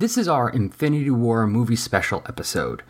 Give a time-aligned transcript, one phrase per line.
[0.00, 2.82] This is our Infinity War movie special episode.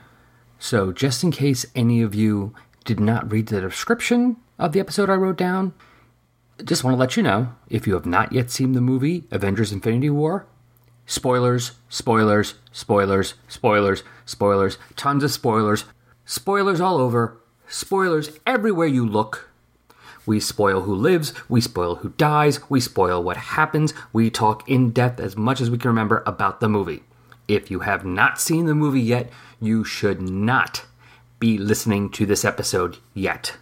[0.61, 5.11] So, just in case any of you did not read the description of the episode
[5.11, 5.75] I wrote down,
[6.65, 9.73] just want to let you know if you have not yet seen the movie Avengers
[9.73, 10.47] Infinity War,
[11.05, 15.87] spoilers, spoilers, spoilers, spoilers, spoilers, tons of spoilers,
[16.25, 19.50] spoilers all over, spoilers everywhere you look.
[20.27, 24.91] We spoil who lives, we spoil who dies, we spoil what happens, we talk in
[24.91, 27.03] depth as much as we can remember about the movie.
[27.49, 30.85] If you have not seen the movie yet, you should not
[31.41, 33.57] be listening to this episode yet.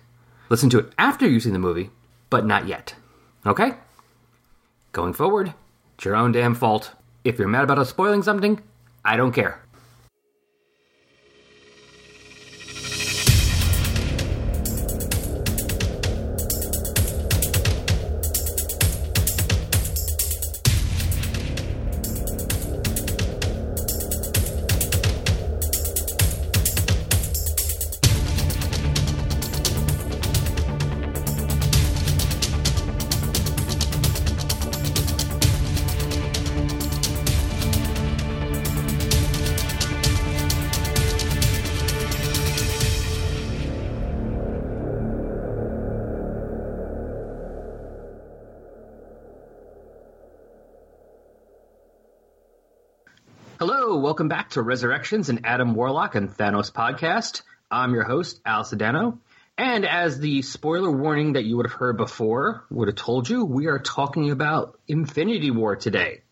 [0.51, 1.91] Listen to it after you've seen the movie,
[2.29, 2.95] but not yet.
[3.47, 3.75] Okay?
[4.93, 5.55] Going forward,
[5.95, 6.93] it's your own damn fault.
[7.25, 8.61] If you're mad about us spoiling something,
[9.05, 9.62] I don't care.
[54.19, 57.42] Welcome back to Resurrections and Adam Warlock and Thanos podcast.
[57.70, 59.19] I'm your host, Al Sedano.
[59.56, 63.44] And as the spoiler warning that you would have heard before would have told you,
[63.44, 66.22] we are talking about Infinity War today.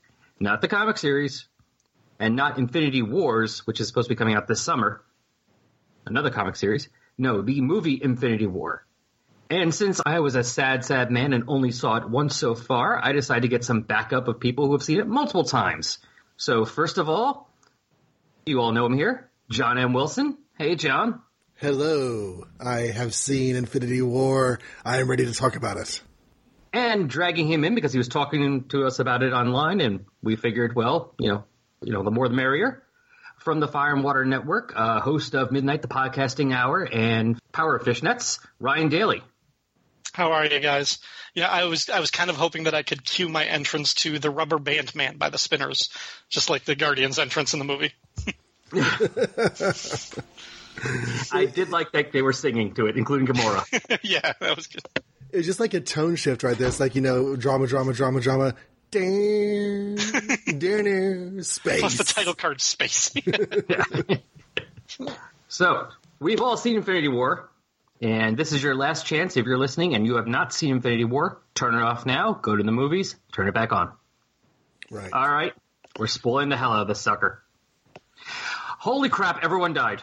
[0.40, 1.46] Not the comic series,
[2.18, 5.04] and not Infinity Wars, which is supposed to be coming out this summer.
[6.04, 6.88] Another comic series.
[7.16, 8.84] No, the movie Infinity War.
[9.48, 12.98] And since I was a sad, sad man and only saw it once so far,
[13.00, 15.98] I decided to get some backup of people who have seen it multiple times.
[16.36, 17.45] So first of all,
[18.46, 19.92] you all know him here, John M.
[19.92, 20.38] Wilson.
[20.56, 21.20] Hey, John.
[21.56, 22.46] Hello.
[22.60, 24.60] I have seen Infinity War.
[24.84, 26.00] I am ready to talk about it.
[26.72, 30.36] And dragging him in because he was talking to us about it online, and we
[30.36, 31.44] figured, well, you know,
[31.82, 32.84] you know, the more the merrier.
[33.38, 37.76] From the Fire and Water Network, uh, host of Midnight the Podcasting Hour and Power
[37.76, 39.22] of Fishnets, Ryan Daly.
[40.12, 40.98] How are you guys?
[41.34, 44.18] Yeah, I was I was kind of hoping that I could cue my entrance to
[44.18, 45.90] the Rubber Band Man by the Spinners,
[46.30, 47.92] just like the Guardians entrance in the movie.
[51.32, 53.98] I did like that they were singing to it, including Gamora.
[54.02, 54.82] yeah, that was good.
[55.32, 56.68] It's just like a tone shift right there.
[56.68, 58.54] It's like, you know, drama, drama, drama, drama.
[58.90, 59.96] Damn,
[60.58, 61.80] damn, space.
[61.80, 63.12] Plus the title card space.
[65.48, 65.88] so,
[66.20, 67.50] we've all seen Infinity War,
[68.00, 71.04] and this is your last chance if you're listening and you have not seen Infinity
[71.04, 71.40] War.
[71.54, 73.92] Turn it off now, go to the movies, turn it back on.
[74.90, 75.12] Right.
[75.12, 75.52] All right,
[75.98, 77.42] we're spoiling the hell out of this sucker.
[78.86, 80.02] Holy crap, everyone died.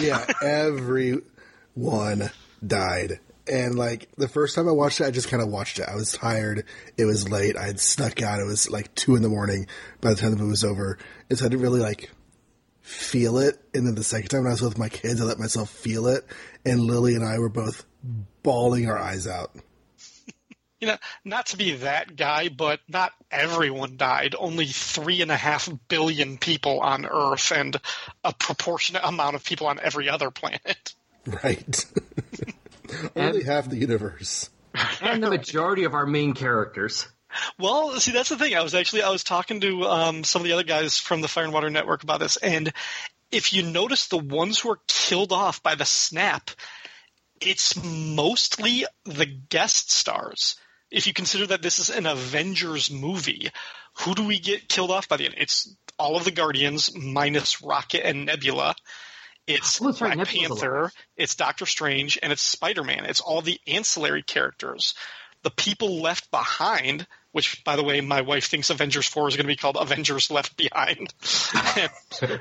[0.00, 2.30] yeah, everyone
[2.64, 3.18] died.
[3.50, 5.88] And like the first time I watched it, I just kind of watched it.
[5.88, 6.64] I was tired.
[6.96, 7.56] It was late.
[7.56, 8.38] I had snuck out.
[8.38, 9.66] It was like two in the morning
[10.00, 10.96] by the time the movie was over.
[11.28, 12.08] And so I didn't really like
[12.82, 13.60] feel it.
[13.74, 16.06] And then the second time when I was with my kids, I let myself feel
[16.06, 16.24] it.
[16.64, 17.84] And Lily and I were both
[18.44, 19.56] bawling our eyes out.
[20.80, 24.34] You know, not to be that guy, but not everyone died.
[24.38, 27.76] Only three and a half billion people on Earth, and
[28.24, 30.94] a proportionate amount of people on every other planet.
[31.26, 31.84] Right.
[33.16, 34.48] Only half the universe.
[35.02, 37.06] And the majority of our main characters.
[37.58, 38.56] Well, see, that's the thing.
[38.56, 41.28] I was actually I was talking to um, some of the other guys from the
[41.28, 42.72] Fire and Water Network about this, and
[43.30, 46.50] if you notice, the ones who are killed off by the snap,
[47.40, 50.56] it's mostly the guest stars.
[50.90, 53.50] If you consider that this is an Avengers movie,
[54.00, 55.34] who do we get killed off by the end?
[55.38, 58.74] It's all of the Guardians minus Rocket and Nebula.
[59.46, 63.04] It's Oh, right, Black Panther, it's Doctor Strange, and it's Spider Man.
[63.04, 64.94] It's all the ancillary characters.
[65.42, 69.44] The people left behind, which, by the way, my wife thinks Avengers 4 is going
[69.44, 71.12] to be called Avengers Left Behind.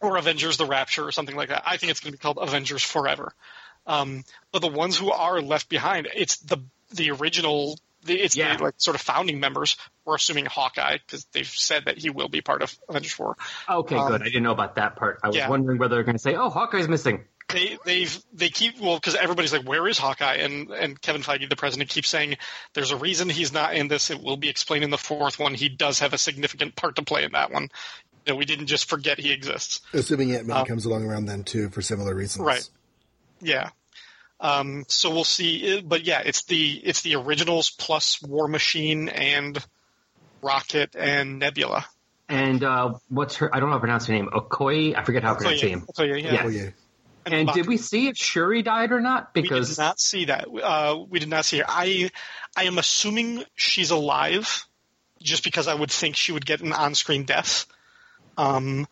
[0.00, 1.64] or Avengers the Rapture or something like that.
[1.66, 3.32] I think it's going to be called Avengers Forever.
[3.86, 6.58] Um, but the ones who are left behind, it's the
[6.92, 7.78] the original.
[8.04, 8.56] The, it's Yeah.
[8.56, 9.76] the like sort of founding members.
[10.04, 13.36] We're assuming Hawkeye because they've said that he will be part of Avengers Four.
[13.68, 14.22] Okay, Um, good.
[14.22, 15.18] I didn't know about that part.
[15.24, 15.48] I was yeah.
[15.48, 19.14] wondering whether they're going to say, "Oh, Hawkeye's missing." They they've they keep well because
[19.14, 20.34] everybody's like, where is Hawkeye?
[20.36, 22.36] And and Kevin Feige, the president, keeps saying
[22.74, 24.10] there's a reason he's not in this.
[24.10, 25.54] It will be explained in the fourth one.
[25.54, 27.68] He does have a significant part to play in that one.
[28.26, 29.80] You know, we didn't just forget he exists.
[29.92, 32.44] Assuming Ant Man Um, comes along around then too for similar reasons.
[32.44, 32.68] Right.
[33.40, 33.70] Yeah.
[34.38, 39.58] Um, so we'll see, but yeah, it's the it's the originals plus War Machine and
[40.42, 41.86] Rocket and Nebula.
[42.28, 43.54] and uh, what's her?
[43.54, 44.28] I don't know how to pronounce her name.
[44.32, 44.94] Okoye.
[44.96, 45.86] I forget how to pronounce her Okoye, name.
[45.86, 46.32] Okoye, yeah.
[46.32, 46.42] Yeah.
[46.44, 46.70] Oh yeah.
[47.28, 49.34] And did we see if Shuri died or not?
[49.34, 50.46] Because We did not see that.
[50.62, 51.64] Uh, we did not see her.
[51.66, 52.10] I,
[52.56, 54.64] I am assuming she's alive,
[55.20, 57.66] just because I would think she would get an on-screen death,
[58.38, 58.86] um,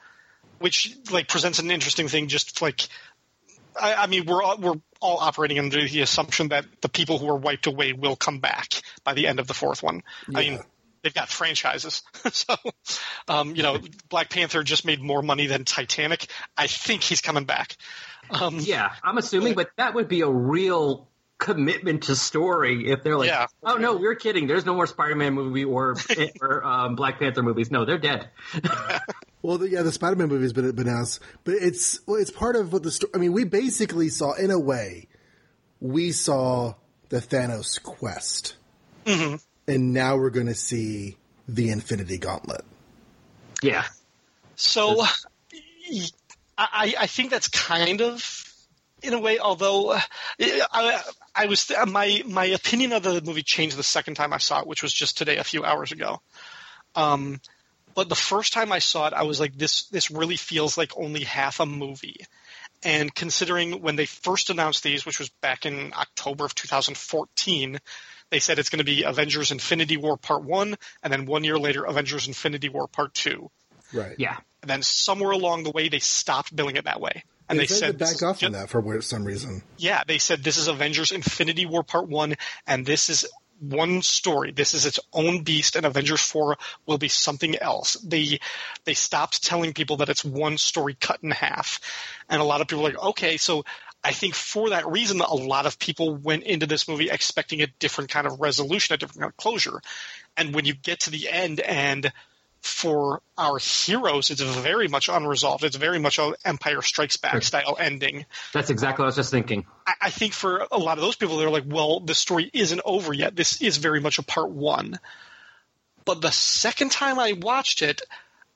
[0.59, 2.27] which like presents an interesting thing.
[2.27, 2.89] Just like,
[3.81, 7.27] I, I mean, we're all, we're all operating under the assumption that the people who
[7.27, 8.69] were wiped away will come back
[9.05, 10.03] by the end of the fourth one.
[10.35, 10.61] I mean.
[11.03, 12.01] They've got franchises,
[12.33, 12.55] so
[13.29, 13.79] um, you know
[14.09, 16.29] Black Panther just made more money than Titanic.
[16.57, 17.77] I think he's coming back.
[18.31, 21.11] Um, yeah, I'm assuming, but that would be a real
[21.45, 23.47] commitment to story if they're like, Yeah.
[23.63, 24.47] oh no, we're kidding.
[24.47, 25.95] There's no more Spider-Man movie or
[26.41, 27.71] or um, Black Panther movies.
[27.71, 28.29] No, they're dead.
[29.43, 32.57] Well, the, yeah, the Spider-Man movie has been, been announced, but it's well, it's part
[32.57, 33.11] of what the story.
[33.15, 35.07] I mean, we basically saw, in a way,
[35.81, 36.73] we saw
[37.11, 38.57] the Thanos quest,
[39.05, 39.35] Mm-hmm.
[39.69, 42.65] and now we're going to see the Infinity Gauntlet.
[43.61, 43.85] Yeah,
[44.57, 45.05] So,
[46.57, 48.25] I, I think that's kind of
[49.03, 49.39] in a way.
[49.39, 50.01] Although uh,
[50.41, 51.03] I,
[51.35, 54.67] I was my my opinion of the movie changed the second time I saw it,
[54.67, 56.21] which was just today, a few hours ago.
[56.95, 57.41] Um,
[57.95, 60.97] but the first time I saw it, I was like, this this really feels like
[60.97, 62.27] only half a movie.
[62.83, 67.81] And considering when they first announced these, which was back in October of 2014,
[68.31, 71.59] they said it's going to be Avengers Infinity War Part 1, and then one year
[71.59, 73.51] later, Avengers Infinity War Part 2.
[73.93, 74.17] Right.
[74.19, 74.37] yeah.
[74.61, 77.25] And then somewhere along the way, they stopped billing it that way.
[77.49, 79.63] And they, they, said back off is on that for some reason.
[79.77, 82.35] Yeah, they said this is Avengers Infinity War Part 1,
[82.67, 83.27] and this is
[83.61, 84.53] one story.
[84.53, 86.57] This is its own beast, and Avengers 4
[86.87, 87.95] will be something else.
[87.95, 88.41] They
[88.85, 91.81] they stopped telling people that it's one story cut in half.
[92.29, 93.65] And a lot of people are like, okay, so
[94.03, 97.67] I think for that reason, a lot of people went into this movie expecting a
[97.79, 99.81] different kind of resolution, a different kind of closure.
[100.37, 102.13] And when you get to the end and
[102.65, 105.65] for our heroes, it's very much unresolved.
[105.65, 108.25] It's very much a Empire Strikes Back style ending.
[108.55, 109.67] That's exactly what I was just thinking.
[109.87, 112.81] I, I think for a lot of those people, they're like, well, the story isn't
[112.83, 113.37] over yet.
[113.37, 114.99] This is very much a part one.
[116.07, 118.01] But the second time I watched it,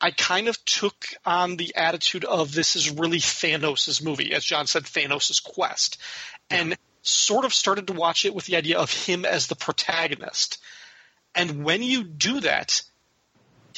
[0.01, 4.67] I kind of took on the attitude of this is really Thanos' movie, as John
[4.67, 5.99] said, Thanos' quest,
[6.49, 10.59] and sort of started to watch it with the idea of him as the protagonist.
[11.35, 12.83] And when you do that,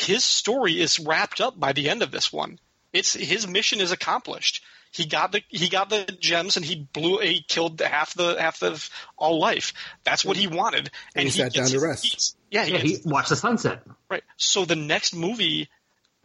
[0.01, 2.59] his story is wrapped up by the end of this one.
[2.93, 4.63] It's his mission is accomplished.
[4.93, 8.63] He got the he got the gems and he blew he killed half the half
[8.63, 9.73] of all life.
[10.03, 10.91] That's what he wanted.
[11.15, 12.03] And, he sat down to his rest.
[12.03, 12.37] peace.
[12.51, 13.83] Yeah, he Yeah, he watched the sunset.
[14.11, 14.25] Right.
[14.37, 15.69] So the next movie,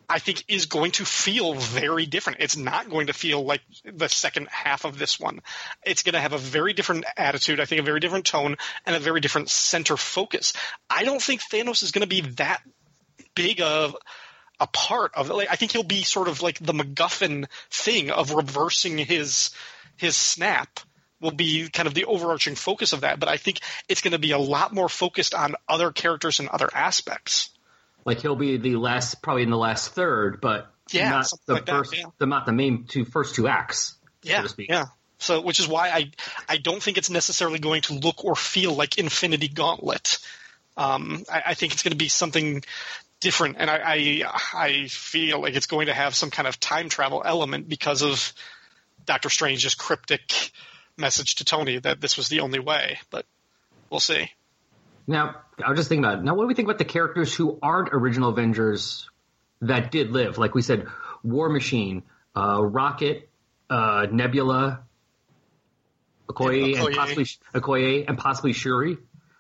[0.09, 2.39] I think, is going to feel very different.
[2.41, 5.41] It's not going to feel like the second half of this one.
[5.85, 8.55] It's going to have a very different attitude, I think, a very different tone,
[8.87, 10.53] and a very different center focus.
[10.89, 12.63] I don't think Thanos is going to be that
[13.35, 13.95] big of
[14.59, 15.33] a part of it.
[15.33, 19.51] Like, I think he'll be sort of like the MacGuffin thing of reversing his
[19.97, 20.79] his snap
[21.21, 23.19] will be kind of the overarching focus of that.
[23.19, 26.49] But I think it's going to be a lot more focused on other characters and
[26.49, 27.49] other aspects.
[28.05, 31.65] Like he'll be the last, probably in the last third, but Yeah, not the like
[31.65, 32.05] that, yeah.
[32.19, 33.95] the not the main two first two acts.
[34.21, 34.69] yeah, so to speak.
[34.69, 34.85] Yeah.
[35.17, 36.11] So, which is why I
[36.47, 40.19] I don't think it's necessarily going to look or feel like Infinity Gauntlet.
[40.77, 42.61] Um, I, I think it's going to be something
[43.25, 44.23] different, and I, I
[44.53, 48.33] I feel like it's going to have some kind of time travel element because of
[49.03, 50.51] Doctor Strange's cryptic
[50.95, 52.99] message to Tony that this was the only way.
[53.09, 53.25] But
[53.89, 54.29] we'll see.
[55.07, 56.23] Now, I was just thinking about it.
[56.23, 59.09] Now, what do we think about the characters who aren't original Avengers
[59.61, 60.37] that did live?
[60.37, 60.85] Like we said,
[61.23, 62.03] War Machine,
[62.35, 63.27] uh, Rocket,
[63.71, 64.83] uh, Nebula,
[66.29, 68.97] Okoye, Yeah, and possibly Okoye, and possibly Shuri.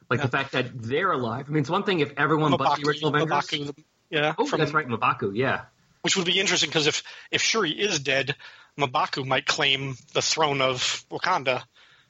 [0.09, 1.45] Like the fact that they're alive.
[1.47, 3.49] I mean, it's one thing if everyone but the original Avengers.
[3.49, 5.35] M'Baku, yeah, oh, from- that's right, M'Baku.
[5.35, 5.61] Yeah,
[6.01, 8.35] which would be interesting because if if Shuri is dead,
[8.77, 11.63] M'Baku might claim the throne of Wakanda.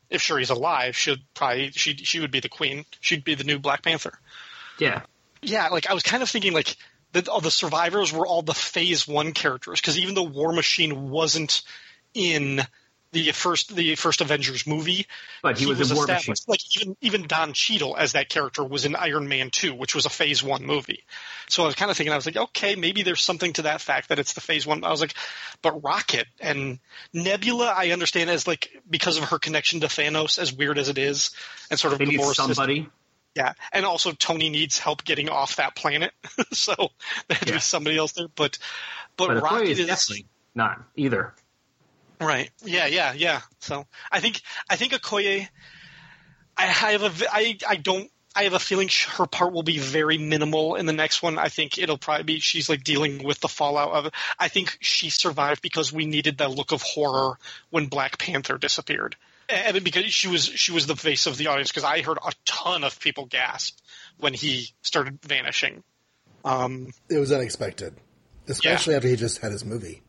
[0.10, 2.86] If Shuri's alive, should probably she she would be the queen.
[3.00, 4.18] She'd be the new Black Panther.
[4.80, 5.02] yeah.
[5.42, 6.76] Yeah, like I was kind of thinking like
[7.12, 11.10] that all the survivors were all the Phase One characters because even though War Machine
[11.10, 11.62] wasn't
[12.16, 12.62] in
[13.12, 15.08] the first the first Avengers movie,
[15.42, 16.30] But he was in War established.
[16.30, 16.46] Machine.
[16.48, 20.06] Like even even Don Cheadle as that character was in Iron Man Two, which was
[20.06, 21.04] a Phase One movie.
[21.48, 23.80] So I was kind of thinking, I was like, okay, maybe there's something to that
[23.82, 24.84] fact that it's the Phase One.
[24.84, 25.14] I was like,
[25.62, 26.80] but Rocket and
[27.14, 30.98] Nebula, I understand as like because of her connection to Thanos, as weird as it
[30.98, 31.32] is,
[31.72, 32.90] and sort of They the more somebody.
[33.36, 36.12] yeah, and also Tony needs help getting off that planet,
[36.52, 36.74] so
[37.28, 37.54] there had to Yeah.
[37.56, 38.28] be somebody else there.
[38.36, 38.58] But
[39.18, 41.34] but, But Rocket is is definitely not either.
[42.20, 42.50] Right.
[42.64, 43.42] Yeah, yeah, yeah.
[43.60, 45.48] So I think I think Okoye.
[46.58, 49.80] I I have a I I don't I have a feeling her part will be
[49.80, 51.40] very minimal in the next one.
[51.40, 54.14] I think it'll probably be she's like dealing with the fallout of it.
[54.38, 59.16] I think she survived because we needed that look of horror when Black Panther disappeared,
[59.48, 61.70] and because she was she was the face of the audience.
[61.70, 63.80] Because I heard a ton of people gasp
[64.18, 65.84] when he started vanishing.
[66.44, 67.96] Um, It was unexpected,
[68.48, 70.04] especially after he just had his movie.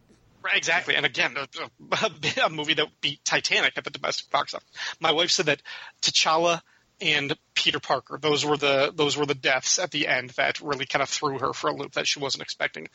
[0.46, 0.94] Right, exactly.
[0.94, 2.10] And again, a,
[2.44, 4.68] a, movie that beat Titanic at the domestic box office.
[5.00, 5.60] My wife said that
[6.02, 6.60] T'Challa
[7.00, 10.86] and Peter Parker, those were the those were the deaths at the end that really
[10.86, 12.86] kind of threw her for a loop that she wasn't expecting.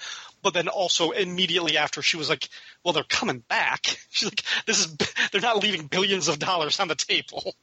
[0.41, 2.48] But then also immediately after, she was like,
[2.86, 4.96] "Well, they're coming back." She's like, "This is
[5.34, 7.53] they're not leaving billions of dollars on the table."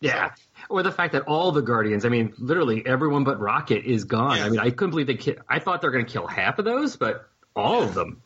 [0.00, 0.34] Yeah.
[0.68, 4.36] Or the fact that all the Guardians, I mean, literally everyone but Rocket is gone.
[4.36, 4.44] Yeah.
[4.44, 5.16] I mean, I couldn't believe they.
[5.16, 8.20] Ki- I thought they were going to kill half of those, but all of them.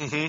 [0.00, 0.26] hmm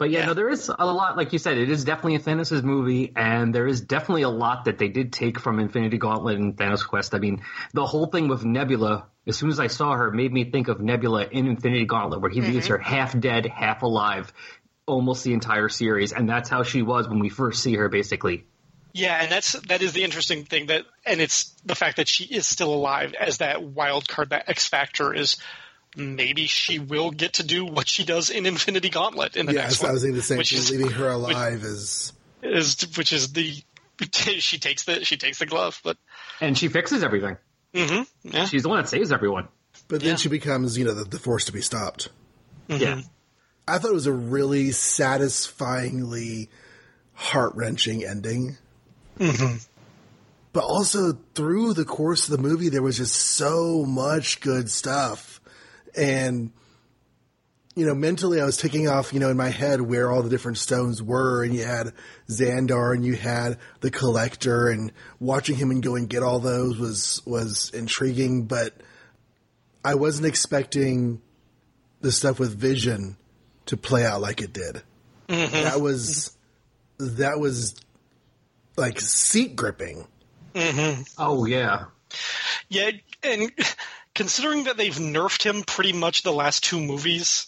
[0.00, 0.26] But yeah, Yeah.
[0.28, 1.18] no, there is a lot.
[1.18, 4.64] Like you said, it is definitely a Thanos' movie, and there is definitely a lot
[4.64, 7.14] that they did take from Infinity Gauntlet and Thanos Quest.
[7.14, 7.42] I mean,
[7.74, 9.08] the whole thing with Nebula.
[9.26, 12.30] As soon as I saw her, made me think of Nebula in Infinity Gauntlet, where
[12.30, 12.76] he leaves mm-hmm.
[12.76, 14.32] her half dead, half alive,
[14.86, 18.46] almost the entire series, and that's how she was when we first see her, basically.
[18.94, 22.24] Yeah, and that's that is the interesting thing that, and it's the fact that she
[22.24, 25.36] is still alive as that wild card, that X factor is.
[25.96, 29.62] Maybe she will get to do what she does in Infinity Gauntlet in the Yeah,
[29.62, 29.94] next so I one.
[29.94, 33.54] was thinking the same which is- Leaving her alive is is which is the
[34.12, 35.96] she takes the she takes the glove, but
[36.40, 37.36] And she fixes everything.
[37.74, 39.48] Mm-hmm, yeah, She's the one that saves everyone.
[39.88, 40.16] But then Yeah.
[40.16, 42.08] she becomes, you know, the, the force to be stopped.
[42.68, 42.82] Mm-hmm.
[42.82, 43.02] Yeah.
[43.68, 46.48] I thought it was a really satisfyingly
[47.14, 48.56] heart wrenching ending.
[49.18, 49.56] Mm-hmm.
[50.52, 55.29] But also through the course of the movie, there was just so much good stuff.
[55.96, 56.52] And,
[57.74, 60.30] you know, mentally I was ticking off, you know, in my head where all the
[60.30, 61.44] different stones were.
[61.44, 61.92] And you had
[62.28, 66.78] Xandar and you had the collector and watching him and go and get all those
[66.78, 68.46] was, was intriguing.
[68.46, 68.74] But
[69.84, 71.20] I wasn't expecting
[72.00, 73.16] the stuff with Vision
[73.66, 74.82] to play out like it did.
[75.28, 75.52] Mm-hmm.
[75.52, 76.36] That was
[76.98, 77.76] that was
[78.76, 80.06] like seat gripping.
[80.54, 81.02] Mm-hmm.
[81.18, 81.84] Oh yeah.
[82.68, 82.90] yeah,
[83.22, 83.52] and
[84.14, 87.46] considering that they've nerfed him pretty much the last two movies,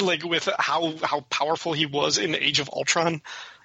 [0.00, 3.22] like with how how powerful he was in Age of Ultron.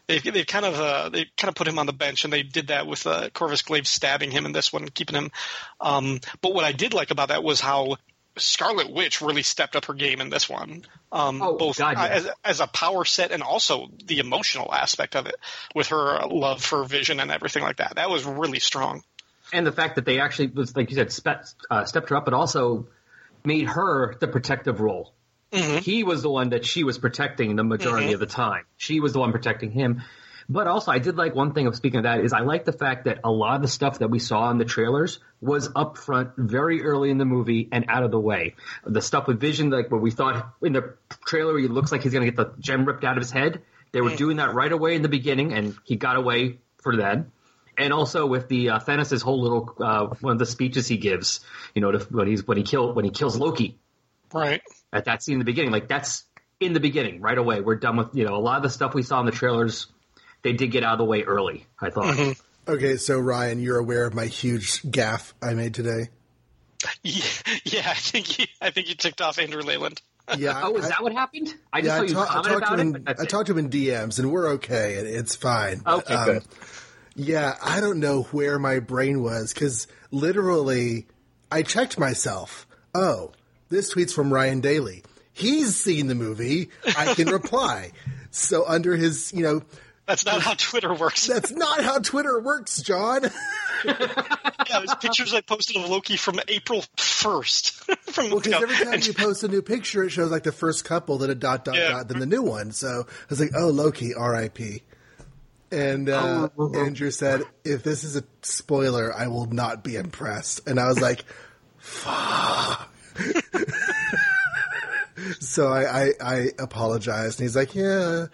[0.07, 2.43] They, they kind of uh, they kind of put him on the bench, and they
[2.43, 5.31] did that with uh, Corvus Glaive stabbing him in this one, keeping him.
[5.79, 7.95] Um, but what I did like about that was how
[8.37, 10.85] Scarlet Witch really stepped up her game in this one.
[11.11, 12.07] Um, Oh, both God, yeah.
[12.07, 15.35] as, as a power set and also the emotional aspect of it,
[15.75, 17.95] with her love for Vision and everything like that.
[17.95, 19.03] That was really strong.
[19.51, 22.25] And the fact that they actually was like you said spe- uh, stepped her up,
[22.25, 22.87] but also
[23.43, 25.13] made her the protective role.
[25.51, 25.79] Mm-hmm.
[25.79, 28.13] He was the one that she was protecting the majority mm-hmm.
[28.15, 28.65] of the time.
[28.77, 30.01] She was the one protecting him.
[30.49, 32.73] But also, I did like one thing of speaking of that is I like the
[32.73, 35.97] fact that a lot of the stuff that we saw in the trailers was up
[35.97, 38.55] front very early in the movie and out of the way.
[38.85, 40.95] The stuff with Vision, like what we thought in the
[41.25, 43.61] trailer, he looks like he's going to get the gem ripped out of his head.
[43.93, 44.17] They were mm.
[44.17, 47.25] doing that right away in the beginning, and he got away for that.
[47.77, 51.39] And also with the uh, Thanos' whole little uh, one of the speeches he gives,
[51.73, 53.77] you know, to, when he's when he kill when he kills Loki
[54.31, 54.61] Right.
[54.91, 56.23] at that scene in the beginning, like that's
[56.59, 57.61] in the beginning right away.
[57.61, 59.87] We're done with you know a lot of the stuff we saw in the trailers.
[60.43, 61.65] They did get out of the way early.
[61.79, 62.35] I thought.
[62.67, 66.09] Okay, so Ryan, you're aware of my huge gaff I made today.
[67.03, 67.23] Yeah,
[67.63, 70.01] yeah, I think you, I think you ticked off Andrew Leyland.
[70.37, 71.53] Yeah, Oh, is I, that what happened?
[71.73, 72.79] I just yeah, saw I, you ta- I comment talked to about him.
[72.79, 72.81] it.
[72.81, 73.29] In, but that's I it.
[73.29, 74.97] talked to him in DMs, and we're okay.
[74.97, 75.79] and It's fine.
[75.79, 76.43] But, Okay, um, good.
[77.15, 81.05] Yeah, I don't know where my brain was because literally,
[81.51, 82.65] I checked myself.
[82.95, 83.31] Oh,
[83.69, 85.03] this tweet's from Ryan Daly.
[85.31, 86.69] He's seen the movie.
[86.97, 87.91] I can reply.
[88.31, 89.61] So under his, you know,
[90.07, 91.27] That's not how Twitter works.
[91.27, 93.23] that's not how Twitter works, John.
[93.85, 93.95] yeah,
[94.69, 97.73] there's pictures I posted of Loki from April first.
[98.11, 100.83] from Well, because every time you post a new picture, it shows like the first
[100.85, 101.89] couple, then a dot dot Yeah.
[101.89, 102.71] dot, then the new one.
[102.71, 104.83] So I was like, "Oh, Loki, R.I.P."
[105.73, 106.75] And uh, Oh.
[106.75, 111.01] Andrew said, "If this is a spoiler, I will not be impressed." And I was
[111.01, 111.25] like,
[111.79, 112.89] "Fuck."
[115.39, 118.27] so I, I I apologized, and he's like, "Yeah."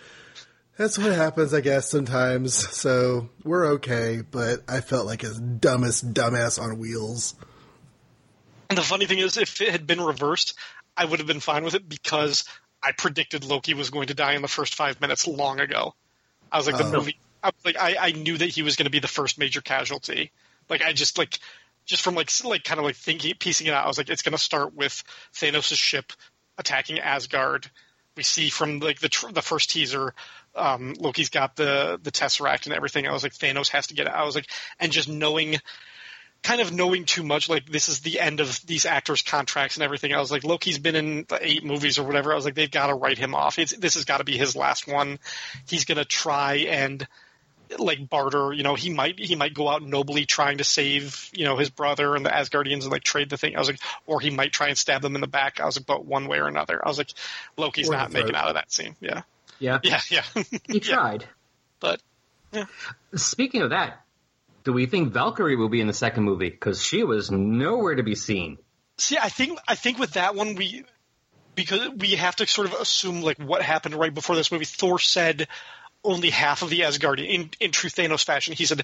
[0.77, 2.53] That's what happens, I guess, sometimes.
[2.53, 7.35] So we're okay, but I felt like his dumbest dumbass on wheels.
[8.69, 10.57] And the funny thing is, if it had been reversed,
[10.95, 12.45] I would have been fine with it because
[12.81, 15.95] I predicted Loki was going to die in the first five minutes long ago.
[16.49, 16.91] I was like, the Oh.
[16.93, 17.17] movie.
[17.43, 20.31] I like, I, I knew that he was going to be the first major casualty.
[20.69, 21.39] Like, I just like,
[21.85, 23.85] just from like, like kind of like thinking, piecing it out.
[23.85, 25.03] I was like, it's going to start with
[25.33, 26.13] Thanos' ship
[26.57, 27.69] attacking Asgard.
[28.15, 30.13] We see from like the tr- the first teaser,
[30.53, 33.07] um, Loki's got the the Tesseract and everything.
[33.07, 34.13] I was like, Thanos has to get it.
[34.13, 35.57] I was like, and just knowing
[36.43, 39.83] kind of knowing too much, like this is the end of these actors' contracts and
[39.83, 40.13] everything.
[40.13, 42.31] I was like, Loki's been in eight movies or whatever.
[42.31, 43.59] I was like, they've got to write him off.
[43.59, 45.19] It's, this has got to be his last one.
[45.67, 47.07] He's gonna try and
[47.77, 48.53] like barter.
[48.53, 51.69] You know, he might he might go out nobly trying to save you know his
[51.69, 53.55] brother and the Asgardians and like trade the thing.
[53.55, 55.59] I was like, or he might try and stab them in the back.
[55.59, 56.83] I was like, but one way or another.
[56.83, 57.11] I was like,
[57.57, 58.95] Loki's Or not making out of that scene.
[58.99, 59.21] Yeah,
[59.59, 60.23] Yeah, yeah, yeah.
[60.67, 61.25] he tried.
[61.79, 62.01] but
[62.51, 62.65] yeah.
[63.15, 64.01] Speaking of that,
[64.63, 66.49] do we think Valkyrie will be in the second movie?
[66.49, 68.57] Because she was nowhere to be seen.
[68.97, 70.83] See, I think I think with that one we
[71.55, 74.65] because we have to sort of assume like what happened right before this movie.
[74.65, 75.47] Thor said
[76.03, 78.53] only half of the Asgardian in in true Thanos fashion.
[78.53, 78.83] He said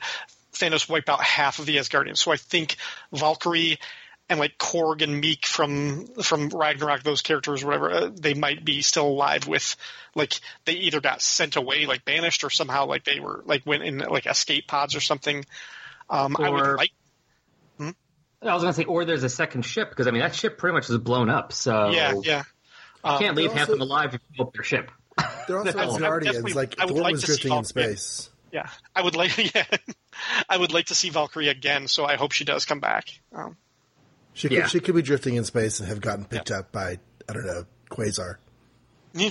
[0.54, 2.18] Thanos wiped out half of the Asgardians.
[2.18, 2.76] So I think
[3.12, 3.78] Valkyrie
[4.28, 8.82] and like Korg and Meek from from Ragnarok, those characters, whatever, uh, they might be
[8.82, 9.48] still alive.
[9.48, 9.76] With
[10.16, 13.84] like they either got sent away, like banished, or somehow like they were like went
[13.84, 15.46] in like escape pods or something.
[16.10, 16.92] Um, I would Or- like,
[18.42, 20.58] I was going to say, or there's a second ship because I mean that ship
[20.58, 21.52] pretty much is blown up.
[21.52, 22.44] So yeah, yeah.
[23.04, 24.92] Um, you can't leave They're half of them alive if you blow up their ship.
[25.48, 26.56] They're also I would definitely- Asgardians.
[26.56, 28.30] Like I would Thor like was to see drifting in space.
[28.52, 29.38] Yeah, I would like.
[29.56, 29.66] Yeah,
[30.50, 31.88] I would like to see Valkyrie again.
[31.88, 33.10] So I hope she does come back.
[33.34, 33.58] Um,
[34.34, 34.68] She could Yeah.
[34.68, 37.66] she could be drifting in space and have gotten picked up by I don't know
[37.90, 38.38] Quasar.
[39.14, 39.30] yeah.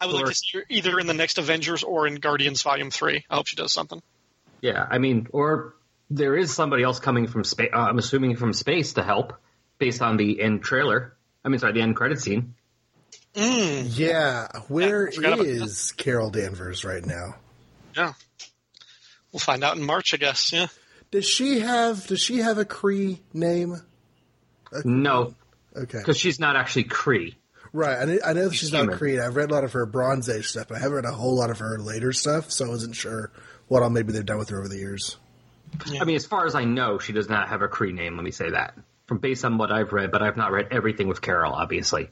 [0.00, 2.62] I would Or- like to see her either in the next Avengers or in Guardians
[2.62, 3.24] Volume Three.
[3.30, 4.02] I hope she does something.
[4.60, 5.74] Yeah, I mean, or
[6.10, 7.70] there is somebody else coming from space.
[7.72, 9.34] Uh, I'm assuming from space to help,
[9.78, 11.14] based on the end trailer.
[11.44, 12.54] I mean, sorry, the end credit scene.
[13.34, 13.96] Mm.
[13.98, 17.36] Yeah, where I forgot about is Carol Danvers right now?
[17.96, 18.14] Yeah,
[19.32, 20.52] we'll find out in March, I guess.
[20.52, 20.66] Yeah.
[21.10, 23.80] Does she have Does she have a Kree name?
[24.84, 25.34] No,
[25.76, 27.34] Okay, because she's not actually Kree.
[27.72, 27.98] right.
[27.98, 28.86] I know, I know she's not.
[28.88, 29.20] Kree.
[29.24, 31.36] I've read a lot of her Bronze Age stuff, but I haven't read a whole
[31.36, 33.30] lot of her later stuff, so I wasn't sure
[33.68, 35.16] what all maybe they've done with her over the years.
[36.00, 38.16] I mean, as far as I know, she does not have a Kree name.
[38.16, 38.74] Let me say that
[39.06, 42.10] from based on what I've read, but I've not read everything with Carol, obviously.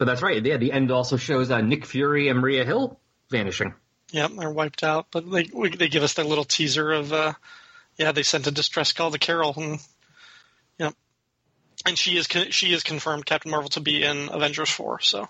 [0.00, 0.42] But that's right.
[0.42, 3.74] Yeah, the end also shows uh, Nick Fury and Maria Hill vanishing.
[4.12, 5.08] Yep, they're wiped out.
[5.10, 7.34] But they we, they give us that little teaser of, uh,
[7.98, 9.78] yeah, they sent a distress call to Carol, and
[10.78, 10.94] yep,
[11.84, 15.00] and she is she is confirmed Captain Marvel to be in Avengers Four.
[15.00, 15.28] So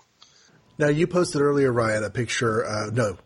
[0.77, 2.65] Now you posted earlier, Ryan, a picture.
[2.65, 3.17] Uh, no,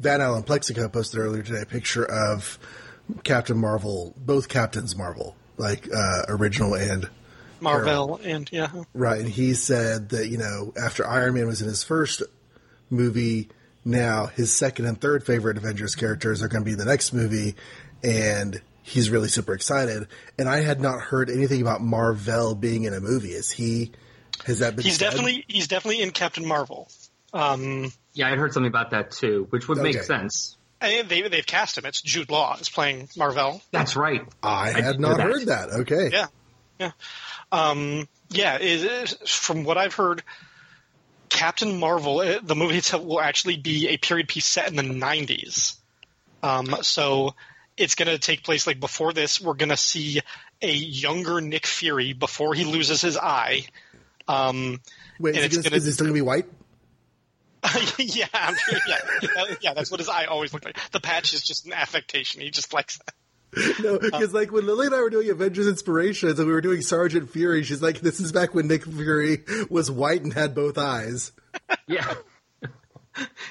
[0.00, 2.58] Van Allen Plexico posted earlier today a picture of
[3.24, 7.08] Captain Marvel, both Captains Marvel, like uh, original and
[7.62, 11.68] Marvel and yeah, Right, and he said that you know after Iron Man was in
[11.68, 12.22] his first
[12.90, 13.48] movie,
[13.84, 17.12] now his second and third favorite Avengers characters are going to be in the next
[17.12, 17.54] movie,
[18.02, 20.06] and he's really super excited.
[20.38, 23.30] And I had not heard anything about Mar-Vell being in a movie.
[23.32, 23.92] Is he?
[24.46, 24.84] Has that been?
[24.84, 25.10] he's said?
[25.10, 26.88] definitely he's definitely in Captain Marvel.
[27.32, 30.56] Um, Yeah, I heard something about that too, which would make sense.
[30.80, 31.84] and they they've cast him.
[31.84, 33.60] It's Jude Law is playing Mar-Vell.
[33.70, 34.22] That's right.
[34.42, 35.26] I I had did not that.
[35.26, 35.70] heard that.
[35.80, 36.08] Okay.
[36.12, 36.26] Yeah,
[36.80, 36.90] yeah,
[37.52, 38.56] um, yeah.
[38.60, 40.22] It, it- from what I've heard,
[41.28, 44.82] Captain Marvel, uh, the movie itself will actually be a period piece set in the
[44.82, 45.76] '90s.
[46.42, 47.34] Um, so
[47.76, 49.40] it's going to take place like before this.
[49.40, 50.20] We're going to see
[50.62, 53.66] a younger Nick Fury before he loses his eye.
[54.28, 54.80] Um,
[55.18, 56.46] Wait, And is, gonna, gonna- is he still going to be white?
[57.98, 59.74] yeah, sure, yeah, yeah.
[59.74, 60.78] That's what his eye always looked like.
[60.92, 62.40] The patch is just an affectation.
[62.40, 63.14] He just likes that.
[63.82, 66.82] No, because like when Lily and I were doing Avengers Inspirations and we were doing
[66.82, 70.78] Sergeant Fury, she's like, "This is back when Nick Fury was white and had both
[70.78, 71.32] eyes."
[71.88, 72.14] Yeah.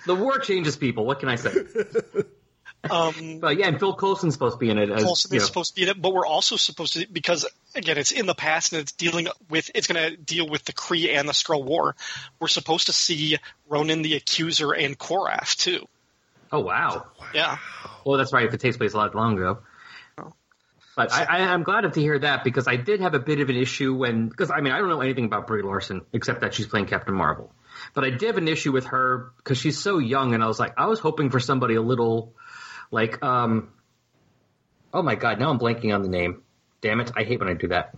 [0.06, 1.06] the war changes people.
[1.06, 1.52] What can I say?
[2.90, 4.90] Um, But yeah, and Phil Coulson's supposed to be in it.
[4.90, 7.06] As, Coulson you is know, supposed to be in it, but we're also supposed to
[7.12, 10.64] because again, it's in the past and it's dealing with it's going to deal with
[10.64, 11.98] the Kree and the Skrull War.
[12.40, 15.86] We're supposed to see Ronan the Accuser and Korath too.
[16.54, 17.08] oh wow.
[17.34, 17.58] Yeah,
[18.06, 18.46] Well, that's right.
[18.46, 19.60] If it takes place a lot long ago.
[21.00, 23.48] But I, I, I'm glad to hear that because I did have a bit of
[23.48, 26.54] an issue when because I mean I don't know anything about Brie Larson except that
[26.54, 27.54] she's playing Captain Marvel,
[27.94, 30.60] but I did have an issue with her because she's so young and I was
[30.60, 32.34] like I was hoping for somebody a little
[32.92, 33.72] like um
[34.94, 36.44] oh my god now I'm blanking on the name
[36.82, 37.96] damn it I hate when I do that.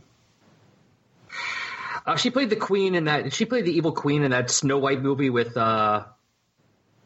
[2.05, 3.33] Uh, she played the queen in that.
[3.33, 6.03] She played the evil queen in that Snow White movie with uh,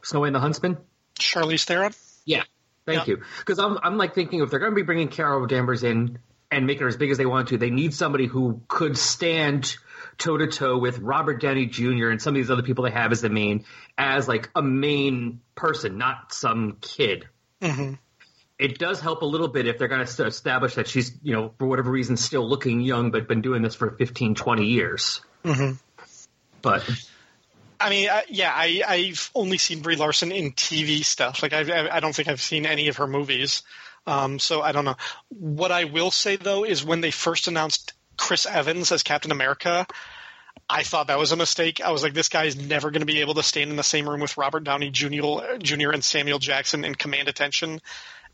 [0.03, 0.77] Snow White and the Huntsman.
[1.17, 1.93] Charlize Theron.
[2.25, 2.43] Yeah,
[2.85, 3.15] thank Yeah.
[3.15, 3.23] you.
[3.39, 6.19] Because I'm I'm like thinking if they're going to be bringing Carol Danvers in
[6.51, 9.75] and make her as big as they want to, they need somebody who could stand
[10.17, 12.09] toe to toe with Robert Downey Jr.
[12.09, 13.65] and some of these other people they have as the main
[13.97, 17.27] as like a main person, not some kid.
[17.61, 17.95] Mm-hmm.
[18.57, 21.51] It does help a little bit if they're going to establish that she's, you know,
[21.57, 25.21] for whatever reason, still looking young, but been doing this for 15, 20 years.
[25.43, 25.73] Mm-hmm.
[26.61, 26.89] But
[27.79, 31.43] I mean, I, yeah, I, I've only seen Brie Larson in TV stuff.
[31.43, 33.63] Like, I've, I I don't think I've seen any of her movies.
[34.07, 34.97] Um, so I don't know.
[35.29, 39.87] What I will say though is when they first announced Chris Evans as Captain America,
[40.69, 41.81] I thought that was a mistake.
[41.81, 43.83] I was like, this guy is never going to be able to stand in the
[43.83, 45.57] same room with Robert Downey Jr.
[45.59, 45.91] Jr.
[45.91, 47.81] and Samuel Jackson and command attention.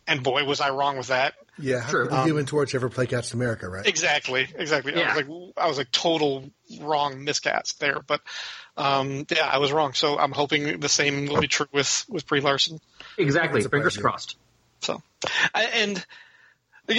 [0.07, 1.35] And boy, was I wrong with that.
[1.59, 3.85] Yeah, how could the Human Torch ever play Captain America, right?
[3.85, 4.93] Exactly, exactly.
[4.95, 5.01] Yeah.
[5.01, 6.49] I was like, I was like total
[6.79, 8.21] wrong miscast there, but
[8.77, 9.93] um, yeah, I was wrong.
[9.93, 12.79] So I'm hoping the same will be true with with Brie Larson.
[13.17, 13.61] Exactly.
[13.61, 14.37] Fingers crossed.
[14.79, 15.01] So,
[15.53, 16.03] and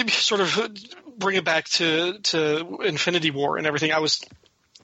[0.07, 0.69] sort of
[1.17, 3.91] bring it back to to Infinity War and everything.
[3.91, 4.23] I was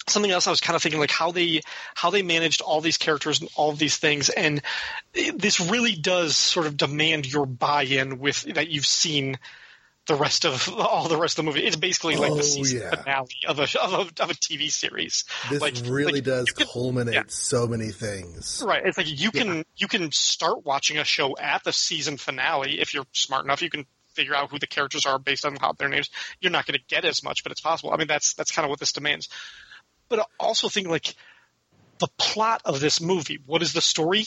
[0.07, 1.61] something else I was kind of thinking like how they
[1.95, 4.61] how they managed all these characters and all of these things, and
[5.13, 9.37] this really does sort of demand your buy-in with that you've seen.
[10.09, 12.81] The rest of all the rest of the movie, it's basically like Oh, the season
[12.81, 12.95] yeah.
[12.95, 15.23] finale of a, of a of a TV series.
[15.51, 17.23] This like, really like, does can- culminate yeah.
[17.27, 18.63] so many things.
[18.65, 18.83] Right.
[18.83, 22.95] It's like you can you can start watching a show at the season finale if
[22.95, 23.61] you're smart enough.
[23.61, 26.09] You can figure out who the characters are based on how their names.
[26.41, 27.93] You're not going to get as much, but it's possible.
[27.93, 29.29] I mean, that's that's kind of what this demands.
[30.09, 31.13] But I also think like
[31.99, 33.37] the plot of this movie.
[33.45, 34.25] What is the story?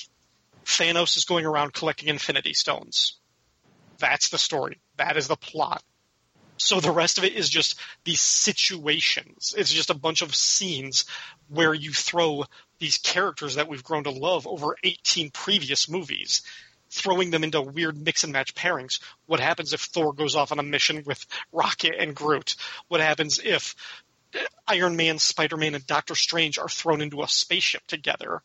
[0.64, 3.16] Thanos is going around collecting Infinity Stones.
[4.02, 4.80] That's the story.
[4.96, 5.80] That is the plot.
[6.56, 9.54] So the rest of it is just these situations.
[9.56, 11.04] It's just a bunch of scenes
[11.48, 12.44] where you throw
[12.80, 16.42] these characters that we've grown to love over 18 previous movies,
[16.90, 18.98] throwing them into weird mix and match pairings.
[19.26, 22.56] What happens if Thor goes off on a mission with Rocket and Groot?
[22.88, 23.76] What happens if
[24.66, 28.42] Iron Man, Spider Man, and Doctor Strange are thrown into a spaceship together?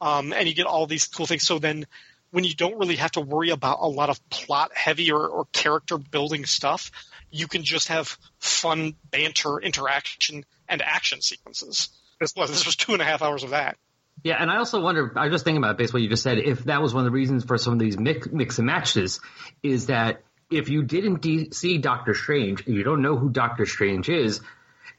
[0.00, 1.42] Um, and you get all these cool things.
[1.42, 1.86] So then
[2.30, 5.46] when you don't really have to worry about a lot of plot heavy or, or
[5.52, 6.90] character building stuff,
[7.30, 11.88] you can just have fun banter, interaction, and action sequences.
[12.20, 13.76] This was this was two and a half hours of that.
[14.22, 15.12] Yeah, and I also wonder.
[15.16, 16.38] I was just thinking about based on what you just said.
[16.38, 19.20] If that was one of the reasons for some of these mix, mix and matches,
[19.62, 23.66] is that if you didn't de- see Doctor Strange and you don't know who Doctor
[23.66, 24.40] Strange is,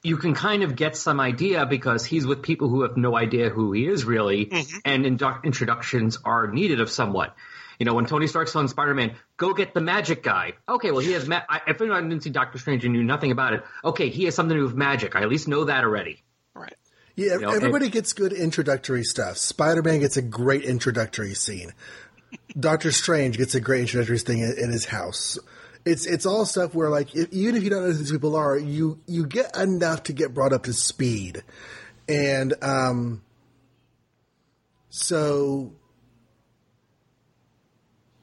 [0.03, 3.49] you can kind of get some idea because he's with people who have no idea
[3.49, 4.77] who he is really, mm-hmm.
[4.85, 7.35] and indu- introductions are needed of somewhat.
[7.79, 11.11] You know, when Tony Stark's telling Spider-Man, "Go get the magic guy." Okay, well, he
[11.11, 11.27] has.
[11.27, 14.25] Ma- I, if anyone didn't see Doctor Strange and knew nothing about it, okay, he
[14.25, 15.15] has something to do with magic.
[15.15, 16.23] I at least know that already.
[16.55, 16.73] Right.
[17.15, 19.37] Yeah, know, everybody gets good introductory stuff.
[19.37, 21.73] Spider Man gets a great introductory scene.
[22.59, 25.37] Doctor Strange gets a great introductory thing in, in his house.
[25.85, 28.35] It's it's all stuff where like if, even if you don't know who these people
[28.35, 31.43] are, you you get enough to get brought up to speed,
[32.07, 33.21] and um,
[34.89, 35.71] so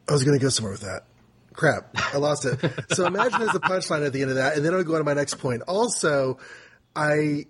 [0.09, 1.05] I was going to go somewhere with that.
[1.55, 2.59] Crap, I lost it.
[2.90, 4.99] So imagine there's a punchline at the end of that, and then I'll go on
[4.99, 5.62] to my next point.
[5.69, 6.38] Also,
[6.97, 7.47] I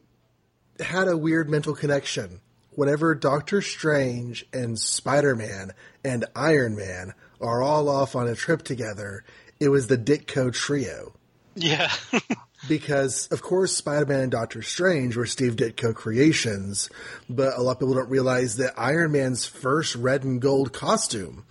[0.78, 2.40] had a weird mental connection.
[2.72, 5.72] Whenever Doctor Strange and Spider Man
[6.04, 9.24] and Iron Man are all off on a trip together,
[9.64, 11.12] it was the Ditko trio.
[11.54, 11.90] Yeah.
[12.66, 16.88] Because, of course, Spider Man and Doctor Strange were Steve Ditko creations,
[17.28, 21.44] but a lot of people don't realize that Iron Man's first red and gold costume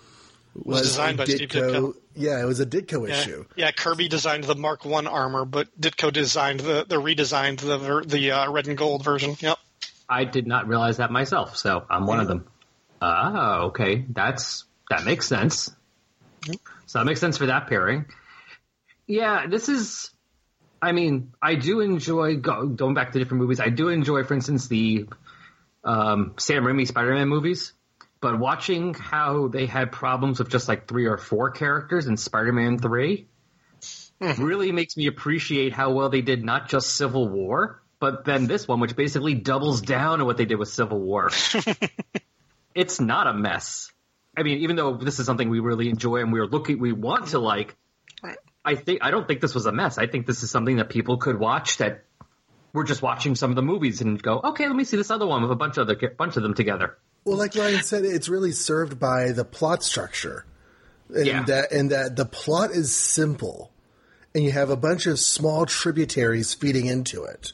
[0.56, 1.94] was, designed a by Steve Ditko.
[2.16, 3.14] Yeah, it was a Ditko yeah.
[3.14, 3.46] issue.
[3.56, 8.32] Yeah, Kirby designed the Mark One armor, but Ditko designed the the redesigned the the
[8.32, 9.36] uh, red and gold version.
[9.40, 9.58] Yep.
[10.10, 12.48] I did not realize that myself, so I'm one of them.
[13.02, 14.06] Oh, okay.
[14.10, 15.72] That's that makes sense.
[16.94, 18.06] So that makes sense for that pairing.
[19.08, 20.12] Yeah, this is.
[20.80, 23.60] I mean, I do enjoy go, going back to different movies.
[23.60, 25.08] I do enjoy, for instance, the
[25.84, 27.74] um, Sam Raimi Spider-Man movies.
[28.22, 32.78] But watching how they had problems with just like three or four characters in Spider-Man
[32.78, 33.28] Three
[34.38, 38.68] really makes me appreciate how well they did not just Civil War, but then this
[38.68, 41.32] one, which basically doubles down on what they did with Civil War.
[42.76, 43.93] it's not a mess.
[44.36, 47.28] I mean, even though this is something we really enjoy and we're looking, we want
[47.30, 47.76] to like.
[48.24, 48.38] Right.
[48.66, 49.98] I think I don't think this was a mess.
[49.98, 51.78] I think this is something that people could watch.
[51.78, 52.06] That
[52.74, 55.28] we're just watching some of the movies and go, okay, let me see this other
[55.28, 56.98] one with a bunch of the bunch of them together.
[57.26, 60.46] Well, like Ryan said, it's really served by the plot structure,
[61.10, 61.44] and Yeah.
[61.44, 63.72] that and that the plot is simple,
[64.34, 67.54] and you have a bunch of small tributaries feeding into it,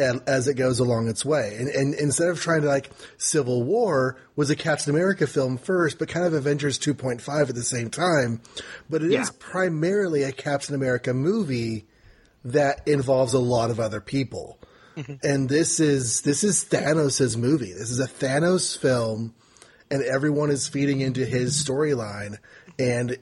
[0.00, 1.56] Um, as it goes along its way.
[1.58, 5.98] And, and instead of trying to like Civil War was a Captain America film first,
[5.98, 8.40] but kind of Avengers 2.5 at the same time,
[8.88, 9.36] but it is Yeah.
[9.38, 11.86] primarily a Captain America movie
[12.44, 14.58] that involves a lot of other people.
[14.96, 15.14] Mm-hmm.
[15.22, 17.72] And this is this is Thanos' movie.
[17.72, 19.34] This is a Thanos film
[19.90, 22.38] and everyone is feeding into his storyline
[22.78, 23.16] and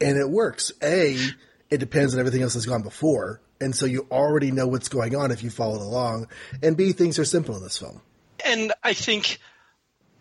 [0.00, 0.70] and it works.
[0.82, 1.18] A,
[1.70, 5.14] it depends on everything else that's gone before, and so you already know what's going
[5.14, 6.28] on if you followed along.
[6.62, 8.00] And B, things are simple in this film.
[8.44, 9.38] And I think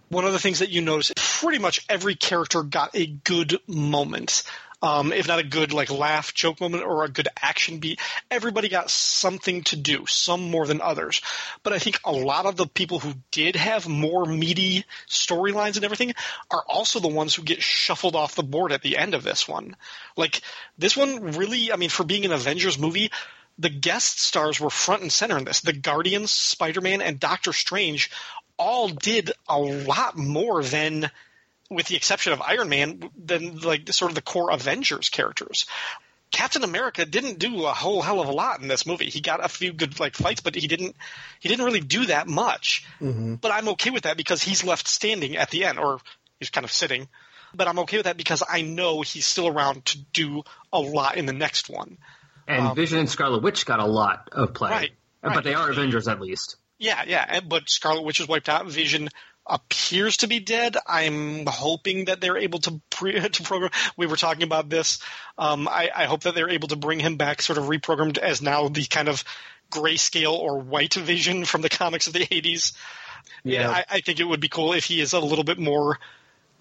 [0.10, 4.43] one of the things that you notice, pretty much every character got a good moment.
[4.81, 7.99] Um, if not a good like laugh joke moment or a good action beat.
[8.31, 11.21] Everybody got something to do, some more than others.
[11.63, 15.85] But I think a lot of the people who did have more meaty storylines and
[15.85, 16.13] everything
[16.49, 19.47] are also the ones who get shuffled off the board at the end of this
[19.47, 19.75] one.
[20.15, 20.41] Like
[20.77, 23.11] this one really, I mean, for being an Avengers movie,
[23.57, 25.59] the guest stars were front and center in this.
[25.59, 28.09] The Guardians, Spider Man, and Doctor Strange
[28.57, 31.11] all did a lot more than
[31.69, 35.65] with the exception of Iron Man, than like sort of the core Avengers characters.
[36.32, 39.10] Captain America didn't do a whole hell of a lot in this movie.
[39.10, 40.95] He got a few good like fights, but he didn't
[41.39, 42.86] he didn't really do that much.
[43.01, 43.36] Mm-hmm.
[43.36, 45.99] But I'm okay with that because he's left standing at the end, or
[46.39, 47.08] he's kind of sitting.
[47.53, 51.17] But I'm okay with that because I know he's still around to do a lot
[51.17, 51.97] in the next one.
[52.47, 55.43] And um, Vision and Scarlet Witch got a lot of play, right, but right.
[55.43, 56.58] they are Avengers at least.
[56.77, 57.39] Yeah, yeah.
[57.41, 58.67] But Scarlet Witch is wiped out.
[58.67, 59.10] Vision
[59.49, 60.77] appears to be dead.
[60.85, 63.71] I'm hoping that they're able to pre- to program.
[63.97, 64.99] We were talking about this.
[65.38, 68.41] Um, I, I, hope that they're able to bring him back, sort of reprogrammed as
[68.41, 69.23] now the kind of
[69.71, 72.73] grayscale or white vision from the comics of the 80s.
[73.43, 75.99] Yeah, I, I, think it would be cool if he is a little bit more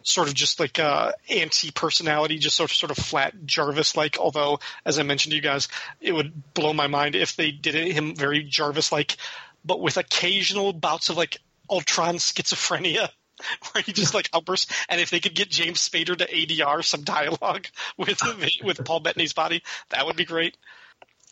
[0.03, 4.19] sort of just like uh, anti personality, just sort of sort of flat Jarvis like.
[4.19, 5.69] Although, as I mentioned to you guys,
[6.01, 9.17] it would blow my mind if they did him very Jarvis like,
[9.65, 11.39] but with occasional bouts of like
[11.71, 13.09] Ultron schizophrenia
[13.73, 14.73] where he just like outbursts.
[14.89, 18.21] And if they could get James Spader to ADR some dialogue with
[18.63, 20.57] with Paul Bettany's body, that would be great.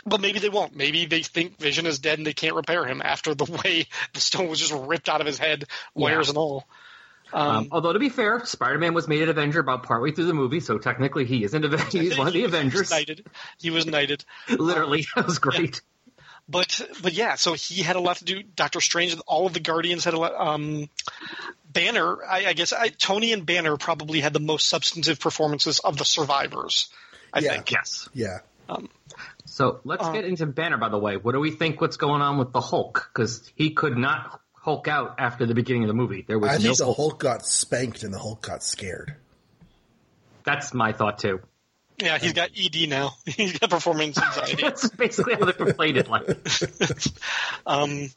[0.05, 0.77] But maybe they won't.
[0.77, 4.20] Maybe they think Vision is dead and they can't repair him after the way the
[4.20, 6.31] stone was just ripped out of his head, wires yeah.
[6.31, 6.64] and all.
[7.33, 10.33] Um, um, although to be fair, Spider-Man was made an Avenger about partway through the
[10.33, 11.64] movie, so technically he isn't.
[11.90, 12.72] He's one of the Avengers.
[12.72, 13.27] He was knighted.
[13.59, 14.25] He was knighted.
[14.49, 15.81] Literally, that was great.
[16.49, 16.53] Yeah.
[16.53, 18.43] But but yeah, so he had a lot to do.
[18.43, 20.35] Doctor Strange, and all of the Guardians had a lot.
[20.35, 20.89] Um,
[21.73, 25.99] Banner, I, I guess I, Tony and Banner probably had the most substantive performances of
[25.99, 26.89] the survivors.
[27.33, 27.53] I yeah.
[27.53, 28.39] think yes, yeah.
[28.69, 28.89] Um,
[29.45, 30.79] so let's uh, get into Banner.
[30.79, 31.81] By the way, what do we think?
[31.81, 33.11] What's going on with the Hulk?
[33.13, 36.25] Because he could not Hulk out after the beginning of the movie.
[36.27, 39.15] There was I no think the Hulk got spanked and the Hulk got scared.
[40.45, 41.41] That's my thought too.
[41.99, 43.15] Yeah, he's got ED now.
[43.27, 44.57] he's got performance anxiety.
[44.63, 46.29] that's basically how they played it like.
[47.67, 48.11] um,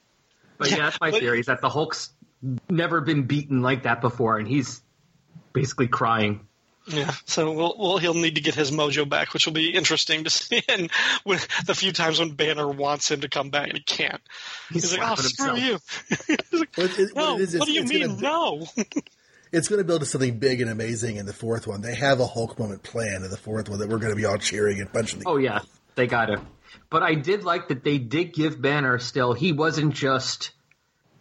[0.57, 1.39] but yeah, yeah that's my but, theory.
[1.39, 2.09] Is that the Hulk's
[2.69, 4.81] never been beaten like that before, and he's
[5.53, 6.45] basically crying.
[6.87, 10.23] Yeah, so we'll, we'll, he'll need to get his mojo back, which will be interesting
[10.23, 10.63] to see.
[10.67, 10.89] And
[11.23, 14.21] with the few times when Banner wants him to come back and he can't,
[14.71, 16.25] he's, he's like, "Oh, screw himself.
[16.27, 18.15] you!" like, well, it, no, what, what do you mean?
[18.15, 18.65] Be, no
[19.51, 21.81] it's going to build to something big and amazing in the fourth one.
[21.81, 24.25] They have a Hulk moment planned in the fourth one that we're going to be
[24.25, 25.19] all cheering and punching.
[25.19, 25.59] The- oh yeah,
[25.95, 26.39] they got it.
[26.89, 29.33] But I did like that they did give Banner still.
[29.33, 30.51] He wasn't just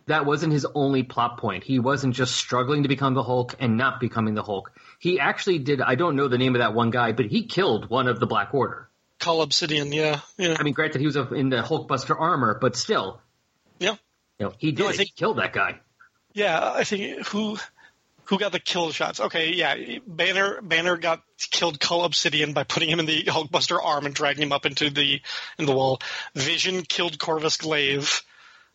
[0.07, 1.65] that wasn't his only plot point.
[1.65, 4.73] He wasn't just struggling to become the Hulk and not becoming the Hulk.
[4.99, 5.81] He actually did.
[5.81, 8.27] I don't know the name of that one guy, but he killed one of the
[8.27, 8.89] Black Order.
[9.21, 10.57] Cull Obsidian, yeah, yeah.
[10.59, 13.21] I mean, granted, he was in the Hulkbuster armor, but still,
[13.79, 13.97] yeah.
[14.39, 14.83] You know, he did.
[14.83, 15.81] No, I think, he killed that guy.
[16.33, 17.59] Yeah, I think who
[18.29, 19.21] who got the kill shots?
[19.21, 19.75] Okay, yeah,
[20.07, 24.43] Banner Banner got killed Cull Obsidian by putting him in the Hulkbuster arm and dragging
[24.43, 25.21] him up into the
[25.59, 26.01] in the wall.
[26.35, 28.23] Vision killed Corvus Glaive,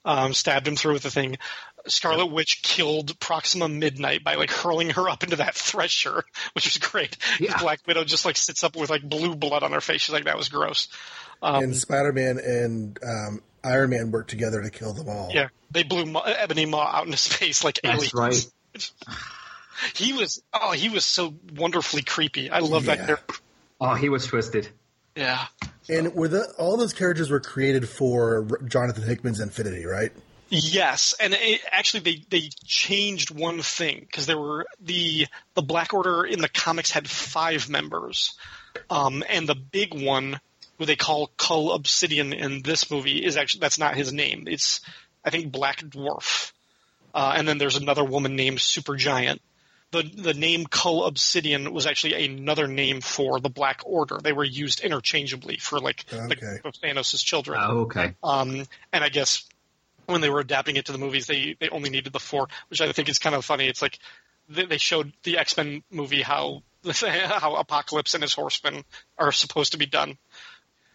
[0.06, 1.38] um, stabbed him through with the thing.
[1.86, 6.78] Scarlet Witch killed Proxima Midnight by like hurling her up into that thresher, which was
[6.78, 7.16] great.
[7.40, 7.60] Yeah.
[7.60, 10.02] Black Widow just like sits up with like blue blood on her face.
[10.02, 10.88] She's like, that was gross.
[11.44, 15.30] Um, and Spider Man and um, Iron Man worked together to kill them all.
[15.32, 18.52] Yeah, they blew Ma- Ebony Maw out into space like That's aliens.
[18.76, 18.92] Right.
[19.96, 22.50] He was oh, he was so wonderfully creepy.
[22.50, 22.96] I love yeah.
[22.96, 23.36] that character.
[23.80, 24.70] Oh, he was twisted.
[25.16, 25.46] Yeah.
[25.90, 30.12] And were the all those characters were created for Jonathan Hickman's Infinity, right?
[30.50, 35.94] Yes, and it, actually they they changed one thing because there were the the Black
[35.94, 38.36] Order in the comics had five members,
[38.90, 40.40] um, and the big one
[40.78, 44.46] who they call Cull Obsidian in this movie is actually that's not his name.
[44.48, 44.82] It's
[45.26, 46.52] I think Black Dwarf,
[47.16, 49.40] uh, and then there's another woman named Supergiant
[49.94, 54.18] the the name Cull Obsidian was actually another name for the Black Order.
[54.22, 56.60] They were used interchangeably for like okay.
[56.64, 57.60] the Thanos' children.
[57.62, 58.16] Oh, okay.
[58.24, 59.48] Um, and I guess
[60.08, 62.82] when they were adapting it to the movies, they they only needed the four, which
[62.82, 63.68] I think is kind of funny.
[63.68, 64.00] It's like
[64.50, 68.84] they, they showed the X Men movie how how Apocalypse and his Horsemen
[69.18, 70.18] are supposed to be done.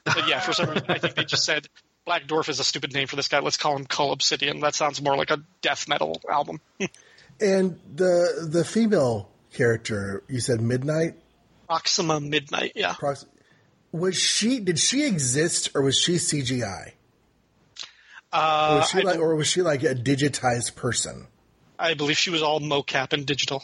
[0.04, 1.68] But yeah, for some reason, I think they just said
[2.04, 3.38] Black Dwarf is a stupid name for this guy.
[3.38, 4.61] Let's call him Cull Obsidian.
[4.61, 6.61] That sounds more like a death metal album.
[7.40, 11.14] And the the female character, you said Midnight?
[11.68, 12.94] Proxima Midnight, yeah.
[12.94, 13.27] Prox-
[13.92, 16.92] was she did she exist or was she CGI?
[18.33, 21.27] Uh, or, was she like, or was she like a digitized person?
[21.79, 23.62] I believe she was all mocap and digital.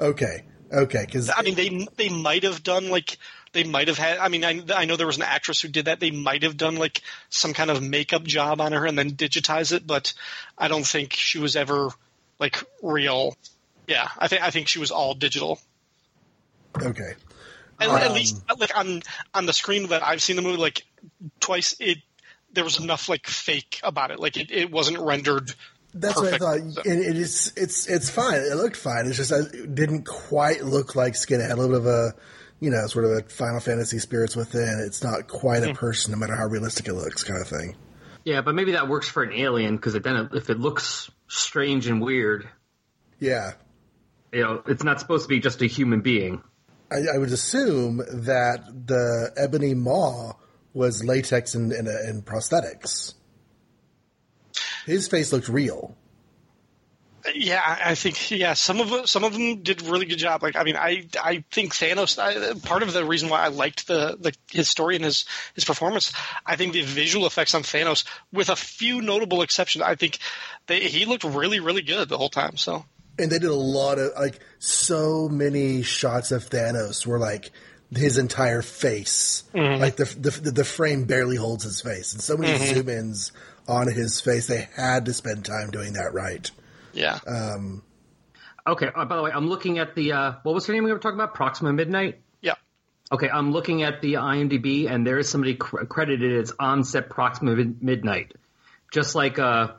[0.00, 1.04] Okay, okay.
[1.04, 3.18] Because I mean, they they might have done like
[3.52, 4.18] they might have had.
[4.18, 6.00] I mean, I, I know there was an actress who did that.
[6.00, 9.72] They might have done like some kind of makeup job on her and then digitize
[9.72, 10.14] it, but
[10.58, 11.90] I don't think she was ever
[12.42, 13.34] like real.
[13.88, 15.58] Yeah, I think I think she was all digital.
[16.76, 17.14] Okay.
[17.80, 19.02] At, Um, at least like on
[19.32, 20.84] on the screen that I've seen the movie like
[21.40, 21.98] twice, it
[22.52, 24.20] there was enough like fake about it.
[24.20, 25.52] Like it, it wasn't rendered.
[25.94, 26.42] That's perfect.
[26.42, 26.86] what I thought.
[26.86, 28.36] And it is, it's, it's fine.
[28.36, 29.06] It looked fine.
[29.06, 31.40] It's just, it didn't quite look like skin.
[31.40, 32.14] It had a little bit of a,
[32.60, 34.82] you know, sort of a Final Fantasy spirits within.
[34.86, 37.76] It's not quite a person, no matter how realistic it looks, kind of thing.
[38.24, 42.00] Yeah, but maybe that works for an alien because then if it looks strange and
[42.02, 42.48] weird,
[43.18, 43.52] Yeah.
[44.32, 46.42] you know, it's not supposed to be just a human being.
[46.90, 50.34] I, I would assume that the ebony maw
[50.74, 53.14] was latex and, and, and prosthetics.
[54.84, 55.96] His face looked real.
[57.34, 58.54] Yeah, I think yeah.
[58.54, 60.42] Some of some of them did a really good job.
[60.42, 62.18] Like I mean, I I think Thanos.
[62.18, 65.64] I, part of the reason why I liked the, the his story and his his
[65.64, 66.12] performance,
[66.44, 70.18] I think the visual effects on Thanos, with a few notable exceptions, I think
[70.66, 72.56] they, he looked really really good the whole time.
[72.56, 72.84] So
[73.18, 77.50] And they did a lot of like so many shots of Thanos were like
[77.94, 79.80] his entire face, mm-hmm.
[79.80, 82.74] like the, the the frame barely holds his face, and so many mm-hmm.
[82.74, 83.32] zoom ins
[83.68, 84.46] on his face.
[84.46, 86.50] They had to spend time doing that right.
[86.92, 87.18] Yeah,
[88.66, 88.88] Okay.
[88.94, 90.98] Uh, by the way, I'm looking at the uh, what was her name we were
[90.98, 91.34] talking about?
[91.34, 92.20] Proxima Midnight.
[92.40, 92.54] yeah.
[93.10, 97.54] Okay, I'm looking at the IMDb, and there is somebody cr- credited as onset Proxima
[97.56, 98.34] Mid- Midnight,
[98.92, 99.72] just like uh,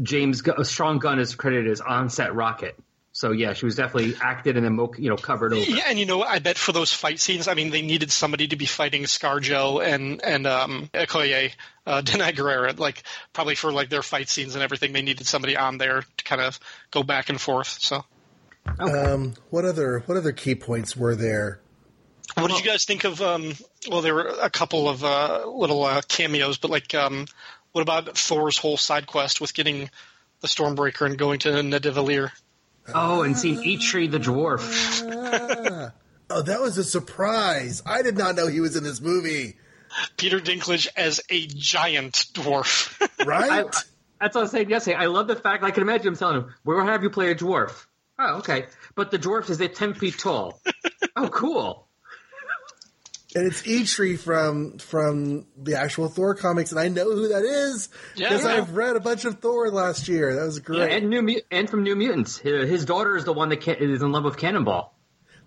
[0.00, 2.78] James Gu- Sean Gunn is credited as onset Rocket.
[3.16, 5.70] So yeah, she was definitely acted and then mo- you know covered over.
[5.70, 8.48] Yeah, and you know, I bet for those fight scenes, I mean, they needed somebody
[8.48, 11.52] to be fighting ScarJo and and um, Okoye,
[11.86, 14.92] uh, Danai Gurira, like probably for like their fight scenes and everything.
[14.92, 17.78] They needed somebody on there to kind of go back and forth.
[17.80, 18.04] So,
[18.78, 21.62] Um, what other what other key points were there?
[22.34, 23.22] what did you guys think of?
[23.22, 23.54] Um,
[23.90, 27.24] well, there were a couple of uh, little uh, cameos, but like, um,
[27.72, 29.88] what about Thor's whole side quest with getting
[30.42, 32.30] the Stormbreaker and going to Nidavellir?
[32.94, 35.92] Oh, and seeing Eitri the dwarf.
[36.28, 37.82] Oh, that was a surprise!
[37.86, 39.56] I did not know he was in this movie.
[40.16, 42.92] Peter Dinklage as a giant dwarf.
[43.26, 43.64] Right?
[43.64, 43.80] I,
[44.20, 44.96] that's what I was saying yesterday.
[44.96, 47.30] I love the fact I can imagine him telling him, "We're gonna have you play
[47.30, 47.86] a dwarf."
[48.18, 50.60] Oh, okay, but the dwarf is at ten feet tall.
[51.16, 51.85] oh, cool.
[53.36, 57.90] And it's Eitri from from the actual Thor comics, and I know who that is
[58.16, 58.50] because yeah.
[58.50, 60.34] I've read a bunch of Thor last year.
[60.34, 60.90] That was great.
[60.90, 63.76] And new Mu- and from New Mutants, his, his daughter is the one that ca-
[63.78, 64.94] is in love with Cannonball.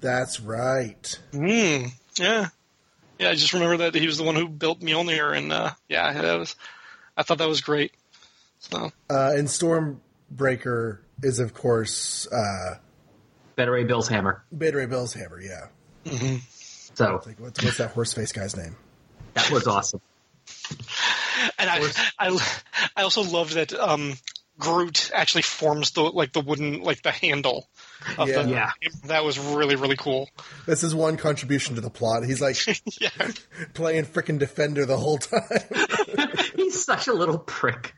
[0.01, 1.19] That's right.
[1.33, 2.49] Mm, yeah.
[3.17, 6.13] Yeah, I just remember that he was the one who built Mjolnir, and uh, yeah,
[6.13, 6.55] that was.
[7.17, 7.91] I thought that was great.
[8.59, 12.75] So Uh, and Stormbreaker is, of course, uh,
[13.55, 14.43] Beta Ray Bill's hammer.
[14.55, 15.41] Beta Ray Bill's hammer.
[15.41, 15.67] Yeah.
[16.99, 18.75] So Like, what's, what's that horse face guy's name?
[19.33, 20.01] that was awesome.
[21.57, 21.87] and I,
[22.19, 22.39] I,
[22.95, 24.15] I also love that um,
[24.57, 27.67] Groot actually forms the like the wooden like the handle.
[28.17, 28.41] Of Yeah.
[28.43, 28.71] the, Yeah.
[29.05, 30.27] that was really really cool.
[30.65, 32.25] This is one contribution to the plot.
[32.25, 32.57] He's like
[32.99, 33.09] Yeah,
[33.73, 35.41] playing frickin' Defender the whole time.
[36.55, 37.93] He's such a little prick.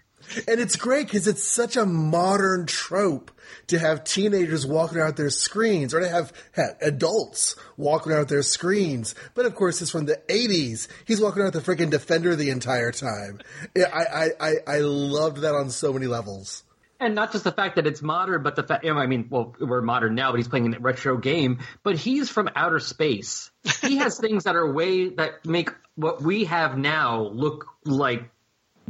[0.47, 3.31] And it's great because it's such a modern trope
[3.67, 8.43] to have teenagers walking around their screens or to have heck, adults walking around their
[8.43, 9.15] screens.
[9.33, 10.87] But of course, it's from the 80s.
[11.05, 13.39] He's walking around with the freaking Defender the entire time.
[13.75, 16.63] I, I, I, I loved that on so many levels.
[17.01, 19.81] And not just the fact that it's modern, but the fact, I mean, well, we're
[19.81, 23.49] modern now, but he's playing a retro game, but he's from outer space.
[23.81, 28.29] He has things that are way, that make what we have now look like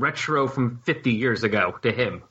[0.02, 2.24] retro from 50 years ago to him.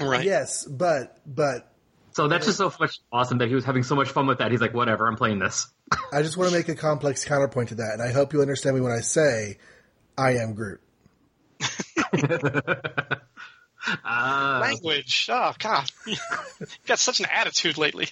[0.00, 0.24] right.
[0.24, 1.72] Yes, but, but
[2.12, 4.50] So that's just so much awesome that he was having so much fun with that.
[4.50, 5.68] He's like, whatever, I'm playing this.
[6.12, 7.92] I just want to make a complex counterpoint to that.
[7.94, 9.58] And I hope you understand me when I say
[10.16, 10.80] I am Groot.
[14.04, 14.58] Ah.
[14.62, 15.28] Language.
[15.30, 16.16] Oh God, you
[16.86, 18.08] got such an attitude lately.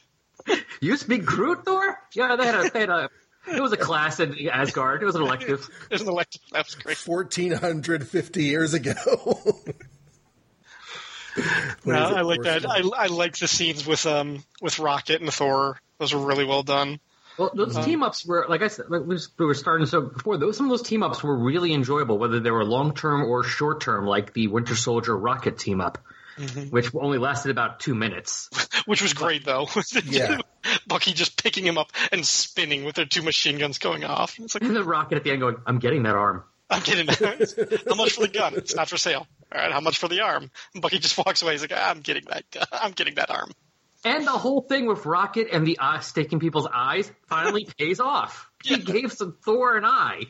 [0.81, 1.99] You speak Groot, Thor?
[2.13, 3.11] Yeah, they had a, they had a,
[3.47, 5.03] it was a class in Asgard.
[5.03, 5.69] It was an elective.
[5.89, 6.41] There's an elective.
[6.53, 6.99] That was great.
[6.99, 8.95] 1450 years ago.
[11.85, 12.63] No, I like that.
[12.63, 15.79] Force- I, I like the scenes with um with Rocket and Thor.
[15.99, 16.99] Those were really well done.
[17.39, 20.37] Well, those team ups were, like I said, like we we were starting so before.
[20.37, 23.45] Those some of those team ups were really enjoyable, whether they were long term or
[23.45, 25.99] short term, like the Winter Soldier Rocket team up,
[26.71, 28.49] which only lasted about two minutes.
[28.87, 29.69] which was great though.
[30.05, 30.39] Yeah.
[30.87, 34.39] Bucky just picking him up and spinning with their two machine guns going off.
[34.39, 37.07] It's like And the Rocket at the end going, "I'm getting that arm." I'm getting
[37.07, 37.83] that.
[37.89, 38.55] how much for the gun?
[38.55, 39.27] It's not for sale.
[39.53, 40.51] All right, how much for the arm?
[40.75, 41.53] And Bucky just walks away.
[41.53, 42.51] He's like, "Ah, I'm getting that.
[42.51, 42.65] gun.
[42.73, 43.51] I'm getting that arm.
[44.05, 48.51] And the whole thing with Rocket and the eye sticking people's eyes finally pays off.
[48.63, 50.25] He gave some Thor an eye.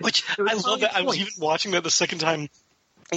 [0.00, 0.96] Which I love finally that.
[0.96, 2.48] I was even watching that the second time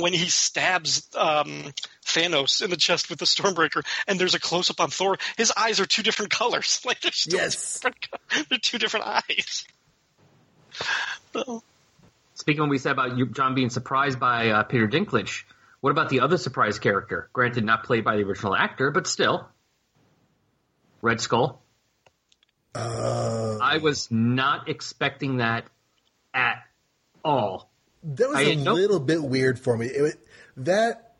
[0.01, 1.73] when he stabs um,
[2.05, 5.17] Thanos in the chest with the Stormbreaker, and there's a close up on Thor.
[5.37, 6.81] His eyes are two different colors.
[6.85, 7.79] Like they're still Yes.
[7.79, 8.07] different,
[8.49, 9.65] they're two different eyes.
[11.33, 11.63] So,
[12.35, 15.43] Speaking of what we said about you, John being surprised by uh, Peter Dinklage,
[15.81, 17.29] what about the other surprise character?
[17.33, 19.47] Granted, not played by the original actor, but still.
[21.01, 21.63] Red Skull.
[22.73, 25.65] Uh, I was not expecting that
[26.33, 26.57] at
[27.23, 27.71] all.
[28.05, 29.87] That was I a little bit weird for me.
[29.87, 30.15] It,
[30.57, 31.15] that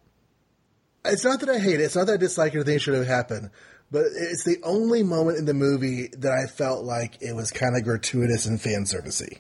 [1.04, 1.84] it's not that I hate it.
[1.84, 3.50] It's not that I dislike it or think it should have happened.
[3.92, 7.78] But it's the only moment in the movie that I felt like it was kind
[7.78, 9.40] of gratuitous and fan servicey.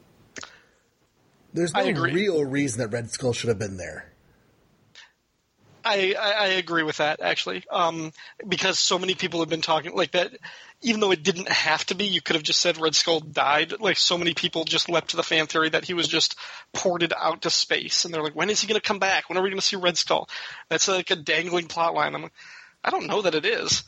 [1.53, 4.11] There's no real reason that Red Skull should have been there.
[5.85, 8.11] I, I, I agree with that actually, um,
[8.45, 10.31] because so many people have been talking like that.
[10.81, 13.79] Even though it didn't have to be, you could have just said Red Skull died.
[13.79, 16.35] Like so many people just leapt to the fan theory that he was just
[16.73, 19.29] ported out to space, and they're like, "When is he going to come back?
[19.29, 20.27] When are we going to see Red Skull?"
[20.69, 22.13] That's like a dangling plot line.
[22.13, 22.33] I'm like,
[22.83, 23.83] I don't know that it is.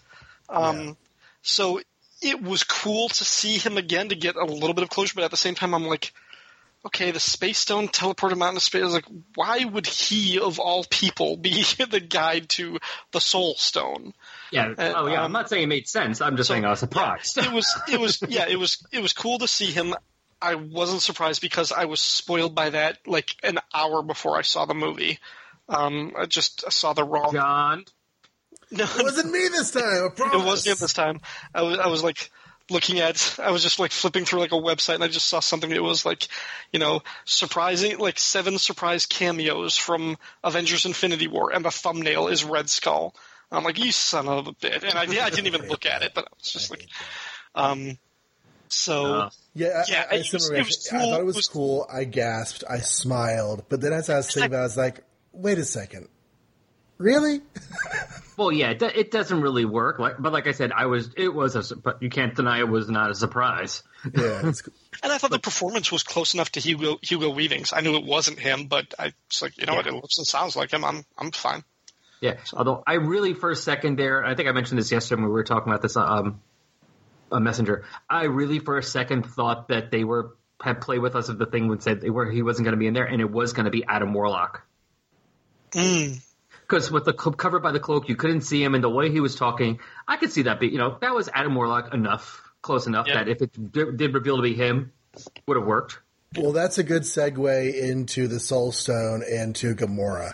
[0.49, 0.97] Um,
[1.41, 1.81] So
[2.21, 5.23] it was cool to see him again to get a little bit of closure, but
[5.23, 6.13] at the same time, I'm like,
[6.86, 8.82] okay, the space stone teleported him out into space.
[8.82, 12.80] I was like, why would he, of all people, be the guide to
[13.11, 14.13] the soul stone?
[14.51, 14.73] Yeah.
[14.78, 15.19] Uh, oh, yeah.
[15.19, 16.21] I'm um, not saying it made sense.
[16.21, 17.38] I'm just so, saying I was surprised.
[17.38, 19.95] It was, it was, yeah, it was, it was cool to see him.
[20.41, 24.65] I wasn't surprised because I was spoiled by that like an hour before I saw
[24.65, 25.19] the movie.
[25.67, 27.34] Um, I just saw the wrong.
[27.34, 27.86] John.
[28.69, 30.05] No, It wasn't me this time.
[30.05, 30.36] I promise.
[30.36, 31.21] it wasn't him this time.
[31.53, 32.32] I was, I was like
[32.70, 35.39] looking at, I was just like flipping through like a website and I just saw
[35.39, 36.28] something that was like,
[36.74, 42.43] you know, surprising, like seven surprise cameos from Avengers Infinity War and the thumbnail is
[42.43, 43.15] Red Skull.
[43.51, 44.84] I'm like, you son of a bitch.
[44.84, 46.86] And I, yeah, I didn't even look at it, but I was just like,
[47.55, 47.97] um,
[48.68, 49.05] so.
[49.15, 50.65] Uh, Yeah, I, Yeah, I, I, it was- it reaction.
[50.65, 51.88] was I thought it It was, was- cool.
[51.91, 52.63] I gasped.
[52.70, 53.63] I smiled.
[53.70, 56.09] But then as I was thinking about it, I was like, wait a second.
[56.97, 57.41] Really?
[58.37, 59.99] well, yeah, it, it doesn't really work.
[59.99, 61.11] Like, but like I said, I was.
[61.15, 61.75] It was a.
[61.75, 63.83] But you can't deny it was not a surprise.
[64.13, 64.51] Yeah.
[65.03, 67.71] And I thought the performance was close enough to Hugo Hugo Weaving's.
[67.71, 70.25] I knew it wasn't him, but I was like, you know what, it looks and
[70.25, 70.83] sounds like him.
[70.83, 71.63] I'm I'm fine.
[72.19, 72.37] Yeah.
[72.51, 75.33] Although I really, for a second there, I think I mentioned this yesterday when we
[75.33, 76.41] were talking about this um,
[77.31, 77.85] a messenger.
[78.09, 81.45] I really, for a second, thought that they were had played with us if the
[81.45, 83.53] thing would say they were he wasn't going to be in there, and it was
[83.53, 84.63] going to be Adam Warlock.
[85.71, 86.23] Mm.
[86.68, 89.09] Because with the co- covered by the cloak, you couldn't see him, and the way
[89.09, 90.59] he was talking, I could see that.
[90.59, 93.15] Be you know that was Adam Warlock enough, close enough Yeah.
[93.24, 94.91] that if it did, did reveal to be him,
[95.47, 95.99] would have worked.
[96.38, 100.34] well, that's a good segue into the Soul Stone and to Gamora.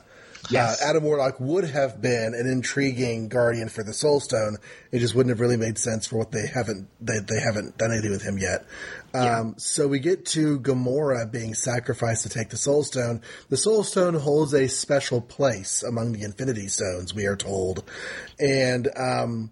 [0.50, 0.82] Yes.
[0.82, 4.58] Uh, Adam Warlock would have been an intriguing guardian for the Soul Stone.
[4.92, 7.92] It just wouldn't have really made sense for what they haven't they, they haven't done
[7.92, 8.66] anything with him yet.
[9.14, 13.22] Um, So we get to Gamora being sacrificed to take the Soul Stone.
[13.50, 17.84] The Soul Stone holds a special place among the Infinity Stones, we are told,
[18.40, 19.52] and um,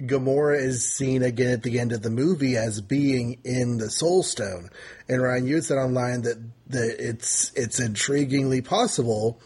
[0.00, 4.22] Gamora is seen again at the end of the movie as being in the Soul
[4.22, 4.70] Stone.
[5.08, 6.38] And Ryan, you said online that,
[6.68, 9.40] that it's it's intriguingly possible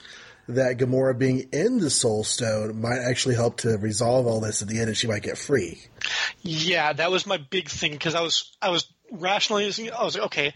[0.48, 4.68] that Gamora being in the Soul Stone might actually help to resolve all this at
[4.68, 5.80] the end, and she might get free.
[6.42, 9.92] Yeah, that was my big thing because I was I was rationalizing.
[9.92, 10.54] I was like, okay,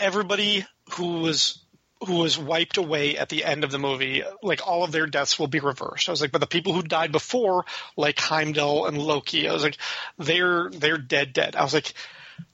[0.00, 1.62] everybody who was
[2.06, 5.38] who was wiped away at the end of the movie, like all of their deaths
[5.38, 6.08] will be reversed.
[6.08, 7.64] I was like, but the people who died before,
[7.96, 9.78] like Heimdall and Loki, I was like,
[10.16, 11.56] they're they're dead, dead.
[11.56, 11.92] I was like,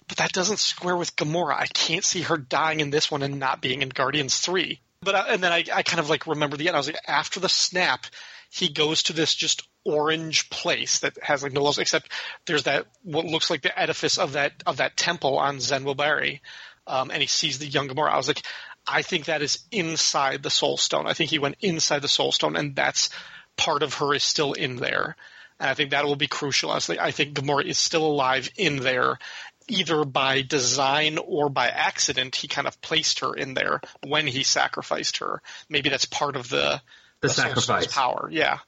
[0.09, 1.55] but that doesn't square with Gamora.
[1.55, 4.80] I can't see her dying in this one and not being in Guardians three.
[5.05, 6.76] But I, and then I, I kind of like remember the end.
[6.76, 8.07] I was like, after the snap,
[8.50, 12.11] he goes to this just orange place that has like no walls except
[12.46, 16.40] there's that what looks like the edifice of that of that temple on Zen-Whoberi,
[16.86, 18.11] um, and he sees the young Gamora.
[18.11, 18.42] I was like,
[18.86, 21.07] I think that is inside the Soul Stone.
[21.07, 23.11] I think he went inside the Soul Stone, and that's
[23.57, 25.16] part of her is still in there.
[25.61, 26.70] And I think that will be crucial.
[26.70, 29.18] Honestly, I think Gamora is still alive in there,
[29.68, 32.36] either by design or by accident.
[32.36, 35.40] He kind of placed her in there when he sacrificed her.
[35.68, 36.80] Maybe that's part of the
[37.20, 37.92] The Stone's sacrifice.
[37.94, 38.28] power.
[38.30, 38.58] Yeah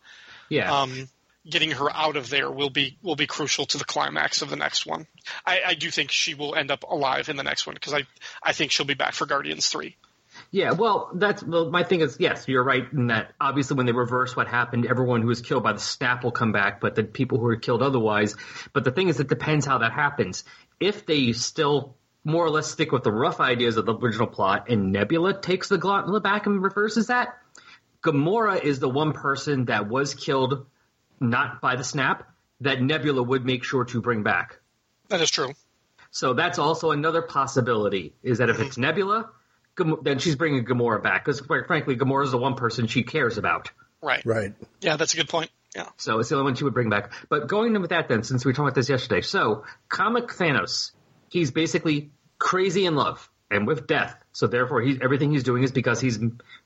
[0.48, 0.82] Yeah.
[0.82, 1.08] um,
[1.48, 4.56] getting her out of there will be will be crucial to the climax of the
[4.56, 5.06] next one.
[5.44, 8.02] I, I do think she will end up alive in the next one because I
[8.42, 9.96] I think she'll be back for Guardians three.
[10.50, 13.92] Yeah, well, that's well, my thing is yes, you're right in that obviously when they
[13.92, 17.04] reverse what happened, everyone who was killed by the snap will come back, but the
[17.04, 18.36] people who were killed otherwise.
[18.74, 20.44] But the thing is, it depends how that happens.
[20.80, 24.68] If they still more or less stick with the rough ideas of the original plot,
[24.68, 27.38] and Nebula takes the gauntlet back and reverses that,
[28.02, 30.66] Gamora is the one person that was killed
[31.20, 32.28] not by the snap,
[32.60, 34.58] that Nebula would make sure to bring back.
[35.08, 35.54] That is true.
[36.10, 38.14] So that's also another possibility.
[38.22, 39.30] Is that if it's Nebula,
[39.76, 43.02] Gam- then she's bringing Gamora back because, quite frankly, Gamora is the one person she
[43.02, 43.70] cares about.
[44.02, 44.24] Right.
[44.24, 44.54] Right.
[44.80, 45.50] Yeah, that's a good point.
[45.76, 45.88] Yeah.
[45.98, 47.12] So it's the only one she would bring back.
[47.28, 50.92] But going in with that, then, since we talked about this yesterday, so comic Thanos,
[51.28, 54.16] he's basically crazy in love and with death.
[54.32, 56.18] So therefore, he's everything he's doing is because he's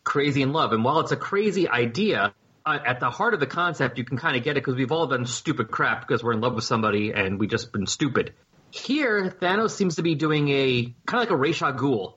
[0.04, 0.72] crazy in love.
[0.72, 2.32] And while it's a crazy idea,
[2.64, 4.92] uh, at the heart of the concept, you can kind of get it because we've
[4.92, 8.32] all done stupid crap because we're in love with somebody and we just been stupid.
[8.70, 12.14] Here, Thanos seems to be doing a kind of like a Ra's Ghul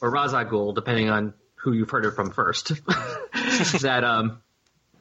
[0.00, 2.72] or Ra's Ghul, depending on who you've heard it from first.
[3.82, 4.40] that um,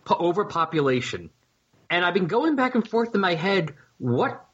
[0.05, 1.29] po- overpopulation,
[1.89, 3.75] and I've been going back and forth in my head.
[3.97, 4.45] What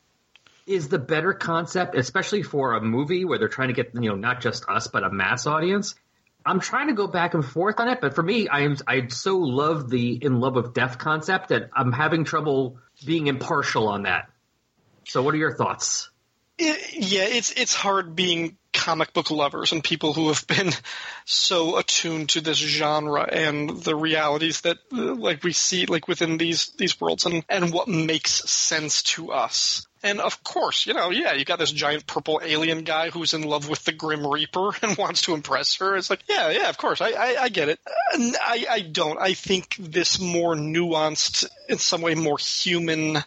[0.66, 4.16] is the better concept, especially for a movie where they're trying to get you know
[4.16, 5.95] not just us but a mass audience?
[6.43, 9.08] I'm trying to go back and forth on it, but for me, I am I
[9.08, 14.04] so love the in love with death concept that I'm having trouble being impartial on
[14.04, 14.30] that.
[15.06, 16.10] So, what are your thoughts?
[16.58, 20.72] It, yeah, it's it's hard being comic book lovers and people who have been
[21.26, 26.40] so attuned to this genre and the realities that uh, like we see like within
[26.40, 29.86] these these worlds and and what makes sense to us.
[30.02, 33.44] And of course, you know, yeah, you got this giant purple alien guy who's in
[33.44, 35.96] love with the Grim Reaper and wants to impress her.
[35.96, 37.80] It's like, yeah, yeah, of course, I, I, I get it.
[38.16, 39.20] I, I don't.
[39.22, 43.20] I think this more nuanced, in some way, more human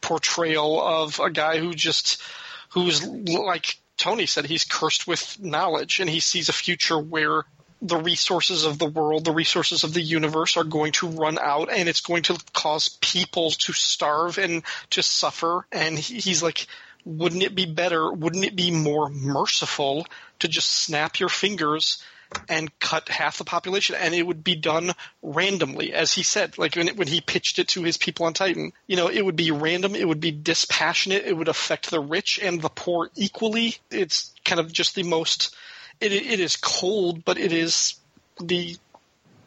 [0.00, 2.22] portrayal of a guy who just
[2.70, 7.44] who's like Tony said, he's cursed with knowledge, and he sees a future where
[7.80, 11.70] the resources of the world, the resources of the universe are going to run out,
[11.70, 15.68] and it's going to cause people to starve and to suffer.
[15.70, 16.66] And he's like,
[17.04, 18.12] wouldn't it be better?
[18.12, 20.04] Wouldn't it be more merciful
[20.40, 22.02] to just snap your fingers
[22.48, 26.58] and cut half the population, and it would be done randomly, as he said.
[26.58, 29.36] Like when, when he pitched it to his people on Titan, you know, it would
[29.36, 33.76] be random, it would be dispassionate, it would affect the rich and the poor equally.
[33.90, 35.54] It's kind of just the most.
[36.00, 37.94] It, it is cold, but it is
[38.40, 38.76] the,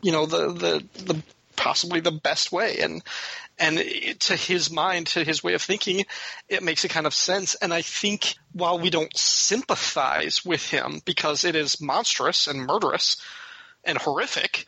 [0.02, 1.24] you know, the the the
[1.56, 3.02] possibly the best way, and
[3.58, 3.78] and
[4.22, 6.06] to his mind, to his way of thinking,
[6.50, 7.56] it makes a kind of sense.
[7.56, 13.18] And I think while we don't sympathize with him because it is monstrous and murderous
[13.84, 14.66] and horrific,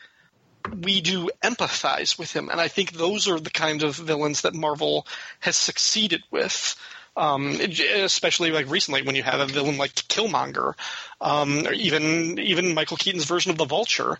[0.82, 2.48] we do empathize with him.
[2.48, 5.06] And I think those are the kind of villains that Marvel
[5.40, 6.76] has succeeded with.
[7.18, 10.74] Um, especially like recently when you have a villain like Killmonger,
[11.20, 14.16] um, or even even Michael Keaton's version of the Vulture.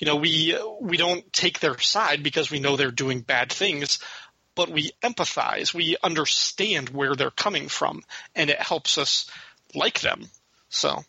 [0.00, 3.98] You know, we we don't take their side because we know they're doing bad things,
[4.58, 8.02] but we empathize, we understand where they're coming from,
[8.34, 9.30] and it helps us
[9.72, 10.28] like them.
[10.68, 11.04] So,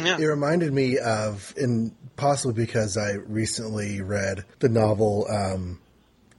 [0.00, 0.18] yeah.
[0.18, 5.80] It reminded me of, and possibly because I recently read the novel um,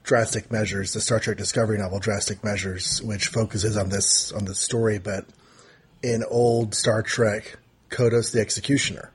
[0.08, 4.58] Drastic Measures, the Star Trek Discovery novel Drastic Measures, which focuses on this on this
[4.58, 5.26] story, but
[6.02, 7.58] in old Star Trek,
[7.90, 9.12] Kodos the Executioner.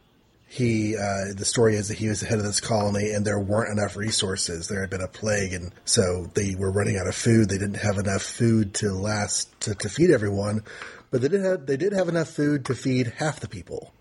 [0.47, 3.41] He, uh, the story is that he was the head of this colony, and there
[3.41, 4.69] weren't enough resources.
[4.69, 7.49] There had been a plague, and so they were running out of food.
[7.49, 10.63] They didn't have enough food to last to, to feed everyone,
[11.11, 13.95] but they did have they did have enough food to feed half the people.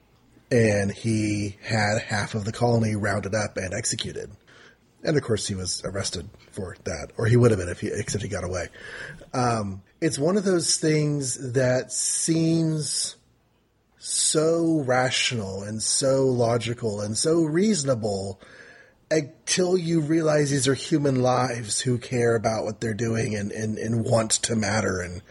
[0.52, 4.30] And he had half of the colony rounded up and executed.
[5.04, 7.88] And of course, he was arrested for that, or he would have been if he,
[7.88, 8.68] except he got away.
[9.34, 13.16] Um, it's one of those things that seems
[13.97, 18.39] so rational and so logical and so reasonable
[19.12, 23.78] until you realize these are human lives who care about what they're doing and, and,
[23.78, 25.02] and want to matter.
[25.02, 25.22] And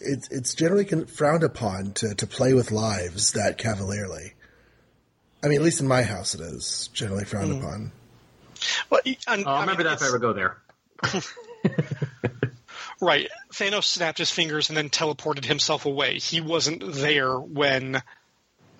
[0.00, 4.34] it's, it's generally frowned upon to, to play with lives that cavalierly.
[5.42, 7.58] I mean, at least in my house, it is generally frowned mm.
[7.58, 7.92] upon.
[8.90, 10.58] Well, and, uh, I'll remember mean, that if I ever go there.
[13.00, 13.28] right.
[13.52, 16.18] Thanos snapped his fingers and then teleported himself away.
[16.18, 18.02] He wasn't there when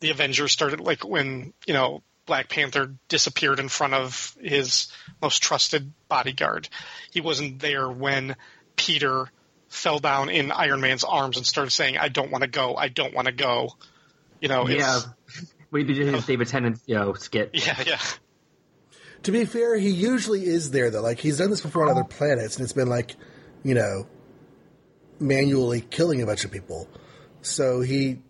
[0.01, 4.89] the Avengers started, like when, you know, Black Panther disappeared in front of his
[5.21, 6.69] most trusted bodyguard.
[7.11, 8.37] He wasn't there when
[8.77, 9.31] Peter
[9.69, 12.89] fell down in Iron Man's arms and started saying, I don't want to go, I
[12.89, 13.71] don't want to go.
[14.41, 15.01] You know, yeah.
[15.71, 17.51] We did his David Tennant, you know, skit.
[17.53, 18.01] Yeah, yeah.
[19.25, 21.03] To be fair, he usually is there though.
[21.03, 23.17] Like he's done this before on other planets, and it's been like,
[23.63, 24.07] you know,
[25.19, 26.89] manually killing a bunch of people.
[27.43, 28.23] So he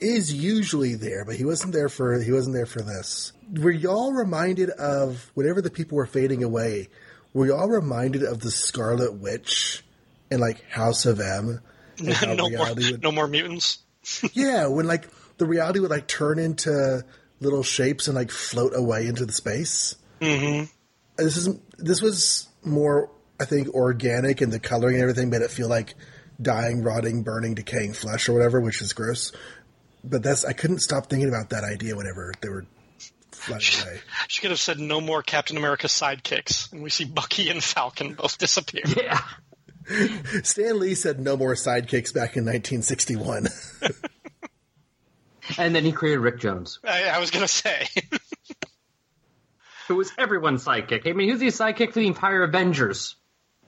[0.00, 3.32] is usually there, but he wasn't there for he wasn't there for this.
[3.52, 6.88] Were y'all reminded of whenever the people were fading away?
[7.32, 9.84] Were y'all reminded of the Scarlet Witch
[10.30, 11.60] and like House of M?
[12.00, 13.78] no more, would, no more mutants.
[14.32, 15.08] yeah, when like
[15.38, 17.04] the reality would like turn into
[17.40, 19.96] little shapes and like float away into the space.
[20.24, 20.64] Mm-hmm.
[21.16, 25.50] This is this was more I think organic and the coloring and everything made it
[25.50, 25.94] feel like
[26.40, 29.32] dying, rotting, burning, decaying flesh or whatever, which is gross.
[30.02, 32.66] But that's I couldn't stop thinking about that idea whenever they were
[33.30, 34.00] flying away.
[34.28, 38.14] She could have said no more Captain America sidekicks, and we see Bucky and Falcon
[38.14, 38.82] both disappear.
[38.96, 39.20] Yeah.
[40.42, 43.48] Stan Lee said no more sidekicks back in 1961.
[45.58, 47.86] And then he created Rick Jones, I, I was gonna say.
[49.88, 51.08] who was everyone's sidekick.
[51.08, 53.16] I mean, was the sidekick for the entire Avengers.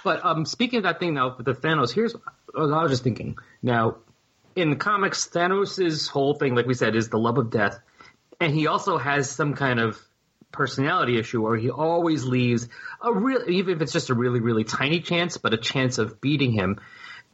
[0.05, 2.23] But um, speaking of that thing now with the Thanos, here's what
[2.55, 3.37] I was just thinking.
[3.63, 3.97] Now,
[4.55, 7.79] in the comics, Thanos' whole thing, like we said, is the love of death,
[8.41, 10.01] and he also has some kind of
[10.53, 12.69] personality issue where he always leaves
[13.03, 16.21] a real, even if it's just a really, really tiny chance, but a chance of
[16.21, 16.81] beating him.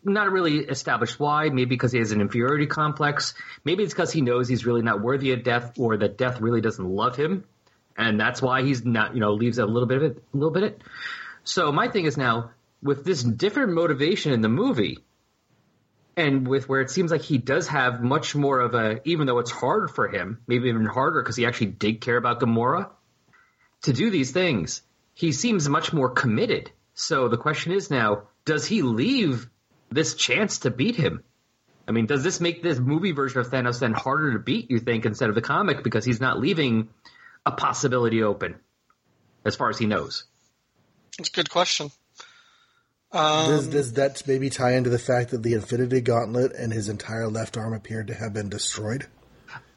[0.04, 1.48] Not really established why.
[1.50, 3.34] Maybe because he has an inferiority complex.
[3.64, 6.60] Maybe it's because he knows he's really not worthy of death, or that death really
[6.60, 7.44] doesn't love him,
[7.96, 10.52] and that's why he's not, you know, leaves a little bit of it, a little
[10.52, 10.62] bit.
[10.62, 10.82] Of it.
[11.44, 12.50] So my thing is now
[12.82, 14.98] with this different motivation in the movie,
[16.16, 19.38] and with where it seems like he does have much more of a, even though
[19.38, 22.90] it's hard for him, maybe even harder because he actually did care about Gamora
[23.82, 24.82] to do these things.
[25.14, 26.70] He seems much more committed.
[26.94, 29.48] So the question is now, does he leave
[29.90, 31.22] this chance to beat him?
[31.88, 34.78] I mean, does this make this movie version of Thanos then harder to beat, you
[34.78, 36.90] think, instead of the comic because he's not leaving
[37.44, 38.56] a possibility open
[39.44, 40.24] as far as he knows?
[41.18, 41.90] It's a good question.
[43.12, 46.88] does, um, does that maybe tie into the fact that the Infinity Gauntlet and his
[46.88, 49.06] entire left arm appeared to have been destroyed?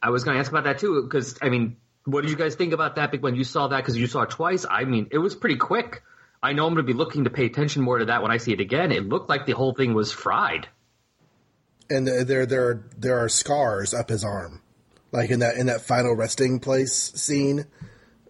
[0.02, 2.56] I was going to ask about that too, because I mean, what did you guys
[2.56, 3.78] think about that when you saw that?
[3.78, 4.66] Because you saw it twice.
[4.70, 6.04] I mean, it was pretty quick.
[6.42, 8.38] I know I'm going to be looking to pay attention more to that when I
[8.38, 8.92] see it again.
[8.92, 10.68] It looked like the whole thing was fried.
[11.90, 14.62] And there, there, there, there are scars up his arm,
[15.16, 17.66] like in that in that final resting place scene.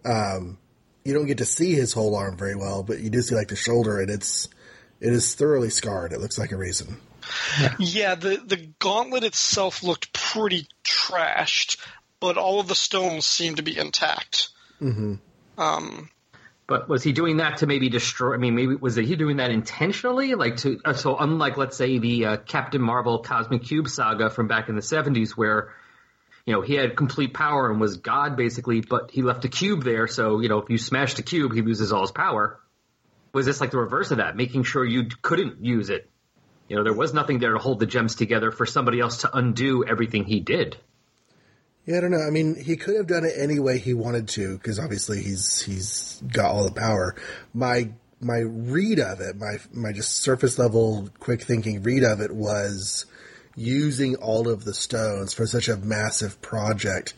[0.04, 0.58] Um,
[1.04, 3.48] you don't get to see his whole arm very well, but you do see like
[3.48, 4.48] the shoulder, and it's
[5.00, 6.12] it is thoroughly scarred.
[6.12, 6.96] It looks like a raisin.
[7.78, 11.78] Yeah, the the gauntlet itself looked pretty trashed,
[12.20, 14.48] but all of the stones seemed to be intact.
[15.58, 16.10] Um,
[16.68, 18.34] But was he doing that to maybe destroy?
[18.34, 20.34] I mean, maybe was he doing that intentionally?
[20.34, 24.48] Like to uh, so unlike let's say the uh, Captain Marvel Cosmic Cube saga from
[24.48, 25.72] back in the '70s, where
[26.46, 29.84] you know he had complete power and was God basically, but he left a cube
[29.84, 30.06] there.
[30.06, 32.58] So you know if you smash the cube, he loses all his power.
[33.34, 36.08] Was this like the reverse of that, making sure you couldn't use it?
[36.68, 39.36] You know, there was nothing there to hold the gems together for somebody else to
[39.36, 40.76] undo everything he did.
[41.84, 42.26] Yeah, I don't know.
[42.26, 45.62] I mean, he could have done it any way he wanted to, because obviously he's
[45.62, 47.14] he's got all the power.
[47.54, 47.90] My
[48.20, 53.06] my read of it, my my just surface level, quick thinking read of it was
[53.56, 57.14] using all of the stones for such a massive project.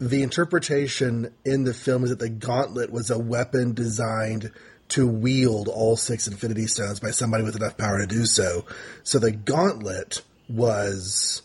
[0.00, 4.50] The interpretation in the film is that the gauntlet was a weapon designed
[4.88, 8.64] to wield all six Infinity Stones by somebody with enough power to do so.
[9.02, 11.42] So the gauntlet was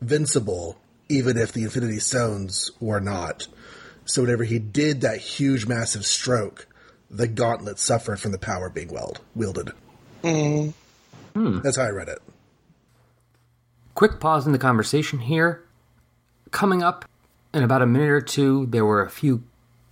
[0.00, 3.48] invincible, even if the Infinity Stones were not.
[4.04, 6.68] So whenever he did that huge, massive stroke,
[7.10, 9.72] the gauntlet suffered from the power being weld, wielded.
[10.22, 10.72] Mm.
[11.34, 11.58] Hmm.
[11.60, 12.22] That's how I read it.
[13.96, 15.64] Quick pause in the conversation here.
[16.50, 17.06] Coming up
[17.54, 19.42] in about a minute or two, there were a few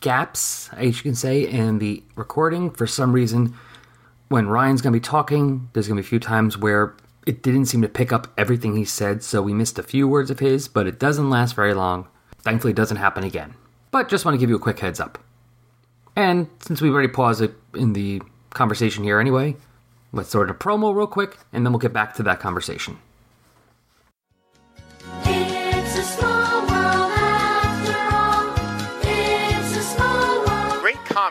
[0.00, 2.70] gaps, as you can say, in the recording.
[2.70, 3.54] For some reason,
[4.28, 6.94] when Ryan's going to be talking, there's going to be a few times where
[7.26, 10.30] it didn't seem to pick up everything he said, so we missed a few words
[10.30, 12.06] of his, but it doesn't last very long.
[12.40, 13.54] Thankfully, it doesn't happen again.
[13.90, 15.18] But just want to give you a quick heads up.
[16.14, 19.56] And since we've already paused it in the conversation here anyway,
[20.12, 22.98] let's sort of promo real quick, and then we'll get back to that conversation.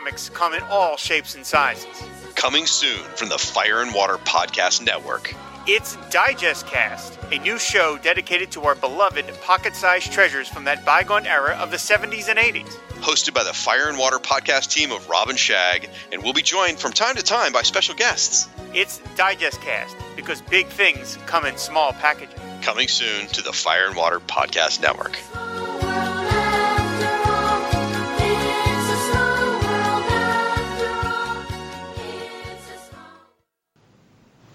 [0.04, 1.86] Comics come in all shapes and sizes.
[2.34, 5.34] Coming soon from the Fire and Water Podcast Network.
[5.66, 10.84] It's Digest Cast, a new show dedicated to our beloved pocket sized treasures from that
[10.84, 12.68] bygone era of the 70s and 80s.
[13.00, 16.42] Hosted by the Fire and Water Podcast team of Rob and Shag, and we'll be
[16.42, 18.46] joined from time to time by special guests.
[18.74, 22.38] It's Digest Cast because big things come in small packages.
[22.60, 25.18] Coming soon to the Fire and Water Podcast Network.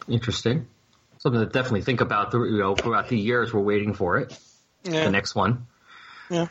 [0.09, 0.67] Interesting.
[1.19, 2.31] Something to definitely think about.
[2.31, 4.37] through- You know, throughout the years, we're waiting for it.
[4.83, 5.05] yeah.
[5.05, 5.67] The next one.
[6.29, 6.47] Yeah,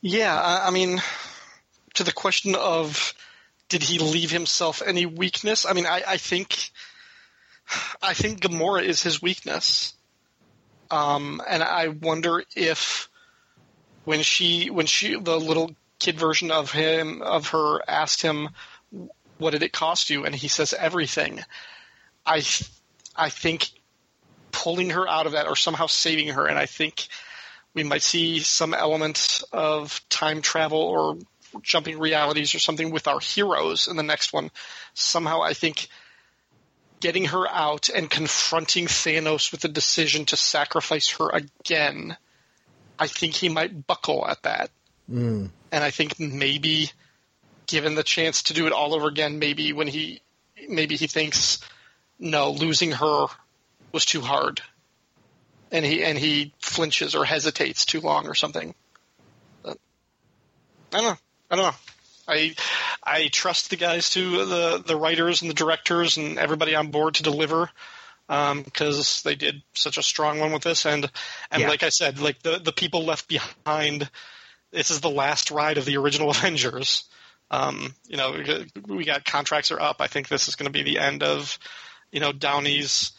[0.00, 0.40] Yeah.
[0.40, 1.00] I, I mean,
[1.94, 3.14] to the question of
[3.68, 5.66] did he leave himself any weakness?
[5.66, 6.70] I mean, I, I think,
[8.02, 9.94] I think Gamora is his weakness.
[10.90, 13.08] Um, and I wonder if
[14.04, 18.48] when she, when she, the little kid version of him, of her asked him,
[19.36, 20.24] what did it cost you?
[20.24, 21.40] And he says everything.
[22.24, 22.42] I
[23.16, 23.70] I think
[24.52, 27.08] pulling her out of that or somehow saving her, and I think
[27.74, 31.18] we might see some element of time travel or
[31.62, 34.50] jumping realities or something with our heroes in the next one.
[34.94, 35.88] Somehow, I think
[37.00, 42.16] getting her out and confronting Thanos with the decision to sacrifice her again,
[42.98, 44.70] I think he might buckle at that.
[45.08, 45.46] Hmm.
[45.70, 46.90] And I think maybe,
[47.66, 50.20] given the chance to do it all over again, maybe when he,
[50.68, 51.60] maybe he thinks,
[52.18, 53.26] no, losing her
[53.92, 54.60] was too hard,
[55.70, 58.74] and he and he flinches or hesitates too long or something.
[59.62, 59.78] But,
[60.92, 61.18] I don't know.
[61.50, 61.78] I don't know.
[62.28, 62.54] I
[63.02, 67.14] I trust the guys to the the writers and the directors and everybody on board
[67.14, 67.70] to deliver
[68.28, 71.10] because they did such a strong one with this and
[71.50, 71.68] and Yeah.
[71.68, 74.10] like I said, like the the people left behind.
[74.70, 77.04] This is the last ride of the original Avengers.
[77.50, 78.36] Um, you know,
[78.86, 80.02] we got contracts are up.
[80.02, 81.58] I think this is going to be the end of,
[82.12, 83.12] you know, Downey's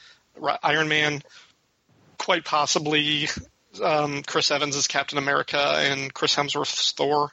[0.64, 1.22] Iron Man,
[2.18, 3.28] quite possibly
[3.84, 7.32] um, Chris Evans as Captain America and Chris Hemsworth's Thor.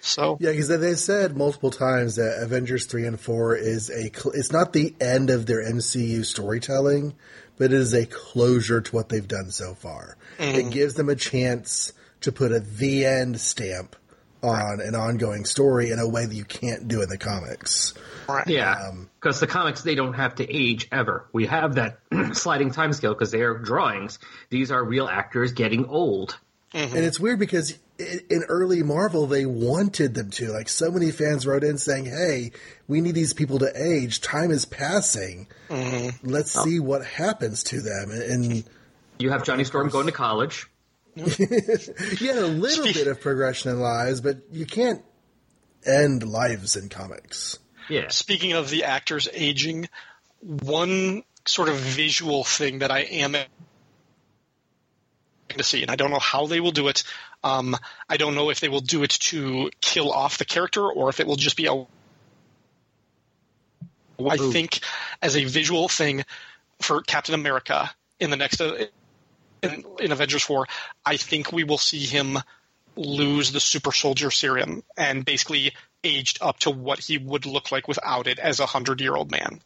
[0.00, 4.10] So Yeah, because they said multiple times that Avengers three and four is a.
[4.10, 7.14] Cl- it's not the end of their MCU storytelling,
[7.58, 10.16] but it is a closure to what they've done so far.
[10.38, 13.94] It gives them a chance to put a the end stamp
[14.42, 17.94] on an ongoing story in a way that you can't do in the comics.
[18.46, 21.26] Yeah, um, because the comics they don't have to age ever.
[21.32, 21.98] We have that
[22.32, 24.18] sliding time scale because they are drawings.
[24.50, 26.38] These are real actors getting old.
[26.72, 26.96] Mm-hmm.
[26.96, 30.52] And it's weird because in early Marvel, they wanted them to.
[30.52, 32.52] Like, so many fans wrote in saying, hey,
[32.88, 34.20] we need these people to age.
[34.20, 35.48] Time is passing.
[35.68, 36.28] Mm-hmm.
[36.28, 36.64] Let's oh.
[36.64, 38.10] see what happens to them.
[38.10, 38.64] And
[39.18, 40.69] You have Johnny Storm going to college.
[41.16, 45.02] you had a little bit of progression in lives, but you can't
[45.84, 47.58] end lives in comics.
[47.88, 49.88] Yeah, speaking of the actors aging,
[50.40, 53.36] one sort of visual thing that I am
[55.48, 57.02] to see, and I don't know how they will do it.
[57.42, 57.76] Um,
[58.08, 61.20] I don't know if they will do it to kill off the character or if
[61.20, 61.86] it will just be a.
[64.22, 64.80] I think
[65.22, 66.24] as a visual thing
[66.80, 68.84] for Captain America in the next uh,
[69.62, 70.66] in, in Avengers Four,
[71.04, 72.38] I think we will see him
[72.96, 77.88] lose the super soldier serum and basically aged up to what he would look like
[77.88, 79.60] without it as a hundred year old man.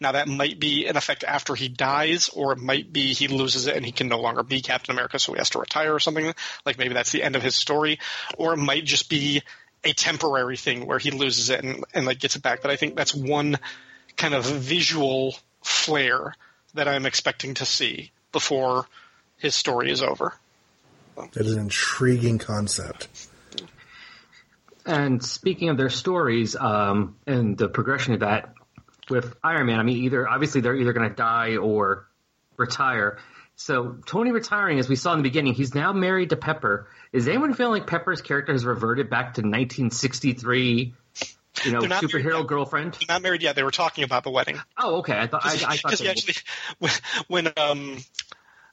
[0.00, 3.66] Now that might be an effect after he dies, or it might be he loses
[3.66, 6.00] it and he can no longer be Captain America, so he has to retire or
[6.00, 6.32] something.
[6.64, 7.98] Like maybe that's the end of his story,
[8.36, 9.42] or it might just be
[9.82, 12.62] a temporary thing where he loses it and, and like gets it back.
[12.62, 13.58] But I think that's one
[14.16, 16.34] kind of visual flair
[16.74, 18.86] that I'm expecting to see before
[19.40, 20.34] his story is over.
[21.16, 23.08] That is an intriguing concept.
[24.86, 28.54] And speaking of their stories um, and the progression of that
[29.08, 32.06] with Iron Man, I mean, either obviously they're either going to die or
[32.56, 33.18] retire.
[33.56, 36.88] So Tony retiring, as we saw in the beginning, he's now married to Pepper.
[37.12, 40.94] Is anyone feeling like Pepper's character has reverted back to 1963?
[41.64, 42.96] You know, superhero married girlfriend.
[43.08, 43.56] Not married yet.
[43.56, 44.58] They were talking about the wedding.
[44.78, 45.18] Oh, okay.
[45.18, 46.34] I thought I, I thought because they- actually,
[46.78, 46.92] when,
[47.28, 47.98] when um,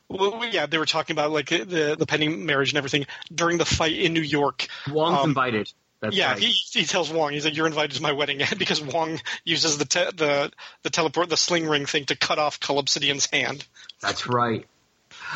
[0.10, 3.66] well, yeah, they were talking about like the the pending marriage and everything during the
[3.66, 4.68] fight in New York.
[4.90, 5.72] Wong's um, invited.
[6.00, 6.40] That's Yeah, right.
[6.40, 9.86] he, he tells Wong, he's like, "You're invited to my wedding," because Wong uses the
[9.86, 10.52] te- the
[10.84, 13.66] the teleport, the sling ring thing to cut off Cull Obsidian's hand.
[14.02, 14.66] That's right.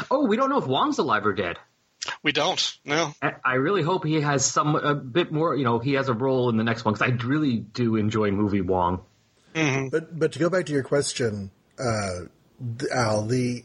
[0.09, 1.57] Oh, we don't know if Wong's alive or dead.
[2.23, 2.77] We don't.
[2.85, 3.13] No.
[3.21, 5.55] I I really hope he has some a bit more.
[5.55, 8.31] You know, he has a role in the next one because I really do enjoy
[8.31, 9.03] movie Wong.
[9.53, 12.21] But but to go back to your question, uh,
[12.91, 13.63] Al, the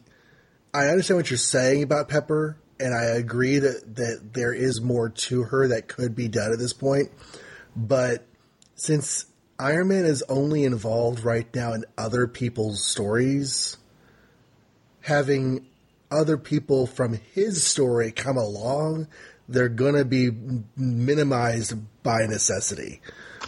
[0.76, 5.08] I understand what you're saying about Pepper, and I agree that that there is more
[5.08, 7.10] to her that could be done at this point.
[7.74, 8.26] But
[8.74, 9.24] since
[9.58, 13.78] Iron Man is only involved right now in other people's stories,
[15.00, 15.66] having
[16.10, 19.08] other people from his story come along,
[19.48, 20.30] they're gonna be
[20.76, 21.72] minimized
[22.02, 23.00] by necessity.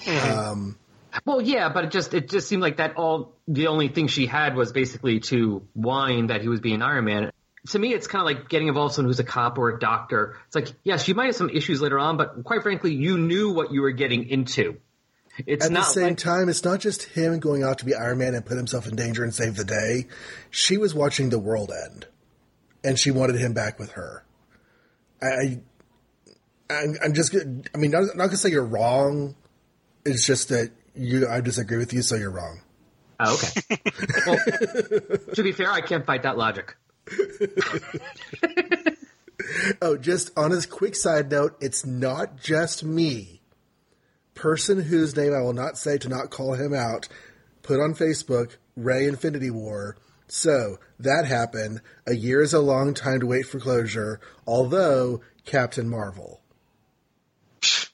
[0.02, 0.38] Hmm.
[0.38, 0.78] Um,
[1.24, 4.26] Well, yeah, but it just it just seemed like that all the only thing she
[4.26, 7.32] had was basically to whine that he was being Iron Man.
[7.68, 9.78] To me, it's kind of like getting involved with someone who's a cop or a
[9.78, 10.36] doctor.
[10.46, 13.52] It's like, yes, you might have some issues later on, but quite frankly, you knew
[13.52, 14.78] what you were getting into.
[15.46, 18.18] It's At the same like, time, it's not just him going out to be Iron
[18.18, 20.06] Man and put himself in danger and save the day.
[20.50, 22.06] She was watching the world end,
[22.82, 24.24] and she wanted him back with her.
[25.22, 25.60] I,
[26.70, 29.36] I'm, I'm just, I mean, not, not gonna say you're wrong.
[30.04, 32.60] It's just that you, I disagree with you, so you're wrong.
[33.20, 33.78] Oh, okay.
[34.26, 34.38] well,
[35.34, 36.76] to be fair, I can't fight that logic.
[39.80, 43.40] Oh, just on a quick side note, it's not just me.
[44.34, 47.08] person whose name I will not say to not call him out
[47.62, 49.96] put on Facebook Ray Infinity War.
[50.28, 51.80] So that happened.
[52.06, 56.40] A year is a long time to wait for closure, although Captain Marvel.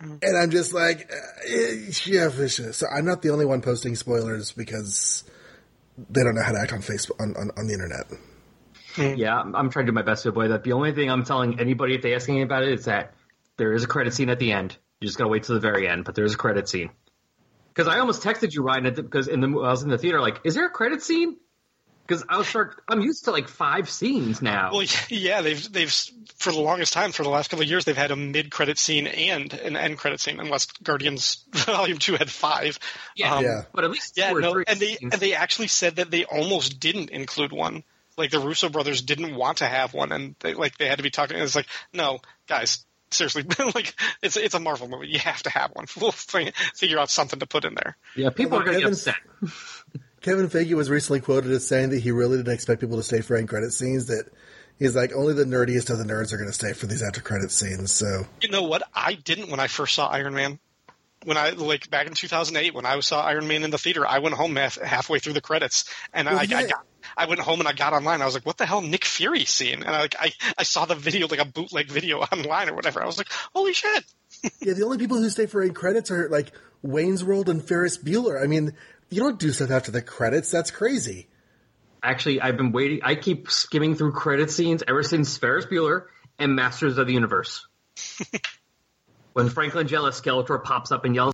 [0.00, 2.72] And I'm just like, uh, eh, yeah, for sure.
[2.72, 5.24] so I'm not the only one posting spoilers because
[6.08, 8.06] they don't know how to act on Facebook on, on, on the internet.
[8.96, 10.64] Yeah, I'm, I'm trying to do my best to avoid that.
[10.64, 13.14] The only thing I'm telling anybody if they ask me about it is that
[13.56, 14.76] there is a credit scene at the end.
[15.00, 16.90] You just gotta wait till the very end, but there's a credit scene.
[17.68, 20.40] Because I almost texted you, Ryan, because in the I was in the theater, like,
[20.44, 21.36] is there a credit scene?
[22.08, 24.70] Because I was start, I'm used to like five scenes now.
[24.72, 25.92] Well, yeah, they've they've
[26.38, 29.06] for the longest time, for the last couple of years, they've had a mid-credit scene
[29.06, 32.78] and an end-credit scene, unless Guardians Volume Two had five.
[33.14, 33.62] yeah, um, Yeah.
[33.74, 35.12] but at least Yeah, or no, three and they scenes.
[35.12, 37.84] and they actually said that they almost didn't include one.
[38.16, 41.02] Like the Russo brothers didn't want to have one, and they like they had to
[41.04, 41.36] be talking.
[41.38, 43.44] It's like, no, guys, seriously,
[43.74, 45.08] like it's it's a Marvel movie.
[45.08, 45.86] You have to have one.
[46.00, 47.96] We'll figure out something to put in there.
[48.16, 49.16] yeah, people are gonna get upset.
[50.20, 53.20] Kevin Feige was recently quoted as saying that he really didn't expect people to stay
[53.20, 54.06] for end credit scenes.
[54.06, 54.26] That
[54.78, 57.20] he's like, only the nerdiest of the nerds are going to stay for these after
[57.20, 57.92] credit scenes.
[57.92, 58.82] So You know what?
[58.94, 60.58] I didn't when I first saw Iron Man.
[61.24, 64.20] When I like back in 2008, when I saw Iron Man in the theater, I
[64.20, 66.66] went home half, halfway through the credits, and I, I, yeah.
[66.68, 68.22] got, I went home and I got online.
[68.22, 70.84] I was like, "What the hell, Nick Fury scene?" And I like I, I saw
[70.84, 73.02] the video, like a bootleg video online or whatever.
[73.02, 74.04] I was like, "Holy shit!"
[74.60, 76.52] yeah, the only people who stay for end credits are like
[76.82, 78.40] Wayne's World and Ferris Bueller.
[78.40, 78.74] I mean,
[79.10, 80.50] you don't do stuff after the credits.
[80.50, 81.28] That's crazy.
[82.02, 83.00] Actually, I've been waiting.
[83.02, 86.04] I keep skimming through credit scenes ever since Ferris Bueller
[86.38, 87.66] and Masters of the Universe.
[89.32, 91.32] when Frank Langella Skeletor pops up and yells,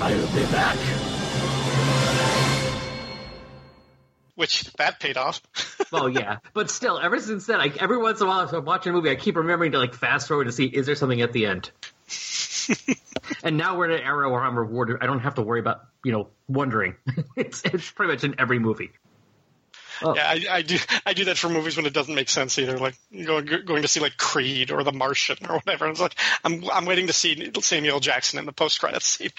[0.00, 0.76] "I'll be back."
[4.34, 5.40] Which that paid off.
[5.92, 8.64] Well, yeah, but still, ever since then, like every once in a while, if I'm
[8.64, 11.20] watching a movie, I keep remembering to like fast forward to see is there something
[11.20, 11.72] at the end.
[13.42, 14.98] and now we're in an era where I'm rewarded.
[15.00, 16.96] I don't have to worry about you know wondering.
[17.36, 18.90] it's it's pretty much in every movie.
[20.02, 20.14] yeah, oh.
[20.16, 22.78] I, I do I do that for movies when it doesn't make sense either.
[22.78, 25.88] Like going going to see like Creed or The Martian or whatever.
[25.88, 29.30] It's like I'm I'm waiting to see Samuel Jackson in the post credits scene.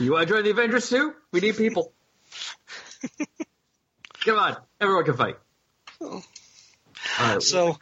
[0.00, 1.14] You want to join the Avengers too?
[1.30, 1.92] We need people.
[4.24, 5.36] Come on, everyone can fight.
[6.00, 6.22] Oh.
[7.20, 7.76] All right, So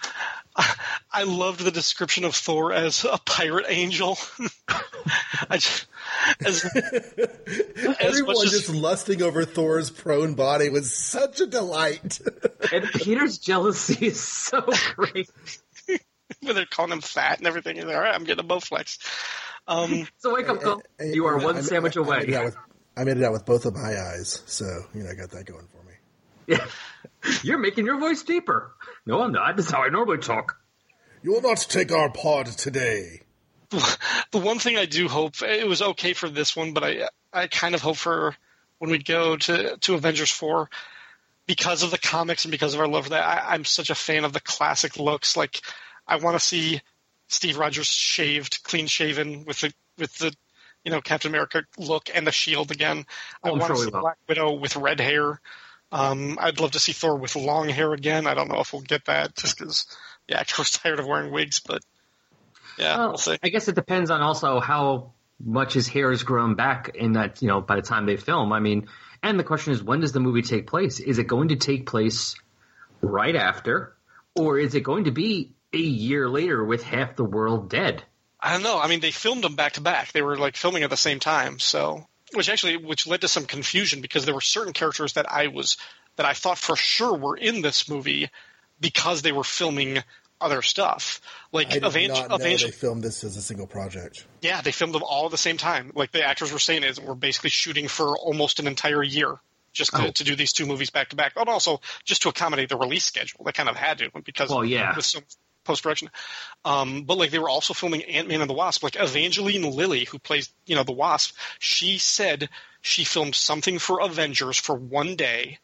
[1.12, 4.18] I loved the description of Thor as a pirate angel.
[5.48, 5.86] I just,
[6.44, 12.20] as, as Everyone much as, just lusting over Thor's prone body was such a delight.
[12.72, 14.60] and Peter's jealousy is so
[14.94, 15.30] great.
[16.42, 18.98] when they're calling him fat and everything, he's like, all right, I'm getting a Bowflex.
[19.66, 20.82] Um, So wake up, call.
[21.00, 22.44] You are one I- sandwich I, I made, away.
[22.44, 22.56] with,
[22.96, 25.46] I made it out with both of my eyes, so you know I got that
[25.46, 25.79] going for me.
[27.42, 28.72] You're making your voice deeper.
[29.06, 29.56] No, I'm not.
[29.56, 30.56] That's how I normally talk.
[31.22, 33.20] You will not take our part today.
[33.70, 37.46] the one thing I do hope it was okay for this one, but I I
[37.46, 38.34] kind of hope for
[38.78, 40.70] when we go to to Avengers four
[41.46, 43.24] because of the comics and because of our love for that.
[43.24, 45.36] I, I'm such a fan of the classic looks.
[45.36, 45.60] Like
[46.06, 46.80] I want to see
[47.28, 50.34] Steve Rogers shaved, clean shaven with the with the
[50.84, 53.04] you know Captain America look and the shield again.
[53.44, 53.90] Oh, I Oh, I'm want to we see.
[53.90, 55.40] Black Widow with red hair.
[55.92, 58.26] Um, I'd love to see Thor with long hair again.
[58.26, 59.86] I don't know if we'll get that just because
[60.28, 61.82] the actor's tired of wearing wigs, but
[62.78, 63.38] yeah, Well, we'll see.
[63.42, 65.12] I guess it depends on also how
[65.44, 68.52] much his hair has grown back in that, you know, by the time they film.
[68.52, 68.88] I mean,
[69.22, 71.00] and the question is, when does the movie take place?
[71.00, 72.36] Is it going to take place
[73.00, 73.96] right after,
[74.34, 78.02] or is it going to be a year later with half the world dead?
[78.38, 78.78] I don't know.
[78.78, 80.12] I mean, they filmed them back to back.
[80.12, 83.44] They were like filming at the same time, so which actually which led to some
[83.46, 85.76] confusion because there were certain characters that I was
[86.16, 88.30] that I thought for sure were in this movie
[88.80, 90.02] because they were filming
[90.40, 91.20] other stuff.
[91.52, 94.24] Like I did Evangel- not know Evangel- they filmed this as a single project.
[94.40, 95.92] yeah, they filmed them all at the same time.
[95.94, 99.36] Like the actors were saying, is we're basically shooting for almost an entire year
[99.72, 100.10] just to, Oh.
[100.10, 103.04] to do these two movies back to back, but also just to accommodate the release
[103.04, 103.44] schedule.
[103.44, 104.96] They kind of had to because Well, yeah.
[104.96, 105.22] with some
[105.64, 106.10] post production.
[106.64, 108.82] Um, but like they were also filming Ant Man and the Wasp.
[108.82, 112.48] Like Evangeline Lilly, who plays you know the Wasp, she said
[112.80, 115.58] she filmed something for Avengers for one day,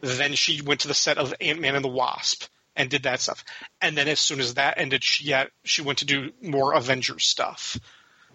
[0.00, 2.44] then she went to the set of Ant Man and the Wasp
[2.76, 3.44] and did that stuff.
[3.82, 7.26] And then as soon as that ended, she had, she went to do more Avengers
[7.26, 7.76] stuff.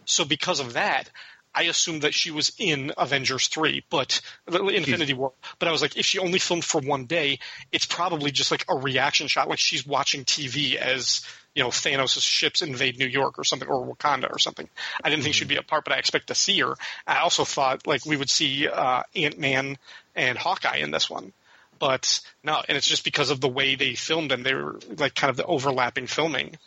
[0.06, 1.10] So because of that,
[1.56, 5.34] I assumed that she was in Avengers three, but Infinity War.
[5.60, 7.40] But I was like, if she only filmed for one day,
[7.72, 12.22] it's probably just like a reaction shot, like she's watching TV as you know Thanos'
[12.22, 14.68] ships invade New York or something, or Wakanda or something.
[15.04, 16.76] I didn't think she'd be a part, but I expect to see her.
[17.06, 19.78] I also thought like we would see uh, Ant Man
[20.16, 21.34] and Hawkeye in this one.
[21.80, 24.44] But no, and it's just because of the way they filmed them.
[24.44, 26.58] They were like kind of the overlapping filming.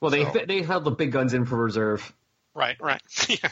[0.00, 2.12] Well, they So- they held the big guns in for reserve.
[2.54, 3.00] Right, right.
[3.28, 3.48] yeah.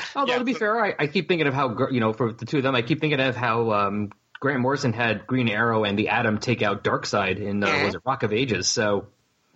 [0.16, 2.12] Although Yeah, to be but- fair, I, I keep thinking of how gr- you know
[2.12, 5.48] for the two of them, I keep thinking of how um, Grant Morrison had Green
[5.48, 7.84] Arrow and the Atom take out Darkseid in uh, Mhm.
[7.86, 8.68] was it Rock of Ages.
[8.68, 9.06] So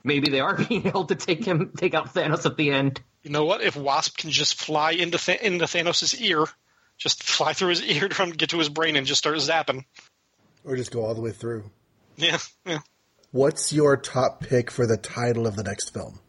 [0.05, 3.01] maybe they are being able to take him take out Thanos at the end.
[3.23, 3.63] You know what?
[3.63, 6.45] If Wasp can just fly into Th- into Thanos' ear,
[6.97, 9.85] just fly through his ear to get to his brain, and just start zapping.
[10.65, 11.71] Or just go all the way through.
[12.17, 12.79] Yeah, yeah.
[13.31, 16.21] What's your top pick for the title of the next film?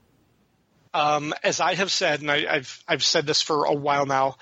[0.93, 4.37] Um, as I have said, and I, I've I've said this for a while now,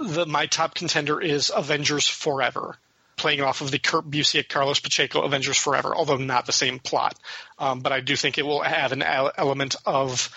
[0.00, 2.76] the my top contender is Avengers Forever,
[3.16, 7.18] playing off of the Kurt Busiek Carlos Pacheco Avengers Forever, although not the same plot.
[7.58, 10.30] Um, but I do think it will have an ele- element of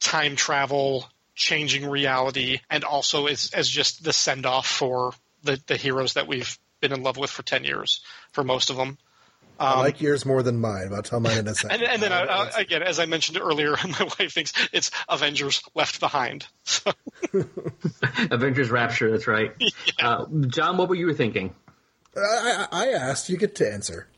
[0.00, 5.12] time travel, changing reality, and also as as just the send off for
[5.44, 8.00] the the heroes that we've been in love with for ten years,
[8.32, 8.98] for most of them.
[9.58, 11.82] I like yours more than mine, but I'll tell mine in a second.
[11.82, 14.90] Um, And, and then, I, I, again, as I mentioned earlier, my wife thinks it's
[15.08, 16.46] Avengers Left Behind.
[16.64, 16.92] So,
[18.30, 19.52] Avengers Rapture, that's right.
[20.00, 21.54] Uh, John, what were you thinking?
[22.16, 24.08] I, I I asked, you get to answer.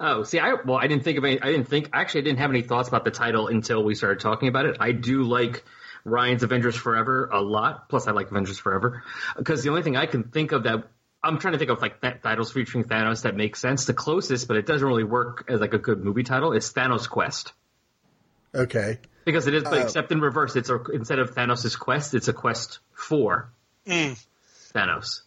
[0.00, 1.40] Oh, see, I well, I didn't think of any.
[1.40, 4.20] I didn't think actually, I didn't have any thoughts about the title until we started
[4.20, 4.76] talking about it.
[4.80, 5.64] I do like
[6.04, 7.88] Ryan's Avengers Forever a lot.
[7.88, 9.02] Plus, I like Avengers Forever
[9.36, 10.88] because the only thing I can think of that
[11.28, 13.84] I'm trying to think of like th- titles featuring Thanos that make sense.
[13.84, 16.52] The closest, but it doesn't really work as like a good movie title.
[16.52, 17.52] Is Thanos Quest
[18.54, 18.98] Okay.
[19.24, 20.56] because it is, Uh, except in reverse.
[20.56, 23.50] It's a, instead of Thanos' quest, it's a quest for
[23.86, 25.20] Thanos.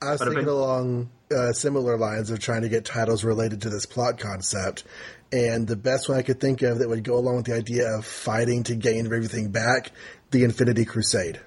[0.00, 3.62] I was But thinking event- along uh, similar lines of trying to get titles related
[3.62, 4.84] to this plot concept,
[5.32, 7.96] and the best one I could think of that would go along with the idea
[7.98, 9.90] of fighting to gain everything back,
[10.30, 11.40] the Infinity Crusade.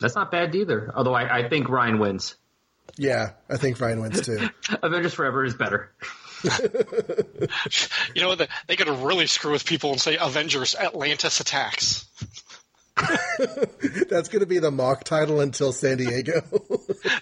[0.00, 0.92] That's not bad either.
[0.94, 2.36] Although I, I think Ryan wins.
[2.96, 4.48] Yeah, I think Ryan wins too.
[4.82, 5.92] Avengers Forever is better.
[8.14, 12.06] you know, they, they could really screw with people and say Avengers Atlantis attacks.
[14.08, 16.40] That's going to be the mock title until San Diego,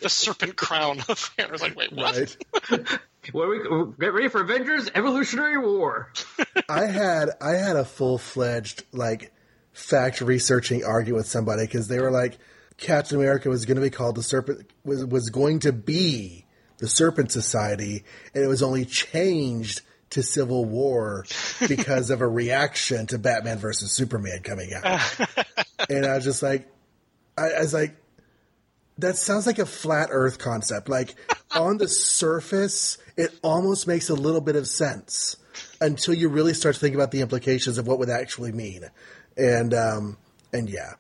[0.01, 2.17] The Serpent Crown of I was like, wait, what?
[2.17, 2.99] right?
[3.35, 3.59] Well, we,
[3.99, 6.13] get ready for Avengers Evolutionary War.
[6.69, 9.33] I had I had a full fledged like
[9.73, 12.39] fact researching argument with somebody because they were like
[12.79, 16.45] Captain America was going to be called the Serpent was was going to be
[16.79, 18.05] the Serpent Society
[18.35, 21.25] and it was only changed to Civil War
[21.69, 25.19] because of a reaction to Batman versus Superman coming out,
[25.91, 26.69] and I was just like,
[27.37, 27.97] I, I was like.
[28.99, 30.89] That sounds like a flat Earth concept.
[30.89, 31.15] Like
[31.55, 35.37] on the surface, it almost makes a little bit of sense
[35.81, 38.85] until you really start to think about the implications of what would actually mean.
[39.37, 40.17] And um,
[40.53, 40.95] and yeah,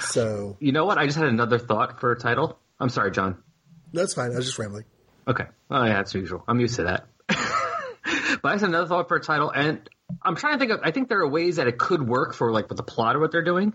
[0.00, 0.98] so You know what?
[0.98, 2.58] I just had another thought for a title.
[2.78, 3.42] I'm sorry, John.
[3.92, 4.32] that's fine.
[4.32, 4.84] I was just rambling.
[5.28, 5.44] Okay.
[5.70, 6.44] Oh, yeah, that's usual.
[6.46, 7.06] I'm used to that.
[7.28, 9.88] but I had another thought for a title, and
[10.22, 10.80] I'm trying to think of.
[10.84, 13.22] I think there are ways that it could work for like with the plot of
[13.22, 13.72] what they're doing,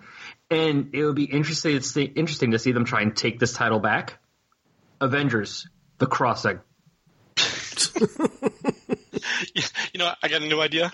[0.50, 3.52] and it would be interesting to see, interesting to see them try and take this
[3.54, 4.18] title back.
[5.02, 5.68] Avengers:
[5.98, 6.60] The Crossing.
[9.94, 10.92] You know, I got a new idea.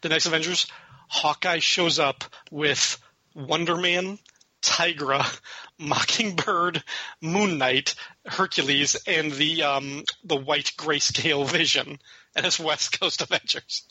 [0.00, 0.66] The next Avengers,
[1.08, 2.98] Hawkeye shows up with
[3.34, 4.18] Wonder Man,
[4.62, 5.40] Tigra,
[5.78, 6.82] Mockingbird,
[7.20, 7.94] Moon Knight,
[8.26, 11.98] Hercules, and the um, the white grayscale Vision,
[12.36, 13.84] and it's West Coast Avengers.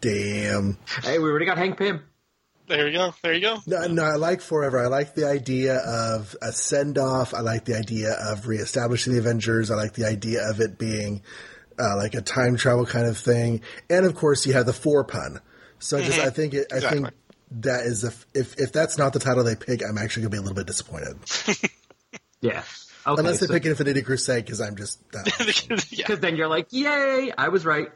[0.00, 0.78] Damn.
[1.02, 2.02] Hey, we already got Hank Pym.
[2.68, 3.14] There you go.
[3.22, 3.58] There you go.
[3.66, 4.78] No, no, I like Forever.
[4.78, 7.32] I like the idea of a send off.
[7.32, 9.70] I like the idea of reestablishing the Avengers.
[9.70, 11.22] I like the idea of it being
[11.78, 13.62] uh, like a time travel kind of thing.
[13.88, 15.40] And of course, you have the four pun.
[15.78, 17.10] So I just, I think, it, I think Exactly.
[17.50, 20.30] That is the, f- if if that's not the title they pick, I'm actually gonna
[20.30, 21.18] be a little bit disappointed.
[22.40, 22.62] Yeah.
[23.06, 23.20] Okay.
[23.20, 25.00] Unless they so- pick Infinity Crusade, because I'm just
[25.90, 26.06] yeah.
[26.06, 27.88] Because then you're like, yay, I was right.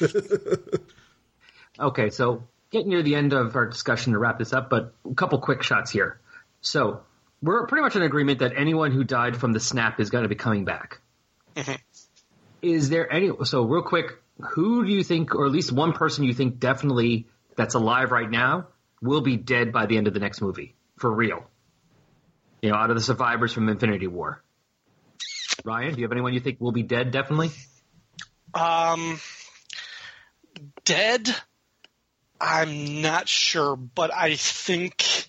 [1.78, 5.14] okay, so getting near the end of our discussion to wrap this up, but a
[5.14, 6.20] couple quick shots here.
[6.60, 7.02] So
[7.42, 10.28] we're pretty much in agreement that anyone who died from the snap is going to
[10.28, 11.00] be coming back.
[12.62, 13.30] Is there any?
[13.44, 17.26] So real quick, who do you think, or at least one person you think definitely
[17.56, 18.68] that's alive right now
[19.02, 21.44] will be dead by the end of the next movie for real?
[22.62, 24.42] You know, out of the survivors from Infinity War.
[25.64, 27.50] Ryan, do you have anyone you think will be dead definitely?
[28.54, 29.20] Um,
[30.84, 31.28] dead.
[32.40, 35.28] I'm not sure, but I think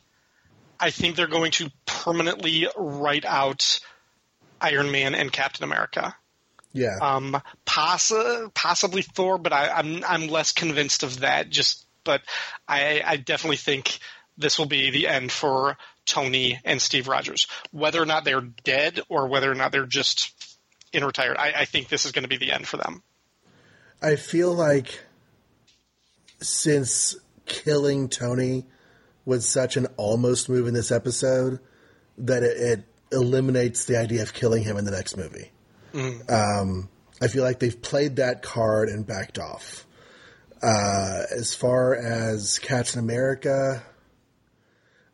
[0.80, 3.80] I think they're going to permanently write out
[4.60, 6.16] Iron Man and Captain America.
[6.74, 6.98] yeah.
[7.02, 11.50] Um, possi- possibly Thor, but I, I'm I'm less convinced of that.
[11.50, 12.22] Just, but
[12.68, 14.00] I, I definitely think
[14.38, 17.48] this will be the end for Tony and Steve Rogers.
[17.72, 20.34] Whether or not they're dead or whether or not they're just
[20.92, 23.04] in retired, I, I think this is going to be the end for them.
[24.02, 25.00] I feel like
[26.42, 28.66] since killing Tony
[29.26, 31.60] was such an almost move in this episode
[32.18, 35.52] that it, it eliminates the idea of killing him in the next movie.
[36.28, 36.90] Um,
[37.22, 39.86] I feel like they've played that card and backed off.
[40.64, 43.84] Uh, as far as Captain America,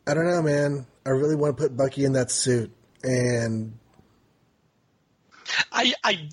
[0.06, 0.86] I don't know, man.
[1.06, 2.72] I really want to put Bucky in that suit,
[3.04, 3.80] and
[5.72, 6.30] I, I,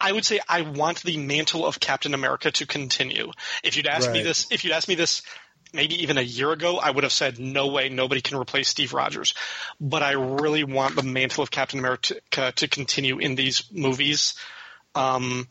[0.00, 3.32] I would say I want the mantle of Captain America to continue.
[3.64, 5.22] If you'd asked me this, if you'd asked me this,
[5.72, 8.92] maybe even a year ago, I would have said no way, nobody can replace Steve
[8.92, 9.34] Rogers.
[9.80, 14.34] But I really want the mantle of Captain America to, to continue in these movies.
[14.94, 15.48] Um,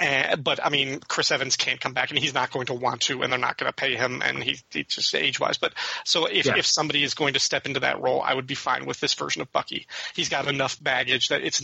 [0.00, 3.02] and, but I mean, Chris Evans can't come back, and he's not going to want
[3.02, 5.58] to, and they're not going to pay him, and he, he just age wise.
[5.58, 5.74] But
[6.04, 6.56] so if Yeah.
[6.56, 9.14] if somebody is going to step into that role, I would be fine with this
[9.14, 9.86] version of Bucky.
[10.14, 11.62] He's got enough baggage that it's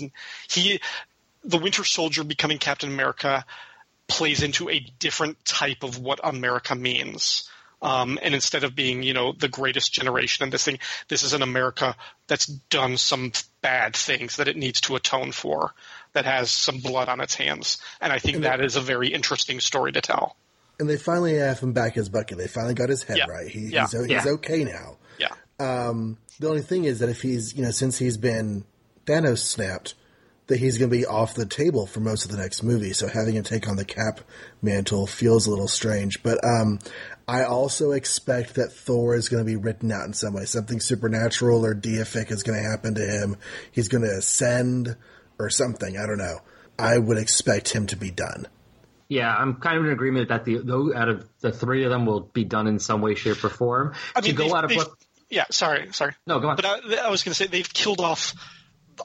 [0.49, 0.80] he,
[1.43, 3.45] the Winter Soldier becoming Captain America
[4.07, 7.51] plays into a different type of what America means.
[7.83, 11.35] Um, and instead of being, you know, the greatest generation and this thing, this is
[11.35, 11.95] an America
[12.27, 15.72] that's done some bad things that it needs to atone for,
[16.14, 17.79] that has some blood on its hands.
[18.01, 20.37] And I think that is a very interesting story to tell.
[20.79, 22.35] and they finally have him back as Bucky.
[22.35, 23.27] They finally got his head Yeah.
[23.27, 23.49] right.
[23.49, 23.83] He, Yeah.
[23.83, 24.24] He's, he's Yeah.
[24.33, 24.97] okay now.
[25.18, 25.35] Yeah.
[26.39, 28.64] The only thing is that if he's, you know, since he's been
[29.07, 29.95] Thanos snapped,
[30.49, 32.93] that he's going to be off the table for most of the next movie.
[32.93, 34.20] So having him take on the Cap
[34.62, 36.22] mantle feels a little strange.
[36.22, 36.79] But um,
[37.29, 40.45] I also expect that Thor is going to be written out in some way.
[40.45, 43.37] Something supernatural or deific is going to happen to him.
[43.72, 44.97] He's going to ascend
[45.39, 45.99] or something.
[45.99, 46.39] I don't know.
[46.79, 48.47] I would expect him to be done.
[49.09, 52.07] Yeah, I'm kind of in agreement that the though out of the three of them
[52.07, 53.95] will be done in some way, shape, or form.
[54.14, 54.91] I mean, to go out of they've- what?
[55.31, 56.14] yeah, sorry, sorry.
[56.27, 56.57] No, go on.
[56.57, 58.35] But I, I was going to say they've killed off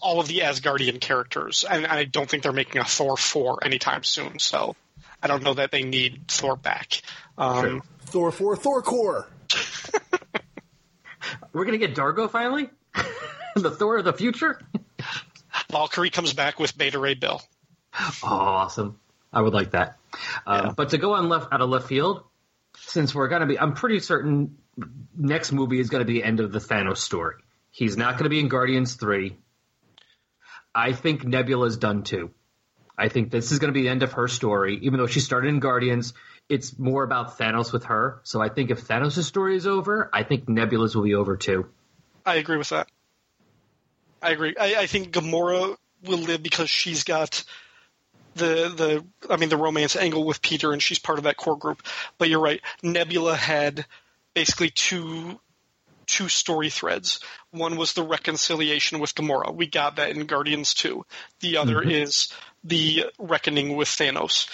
[0.01, 4.03] all of the Asgardian characters, and I don't think they're making a Thor four anytime
[4.03, 4.39] soon.
[4.39, 4.75] So
[5.21, 7.01] I don't know that they need Thor back.
[7.37, 7.81] Um, True.
[8.05, 9.27] Thor for Thor Corps.
[11.53, 12.69] We're gonna get Dargo finally,
[13.55, 14.59] the Thor of the future.
[15.69, 17.41] Valkyrie comes back with Beta Ray Bill.
[18.23, 18.99] Oh, awesome!
[19.33, 19.97] I would like that.
[20.45, 20.71] Um, Yeah.
[20.75, 22.23] But to go on left out of left field,
[22.77, 24.57] since we're gonna be, I'm pretty certain
[25.15, 27.35] next movie is gonna be end of the Thanos story.
[27.69, 29.37] He's not gonna be in Guardians three.
[30.73, 32.31] I think Nebula's done too.
[33.01, 34.77] I think this is going to be the end of her story.
[34.83, 36.13] Even though she started in Guardians,
[36.47, 38.21] it's more about Thanos with her.
[38.21, 41.67] So I think if Thanos' story is over, I think Nebula's will be over too.
[42.23, 42.87] I agree with that.
[44.21, 44.53] I agree.
[44.59, 45.75] I, I think Gamora
[46.05, 47.43] will live because she's got
[48.35, 51.57] the the I mean the romance angle with Peter and she's part of that core
[51.57, 51.81] group.
[52.19, 52.61] But you're right.
[52.83, 53.83] Nebula had
[54.35, 55.39] basically two
[56.11, 57.21] two story threads.
[57.51, 59.55] One was the reconciliation with Gamora.
[59.55, 61.05] We got that in Guardians 2.
[61.39, 61.89] The other mm-hmm.
[61.89, 62.33] is
[62.65, 64.49] the reckoning with Thanos.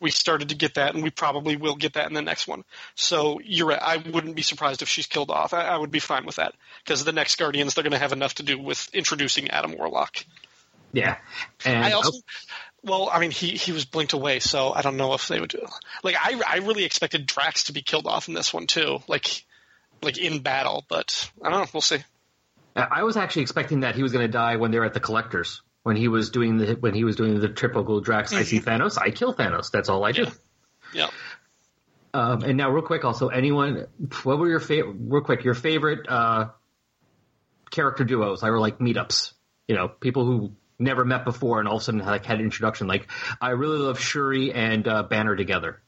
[0.00, 2.62] We started to get that, and we probably will get that in the next one.
[2.94, 3.80] So you're right.
[3.82, 5.54] I wouldn't be surprised if she's killed off.
[5.54, 6.54] I, I would be fine with that
[6.84, 10.24] because the next Guardians they're going to have enough to do with introducing Adam Warlock.
[10.92, 11.16] Yeah.
[11.64, 12.18] And I oh also,
[12.84, 15.50] well, I mean, he he was blinked away, so I don't know if they would
[15.50, 15.66] do.
[16.04, 19.44] Like, I I really expected Drax to be killed off in this one too, like
[20.02, 21.66] like in battle, but I don't know.
[21.72, 21.98] We'll see.
[22.76, 25.00] I was actually expecting that he was going to die when they were at the
[25.00, 25.62] collectors.
[25.82, 28.60] When he was doing the when he was doing the triple gold Drax, I see
[28.60, 29.70] Thanos, I kill Thanos.
[29.70, 30.26] That's all I do.
[30.92, 31.08] Yeah.
[32.12, 33.86] Um, and now, real quick, also, anyone,
[34.22, 34.96] what were your favorite?
[34.98, 36.48] Real quick, your favorite uh,
[37.70, 38.42] character duos?
[38.42, 39.32] I were like meetups.
[39.66, 42.44] You know, people who never met before and all of a sudden like had an
[42.44, 42.86] introduction.
[42.86, 43.08] Like,
[43.40, 45.80] I really love Shuri and uh, Banner together.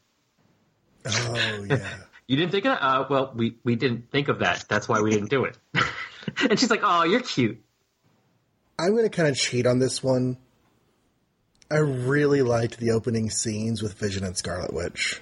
[1.05, 1.77] Oh, yeah.
[2.31, 2.81] You didn't think of that?
[2.81, 4.63] Uh, well, we we didn't think of that.
[4.69, 5.57] That's why we didn't do it.
[6.49, 7.61] and she's like, "Oh, you're cute."
[8.79, 10.37] I'm going to kind of cheat on this one.
[11.69, 15.21] I really liked the opening scenes with Vision and Scarlet Witch.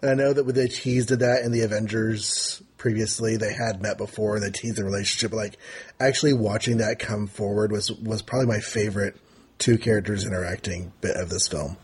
[0.00, 3.98] And I know that when they teased that in the Avengers previously, they had met
[3.98, 5.32] before and they teased the relationship.
[5.32, 5.58] But like
[5.98, 9.16] actually watching that come forward was was probably my favorite
[9.58, 11.76] two characters interacting bit of this film.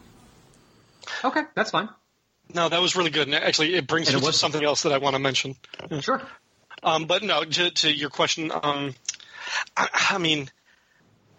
[1.25, 1.89] Okay, that's fine.
[2.55, 4.82] No, that was really good, and actually, it brings And me it to something else
[4.82, 5.56] that I want to mention.
[6.01, 6.23] Sure.
[6.82, 8.94] Um, but no, to, to your question, um,
[9.77, 10.48] I, I mean,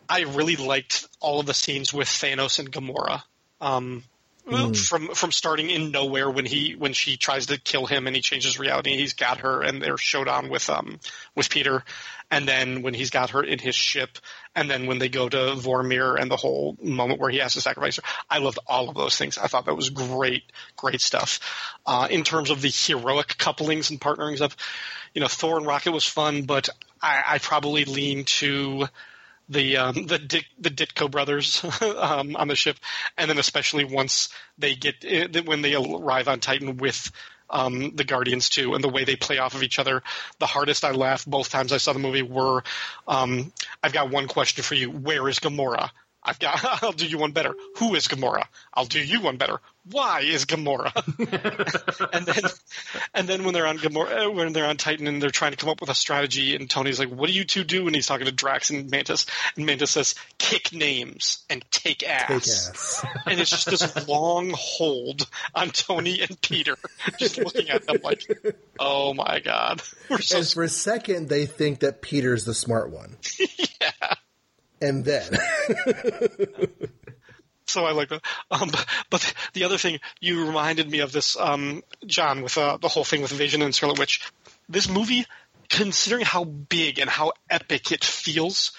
[0.09, 3.23] I really liked all of the scenes with Thanos and Gamora.
[3.61, 4.03] Um,
[4.73, 8.21] From from starting in Knowhere when he when she tries to kill him and he
[8.21, 10.99] changes reality, he's got her and they're showdown with um
[11.35, 11.83] with Peter,
[12.31, 14.17] and then when he's got her in his ship,
[14.57, 17.61] and then when they go to Vormir and the whole moment where he has to
[17.61, 19.37] sacrifice her, I loved all of those things.
[19.37, 21.39] I thought that was great, great stuff.
[21.85, 24.57] Uh, in terms of the heroic couplings and partnerings stuff,
[25.13, 26.69] you know, Thor and Rocket was fun, but
[26.99, 28.87] I, I probably lean to
[29.47, 32.77] the um, the Dick, the Ditko brothers um, on the ship,
[33.15, 37.11] and then especially once they get eh, when they arrive on Titan with
[37.49, 40.03] um, the Guardians too, and the way they play off of each other.
[40.39, 42.63] The hardest I laughed both times I saw the movie were,
[43.07, 43.51] um,
[43.83, 45.89] I've got one question for you: Where is Gamora?
[46.27, 46.59] I've got.
[46.83, 47.55] I'll do you one better.
[47.77, 48.43] Who is Gamora?
[48.73, 49.59] I'll do you one better.
[49.89, 50.91] Why is Gamora?
[52.13, 52.43] and then,
[53.13, 55.57] and then when they're on Gamora, uh, when they're on Titan and they're trying to
[55.57, 58.05] come up with a strategy, and Tony's like, "What do you two do?" And he's
[58.05, 59.25] talking to Drax and Mantis,
[59.55, 63.05] and Mantis says, "Kick names and take ass." Take ass.
[63.25, 65.25] and it's just this long hold
[65.55, 66.75] on Tony and Peter,
[67.17, 68.23] just looking at them like,
[68.77, 69.81] "Oh my god,
[70.19, 73.15] so." And for a second, they think that Peter's the smart one.
[74.81, 75.31] And then,
[77.67, 78.21] So I like that.
[78.49, 82.77] Um, but, but the other thing you reminded me of this, um, John, with uh,
[82.77, 84.21] the whole thing with Vision and Scarlet Witch.
[84.69, 85.25] This movie,
[85.69, 88.71] considering how big and how epic it feels,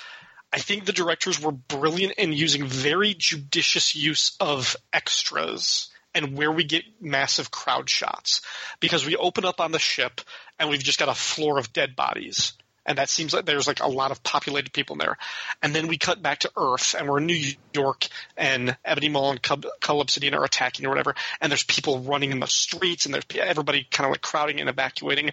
[0.53, 6.51] I think the directors were brilliant in using very judicious use of extras and where
[6.51, 8.41] we get massive crowd shots.
[8.81, 10.23] Because we open up on the ship
[10.59, 12.55] and we've just got a floor of dead bodies.
[12.89, 15.19] And that seems like there's like a lot of populated people in there.
[15.63, 19.33] And then we cut back to Earth and we're in New York and Ebony Maw
[19.33, 21.15] and Cub, Cull Obsidian are attacking or whatever.
[21.43, 24.71] And there's people running in the streets and there's everybody kind of like crowding and
[24.71, 25.33] evacuating.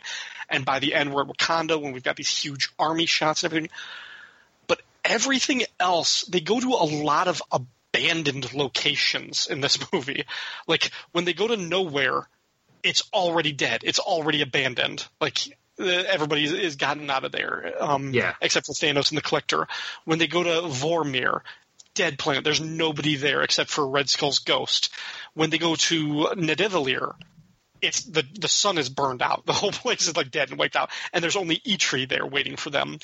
[0.49, 3.53] And by the end, we're at Wakanda when we've got these huge army shots and
[3.53, 3.69] everything
[4.67, 10.25] but everything else they go to a lot of abandoned locations in this movie
[10.67, 12.25] like when they go to Knowhere
[12.83, 15.37] it's already dead it's already abandoned like
[15.79, 18.33] everybody is, gotten out of there um, Yeah.
[18.41, 19.67] except for thanos and the collector
[20.05, 21.41] when they go to vormir
[21.93, 24.93] dead planet there's nobody there except for red skull's ghost
[25.33, 27.15] when they go to nidavellir
[27.81, 29.45] it's the the sun is burned out.
[29.45, 32.55] The whole place is like dead and wiped out, and there's only Eitri there waiting
[32.55, 32.99] for them.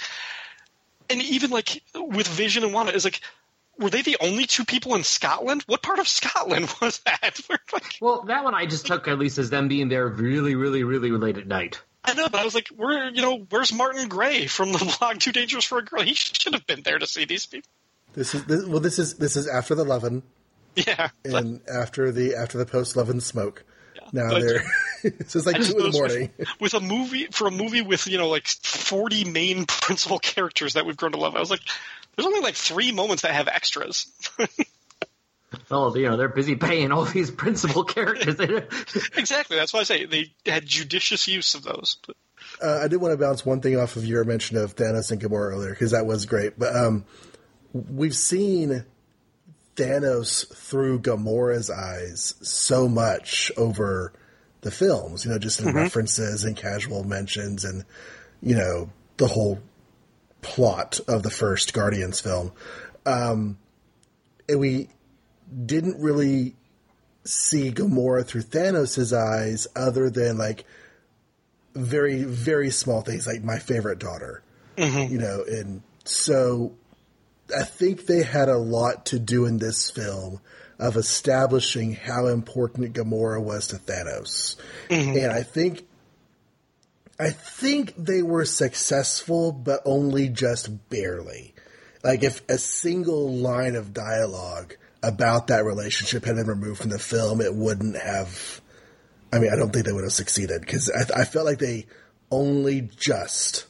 [1.10, 3.22] And even like with Vision and Wanda, is like,
[3.78, 5.64] were they the only two people in Scotland?
[5.68, 7.40] What part of Scotland was that?
[7.74, 10.84] Like, Well, that one I just took at least as them being there really, really,
[10.84, 11.82] really late at night.
[12.04, 15.20] I know, but I was like, where you know, where's Martin Gray from the blog
[15.20, 16.02] Too Dangerous for a Girl?
[16.02, 17.70] He should have been there to see these people.
[18.14, 18.80] this is this, well.
[18.80, 20.24] This is this is after the Lovin
[20.76, 23.64] Yeah, and after the after the post Lovin smoke.
[24.14, 24.64] Now But- they're
[25.28, 26.30] so it's like two in the morning.
[26.38, 30.74] With, with a movie for a movie with you know like forty main principal characters
[30.74, 31.62] that we've grown to love, I was like,
[32.16, 34.08] there's only like three moments that have extras.
[35.70, 38.40] Well, you know, they're busy paying all these principal characters.
[39.18, 41.98] exactly, that's why I say they had judicious use of those.
[42.06, 42.16] But,
[42.62, 45.22] Uh, I did want to bounce one thing off of your mention of Thanos and
[45.22, 46.58] Gamora earlier because that was great.
[46.58, 47.06] But um,
[47.74, 48.86] we've seen
[49.76, 54.14] Thanos through Gamora's eyes so much over
[54.62, 55.26] the films.
[55.26, 57.84] You know, just in references and casual mentions, and
[58.42, 59.60] you know the whole
[60.42, 62.52] plot of the first Guardians film.
[63.06, 63.58] Um,
[64.50, 64.90] and we
[65.66, 66.56] didn't really
[67.24, 70.66] see Gamora through Thanos' eyes, other than like
[71.74, 74.44] very very small things like my favorite daughter
[74.78, 75.12] mm-hmm.
[75.12, 76.74] you know and so
[77.58, 80.40] i think they had a lot to do in this film
[80.80, 84.56] of establishing how important gamora was to thanos.
[84.90, 85.18] Mm-hmm.
[85.18, 85.88] And i think
[87.20, 91.54] i think they were successful but only just barely.
[92.04, 97.00] Like if a single line of dialogue about that relationship had been removed from the
[97.00, 98.62] film it wouldn't have
[99.34, 101.86] I mean, I don't think they would have succeeded because I, I felt like they
[102.30, 103.66] only just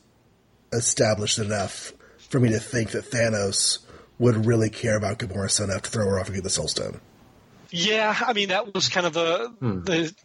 [0.74, 1.94] established enough
[2.30, 3.80] for me to think that Thanos
[4.18, 6.68] would really care about Gamora so enough to throw her off and get the Soul
[6.68, 7.00] Stone.
[7.70, 9.84] yeah, I mean that was kind of the hmm.
[9.84, 10.16] the.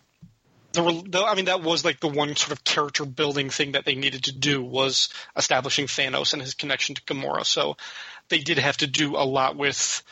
[0.72, 3.86] The, the, I mean, that was like the one sort of character building thing that
[3.86, 7.46] they needed to do was establishing Thanos and his connection to Gamora.
[7.46, 7.78] So
[8.28, 10.02] they did have to do a lot with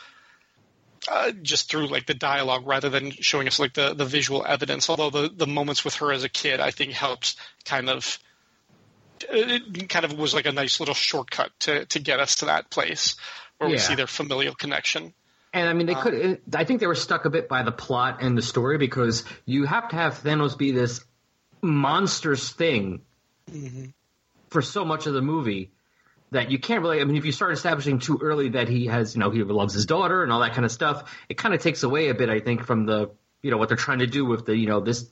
[1.07, 4.89] uh, just through like the dialogue rather than showing us like the, the visual evidence.
[4.89, 8.19] Although the, the moments with her as a kid, I think helped kind of
[9.29, 12.69] it kind of was like a nice little shortcut to, to get us to that
[12.69, 13.15] place
[13.57, 15.13] where we see their familial connection.
[15.53, 16.13] And I mean, they uh, could.
[16.13, 19.23] Uh, I think they were stuck a bit by the plot and the story because
[19.45, 21.03] you have to have Thanos be this
[21.61, 23.01] monstrous thing
[23.49, 23.85] mm-hmm.
[24.49, 25.71] for so much of the movie
[26.35, 27.01] that you can't really.
[27.01, 29.73] I mean, if you start establishing too early that he has, you know, he loves
[29.73, 32.29] his daughter and all that kind of stuff, it kind of takes away a bit.
[32.29, 34.79] I think from the, you know, what they're trying to do with the, you know,
[34.79, 35.09] this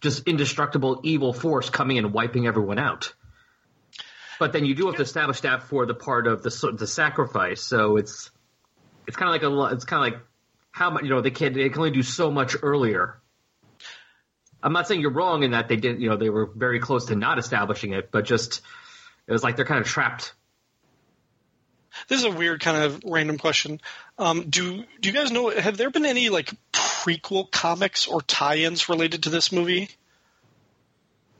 [0.00, 3.14] just indestructible evil force coming and wiping everyone out.
[4.38, 7.62] But then you do have to establish that for the part of the the sacrifice.
[7.62, 8.30] So it's
[9.06, 10.26] it's kind of like a it's kind of like
[10.70, 13.20] how much you know they can they can only do so much earlier.
[14.62, 16.00] I'm not saying you're wrong in that they didn't.
[16.00, 18.60] you know they were very close to not establishing it, but just
[19.26, 20.34] it was like they're kind of trapped.
[22.08, 23.80] This is a weird kind of random question.
[24.18, 25.50] Um, do do you guys know?
[25.50, 29.90] Have there been any like prequel comics or tie-ins related to this movie?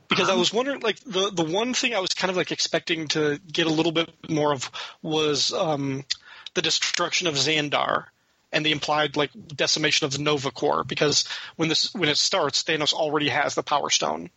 [0.09, 3.07] Because I was wondering, like the the one thing I was kind of like expecting
[3.09, 4.71] to get a little bit more of
[5.01, 6.05] was um,
[6.53, 8.05] the destruction of Xandar
[8.53, 10.83] and the implied like decimation of the Nova Corps.
[10.83, 11.27] Because
[11.57, 14.29] when this when it starts, Thanos already has the Power Stone.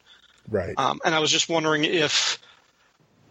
[0.48, 0.74] Right.
[0.76, 2.38] Um, and I was just wondering if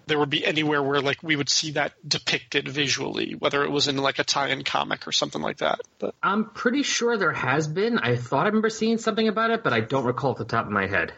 [0.10, 3.88] there would be anywhere where like we would see that depicted visually, whether it was
[3.88, 5.80] in like a tie-in comic or something like that.
[5.99, 7.98] But I'm pretty sure there has been.
[7.98, 10.65] I thought I remember seeing something about it, but I don't recall at the top
[10.65, 11.14] of my head.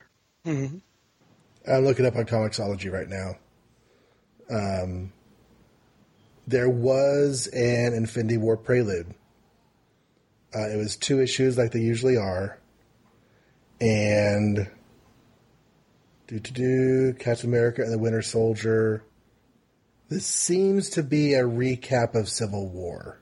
[1.68, 3.36] I'm looking up on Comixology right now.
[4.50, 5.14] Um,
[6.48, 9.14] there was an Infinity War prelude.
[10.54, 12.60] Uh, it was two issues, like they usually are,
[13.80, 14.70] and
[16.32, 19.04] do to do Captain America and the Winter Soldier.
[20.10, 23.20] This seems to be a recap of Civil War,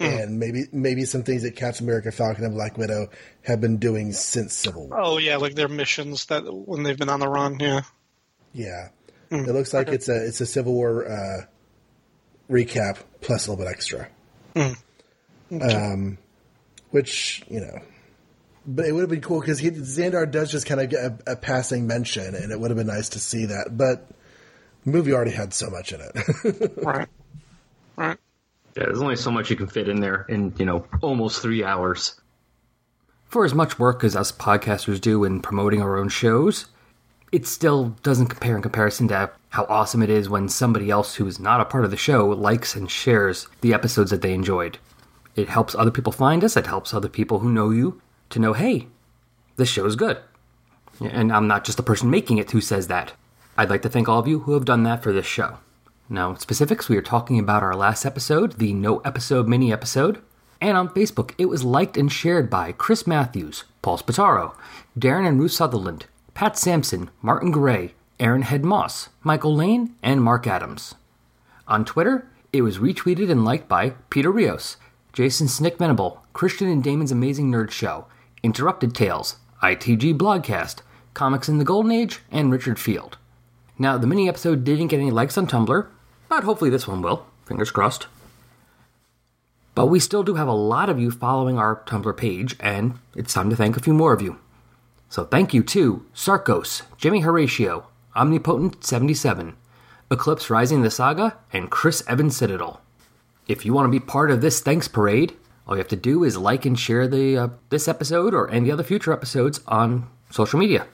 [0.00, 3.08] and maybe maybe some things that Captain America, Falcon, and Black Widow
[3.42, 5.00] have been doing since Civil War.
[5.00, 7.58] oh yeah, like their missions that when they've been on the run.
[7.60, 7.82] Yeah.
[8.52, 8.90] Yeah,
[9.30, 11.46] it looks like it's a it's a Civil War uh,
[12.48, 14.08] recap plus a little bit extra.
[15.50, 16.18] Um,
[16.90, 17.80] which you know,
[18.66, 21.36] but it would have been cool because Xandar does just kind of get a, a
[21.36, 23.76] passing mention, and it would have been nice to see that.
[23.76, 24.08] But
[24.84, 26.72] the movie already had so much in it.
[26.84, 27.08] Right.
[27.96, 28.18] Right.
[28.76, 31.62] Yeah, there's only so much you can fit in there in, you know, almost three
[31.62, 32.20] hours.
[33.26, 36.66] For as much work as us podcasters do in promoting our own shows,
[37.30, 41.26] it still doesn't compare in comparison to how awesome it is when somebody else who
[41.26, 44.78] is not a part of the show likes and shares the episodes that they enjoyed.
[45.36, 48.00] It helps other people find us, it helps other people who know you
[48.34, 48.88] to know, hey,
[49.56, 50.18] this show is good.
[51.00, 53.14] And I'm not just the person making it who says that.
[53.56, 55.58] I'd like to thank all of you who have done that for this show.
[56.08, 60.20] Now, specifics, we are talking about our last episode, the no episode mini episode.
[60.60, 64.54] And on Facebook, it was liked and shared by Chris Matthews, Paul Spataro,
[64.98, 70.46] Darren and Ruth Sutherland, Pat Sampson, Martin Gray, Aaron Head Moss, Michael Lane, and Mark
[70.46, 70.94] Adams.
[71.68, 74.76] On Twitter, it was retweeted and liked by Peter Rios,
[75.12, 78.06] Jason Snick Venable, Christian and Damon's Amazing Nerd Show,
[78.44, 80.82] Interrupted Tales, ITG Blogcast,
[81.14, 83.16] Comics in the Golden Age, and Richard Field.
[83.78, 85.86] Now, the mini episode didn't get any likes on Tumblr,
[86.28, 87.24] but hopefully this one will.
[87.46, 88.06] Fingers crossed.
[89.74, 93.32] But we still do have a lot of you following our Tumblr page, and it's
[93.32, 94.38] time to thank a few more of you.
[95.08, 99.54] So thank you to Sarkos, Jimmy Horatio, Omnipotent77,
[100.10, 102.82] Eclipse Rising the Saga, and Chris Evans Citadel.
[103.48, 105.34] If you want to be part of this thanks parade,
[105.66, 108.70] all you have to do is like and share the uh, this episode or any
[108.70, 110.86] other future episodes on social media.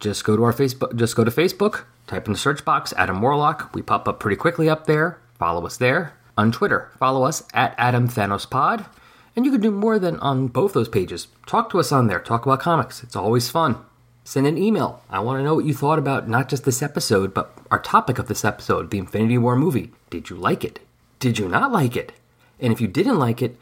[0.00, 0.94] Just go to our Facebook.
[0.96, 3.74] Just go to Facebook, type in the search box Adam Warlock.
[3.74, 5.18] We pop up pretty quickly up there.
[5.38, 6.14] Follow us there.
[6.36, 8.86] On Twitter, follow us at Adam Thanos Pod.
[9.34, 11.26] And you can do more than on both those pages.
[11.46, 12.20] Talk to us on there.
[12.20, 13.02] Talk about comics.
[13.02, 13.76] It's always fun.
[14.24, 15.02] Send an email.
[15.10, 18.18] I want to know what you thought about not just this episode, but our topic
[18.18, 19.90] of this episode, the Infinity War movie.
[20.10, 20.80] Did you like it?
[21.18, 22.12] Did you not like it?
[22.60, 23.56] And if you didn't like it,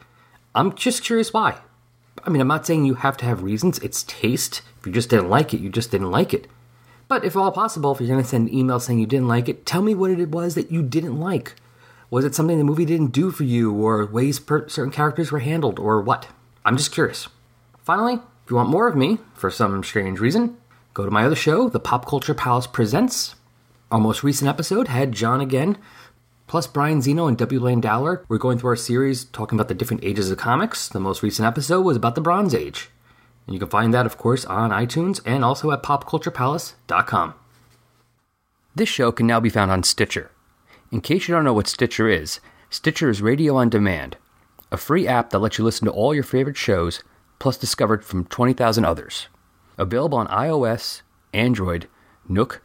[0.55, 1.59] I'm just curious why.
[2.23, 3.79] I mean, I'm not saying you have to have reasons.
[3.79, 4.61] It's taste.
[4.79, 6.47] If you just didn't like it, you just didn't like it.
[7.07, 9.47] But if all possible, if you're going to send an email saying you didn't like
[9.47, 11.55] it, tell me what it was that you didn't like.
[12.09, 15.39] Was it something the movie didn't do for you, or ways per- certain characters were
[15.39, 16.27] handled, or what?
[16.65, 17.27] I'm just curious.
[17.83, 20.57] Finally, if you want more of me, for some strange reason,
[20.93, 23.35] go to my other show, The Pop Culture Palace Presents.
[23.91, 25.77] Our most recent episode had John again,
[26.47, 27.59] plus Brian Zeno and W.
[27.59, 28.25] Lane Dowler.
[28.27, 30.87] We're going through our series talking about the different ages of comics.
[30.87, 32.89] The most recent episode was about the Bronze Age.
[33.45, 37.33] And you can find that, of course, on iTunes and also at popculturepalace.com.
[38.75, 40.31] This show can now be found on Stitcher.
[40.91, 44.17] In case you don't know what Stitcher is, Stitcher is radio on demand,
[44.71, 47.03] a free app that lets you listen to all your favorite shows,
[47.39, 49.27] plus discovered from 20,000 others.
[49.77, 51.01] Available on iOS,
[51.33, 51.87] Android,
[52.27, 52.61] Nook,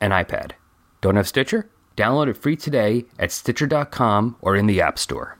[0.00, 0.52] and iPad.
[1.00, 1.68] Don't have Stitcher?
[2.00, 5.36] Download it free today at Stitcher.com or in the App Store.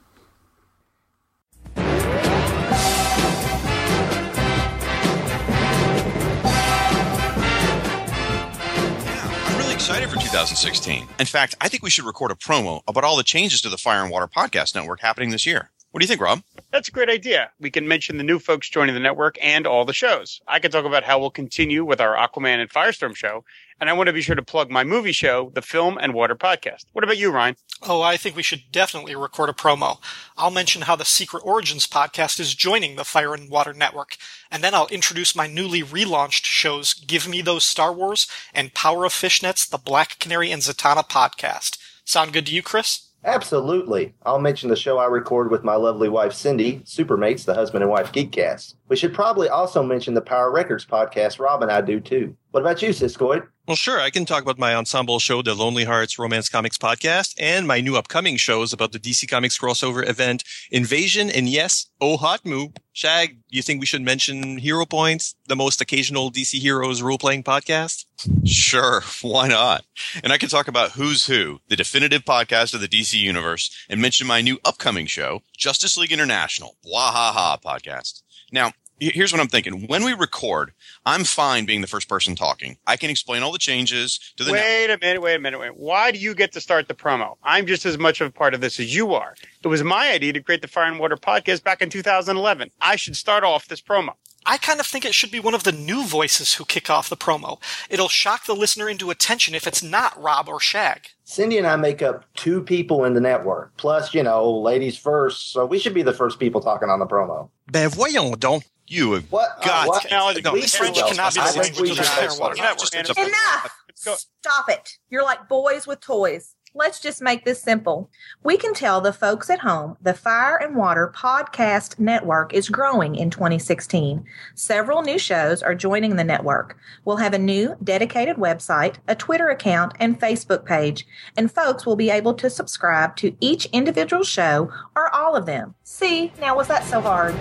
[9.47, 11.09] I'm really excited for 2016.
[11.19, 13.78] In fact, I think we should record a promo about all the changes to the
[13.78, 15.70] Fire and Water Podcast Network happening this year.
[15.91, 16.45] What do you think, Rob?
[16.71, 17.51] That's a great idea.
[17.59, 20.41] We can mention the new folks joining the network and all the shows.
[20.47, 23.45] I can talk about how we'll continue with our Aquaman and Firestorm show,
[23.81, 26.37] and I want to be sure to plug my movie show, the Film and Water
[26.37, 26.85] Podcast.
[26.93, 27.57] What about you, Ryan?
[27.83, 29.99] Oh, I think we should definitely record a promo.
[30.37, 34.17] I'll mention how the Secret Origins podcast is joining the Fire and Water Network,
[34.49, 39.07] and then I'll introduce my newly relaunched shows Give Me Those Star Wars and Power
[39.07, 41.79] of Fishnets, the Black Canary and Zatanna podcast.
[42.05, 43.10] Sound good to you, Chris?
[43.25, 44.15] Absolutely.
[44.25, 47.91] I'll mention the show I record with my lovely wife Cindy, Supermates, the husband and
[47.91, 48.75] wife Geekcast.
[48.91, 52.37] We should probably also mention the Power Records podcast Rob and I do too.
[52.51, 53.47] What about you, Siskoid?
[53.69, 54.01] Well, sure.
[54.01, 57.81] I can talk about my ensemble show, the Lonely Hearts Romance Comics Podcast, and my
[57.81, 60.43] new upcoming shows about the DC Comics crossover event,
[60.73, 62.71] Invasion, and yes, Oh Hot Moo.
[62.93, 67.45] Shag, you think we should mention Hero Points, the most occasional DC Heroes role playing
[67.45, 68.07] podcast?
[68.45, 69.85] Sure, why not?
[70.25, 74.03] And I can talk about Who's Who, the definitive podcast of the DC universe, and
[74.03, 78.23] mention my new upcoming show, Justice League International, Wahaha podcast.
[78.52, 79.86] Now, here's what I'm thinking.
[79.86, 80.72] When we record,
[81.06, 82.77] I'm fine being the first person talking.
[82.86, 84.66] I can explain all the changes to the network.
[84.66, 85.77] Wait a minute, wait a minute, wait.
[85.77, 87.36] Why do you get to start the promo?
[87.43, 89.35] I'm just as much of a part of this as you are.
[89.62, 92.70] It was my idea to create the Fire and Water podcast back in 2011.
[92.81, 94.14] I should start off this promo.
[94.47, 97.09] I kind of think it should be one of the new voices who kick off
[97.11, 97.61] the promo.
[97.91, 101.09] It'll shock the listener into attention if it's not Rob or Shag.
[101.25, 105.53] Cindy and I make up two people in the network, plus, you know, ladies first,
[105.53, 107.49] so we should be the first people talking on the promo.
[107.71, 108.65] Ben voyons donc.
[108.89, 109.51] You have What?
[109.62, 110.03] uh, what?
[110.03, 110.41] Technology.
[110.43, 111.09] No, We French should go.
[111.11, 112.33] cannot be I the language we of the should Fire go.
[112.33, 112.79] and Water Network.
[112.91, 113.77] Just- just Enough!
[113.89, 114.15] Let's go.
[114.43, 114.99] Stop it.
[115.11, 116.57] You're like boys with toys.
[116.73, 118.09] Let's just make this simple.
[118.45, 123.17] We can tell the folks at home the Fire and Water Podcast Network is growing
[123.17, 124.25] in 2016.
[124.55, 126.79] Several new shows are joining the network.
[127.05, 131.97] We'll have a new dedicated website, a Twitter account, and Facebook page, and folks will
[131.97, 135.75] be able to subscribe to each individual show or all of them.
[135.83, 137.35] See, now was that so hard?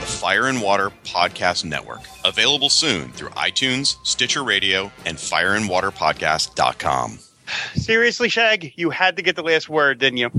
[0.00, 2.00] the Fire and Water Podcast Network.
[2.24, 7.18] Available soon through iTunes, Stitcher Radio, and fireandwaterpodcast.com.
[7.74, 10.30] Seriously, Shag, you had to get the last word, didn't you?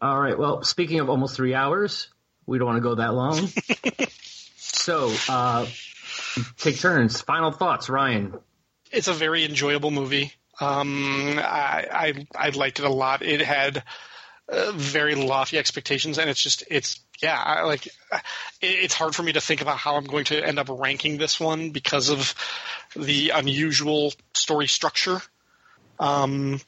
[0.00, 0.38] All right.
[0.38, 2.08] Well, speaking of almost three hours,
[2.46, 3.48] we don't want to go that long.
[4.56, 5.66] so, uh,
[6.58, 7.20] take turns.
[7.20, 8.34] Final thoughts, Ryan.
[8.92, 10.32] It's a very enjoyable movie.
[10.60, 13.22] Um, I, I I liked it a lot.
[13.22, 13.82] It had
[14.48, 18.18] uh, very lofty expectations, and it's just it's yeah, I, like uh,
[18.60, 21.16] it, it's hard for me to think about how I'm going to end up ranking
[21.16, 22.34] this one because of
[22.94, 25.20] the unusual story structure.
[25.98, 26.60] Um,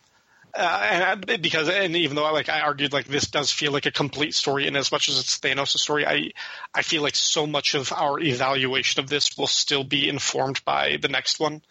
[0.54, 3.72] uh, and I, because and even though I like I argued like this does feel
[3.72, 6.30] like a complete story, and as much as it's Thanos' story, I
[6.74, 10.96] I feel like so much of our evaluation of this will still be informed by
[10.96, 11.62] the next one.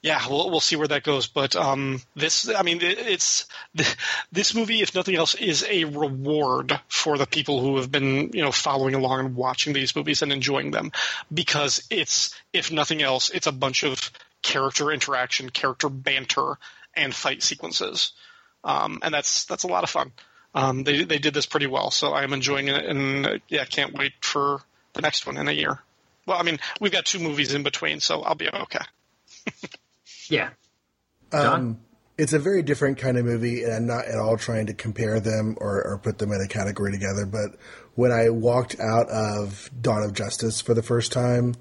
[0.00, 1.26] Yeah, we'll we'll see where that goes.
[1.26, 3.46] But um, this, I mean, it, it's
[4.30, 8.42] this movie, if nothing else, is a reward for the people who have been, you
[8.42, 10.92] know, following along and watching these movies and enjoying them,
[11.32, 16.58] because it's, if nothing else, it's a bunch of character interaction, character banter,
[16.98, 18.12] and fight sequences,
[18.64, 20.12] um, and that's that's a lot of fun.
[20.54, 23.94] Um, they they did this pretty well, so I'm enjoying it, and uh, yeah, can't
[23.94, 24.60] wait for
[24.94, 25.78] the next one in a year.
[26.26, 28.84] Well, I mean, we've got two movies in between, so I'll be okay.
[30.28, 30.50] Yeah.
[31.32, 31.60] John?
[31.60, 31.80] Um,
[32.16, 35.20] it's a very different kind of movie, and I'm not at all trying to compare
[35.20, 37.26] them or, or put them in a category together.
[37.26, 37.56] But
[37.94, 41.54] when I walked out of Dawn of Justice for the first time,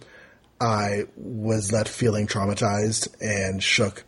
[0.59, 4.03] I was left feeling traumatized and shook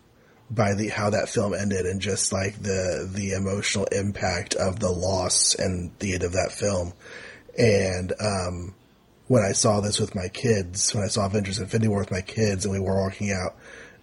[0.52, 4.92] by the how that film ended, and just like the the emotional impact of the
[4.92, 6.94] loss and the end of that film.
[7.58, 8.76] And um,
[9.28, 12.22] when I saw this with my kids, when I saw Avengers Infinity War with my
[12.22, 13.56] kids, and we were walking out,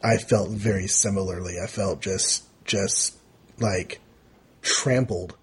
[0.03, 1.57] I felt very similarly.
[1.63, 3.17] I felt just just
[3.59, 4.01] like
[4.63, 5.37] trampled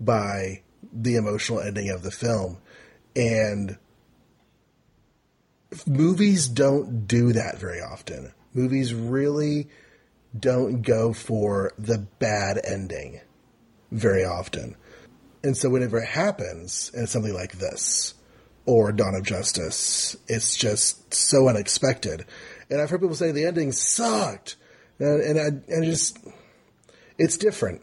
[0.00, 0.62] by
[0.92, 2.58] the emotional ending of the film,
[3.16, 3.78] and
[5.86, 8.32] movies don't do that very often.
[8.52, 9.68] Movies really
[10.38, 13.20] don't go for the bad ending
[13.90, 14.76] very often.
[15.44, 18.14] And so whenever it happens, it's something like this,
[18.64, 22.24] or Dawn of Justice, it's just so unexpected.
[22.70, 24.56] And I've heard people say the ending sucked.
[24.98, 26.18] And, and I, and just,
[27.18, 27.82] it's different.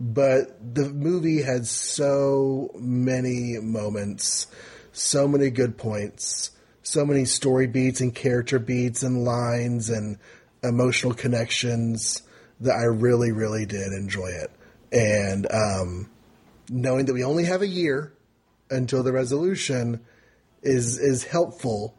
[0.00, 4.48] But the movie had so many moments,
[4.92, 6.50] so many good points,
[6.82, 10.18] so many story beats and character beats and lines and
[10.64, 12.22] emotional connections
[12.60, 14.50] that I really, really did enjoy it.
[14.92, 16.10] And um,
[16.70, 18.12] knowing that we only have a year
[18.70, 20.00] until the resolution
[20.62, 21.94] is is helpful,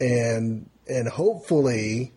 [0.00, 2.12] and and hopefully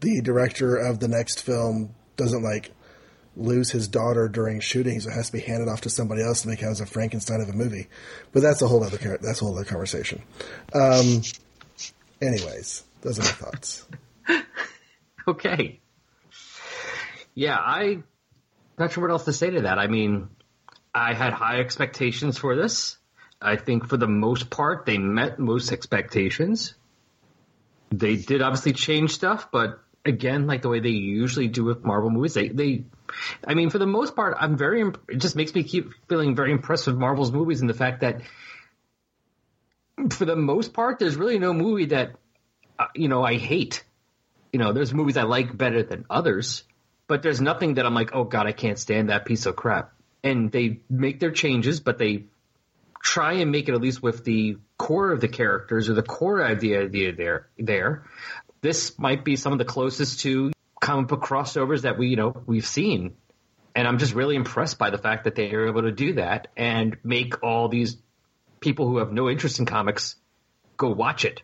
[0.00, 2.72] the director of the next film doesn't like
[3.36, 6.42] lose his daughter during shooting, so it has to be handed off to somebody else
[6.42, 7.88] to make it as a Frankenstein of a movie.
[8.32, 10.22] But that's a whole other that's a whole other conversation.
[10.72, 11.22] Um,
[12.22, 13.86] anyways, those are my thoughts.
[15.28, 15.80] Okay.
[17.34, 17.98] Yeah, I
[18.78, 19.78] not sure what else to say to that.
[19.78, 20.28] I mean,
[20.94, 22.96] I had high expectations for this.
[23.42, 26.74] I think for the most part they met most expectations.
[27.90, 32.10] They did obviously change stuff, but again, like the way they usually do with Marvel
[32.10, 32.84] movies, they they
[33.46, 34.82] I mean, for the most part, I'm very.
[35.08, 38.22] It just makes me keep feeling very impressed with Marvel's movies and the fact that,
[40.10, 42.12] for the most part, there's really no movie that,
[42.78, 43.84] uh, you know, I hate.
[44.56, 46.64] You know, there's movies I like better than others,
[47.08, 49.92] but there's nothing that I'm like, oh god, I can't stand that piece of crap.
[50.24, 52.24] And they make their changes, but they
[53.02, 56.42] try and make it at least with the core of the characters or the core
[56.42, 57.48] idea idea there.
[57.58, 58.04] There,
[58.62, 62.42] this might be some of the closest to comic book crossovers that we you know
[62.46, 63.14] we've seen,
[63.74, 66.48] and I'm just really impressed by the fact that they are able to do that
[66.56, 67.98] and make all these
[68.60, 70.16] people who have no interest in comics
[70.78, 71.42] go watch it.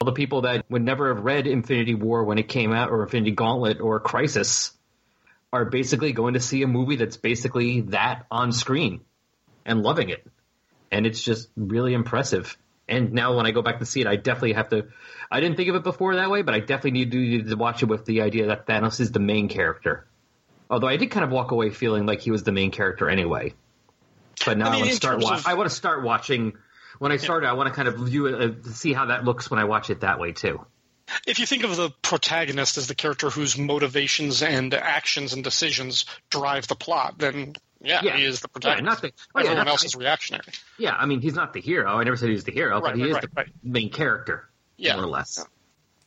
[0.00, 3.02] All the people that would never have read Infinity War when it came out, or
[3.02, 4.72] Infinity Gauntlet, or Crisis,
[5.52, 9.00] are basically going to see a movie that's basically that on screen
[9.64, 10.26] and loving it.
[10.92, 12.56] And it's just really impressive.
[12.88, 14.88] And now when I go back to see it, I definitely have to.
[15.30, 17.56] I didn't think of it before that way, but I definitely need to, need to
[17.56, 20.06] watch it with the idea that Thanos is the main character.
[20.70, 23.54] Although I did kind of walk away feeling like he was the main character anyway.
[24.44, 25.14] But now I, I want to start.
[25.14, 26.52] terms Wa- of- I want to start watching.
[26.98, 28.34] When I started, I want to kind of view it,
[28.66, 30.64] uh, see how that looks when I watch it that way too.
[31.26, 36.04] if you think of the protagonist as the character whose motivations and actions and decisions
[36.30, 38.16] drive the plot, then yeah, Yeah.
[38.16, 38.84] he is the Yeah, protagonist.
[38.84, 40.44] not the, oh, yeah, Everyone not- else is reactionary.
[40.78, 41.96] Yeah, I mean, he's not the hero.
[41.98, 43.48] I never said he was the hero, but he right, is right, the right.
[43.62, 44.96] main character, Yeah.
[44.96, 45.44] more or less.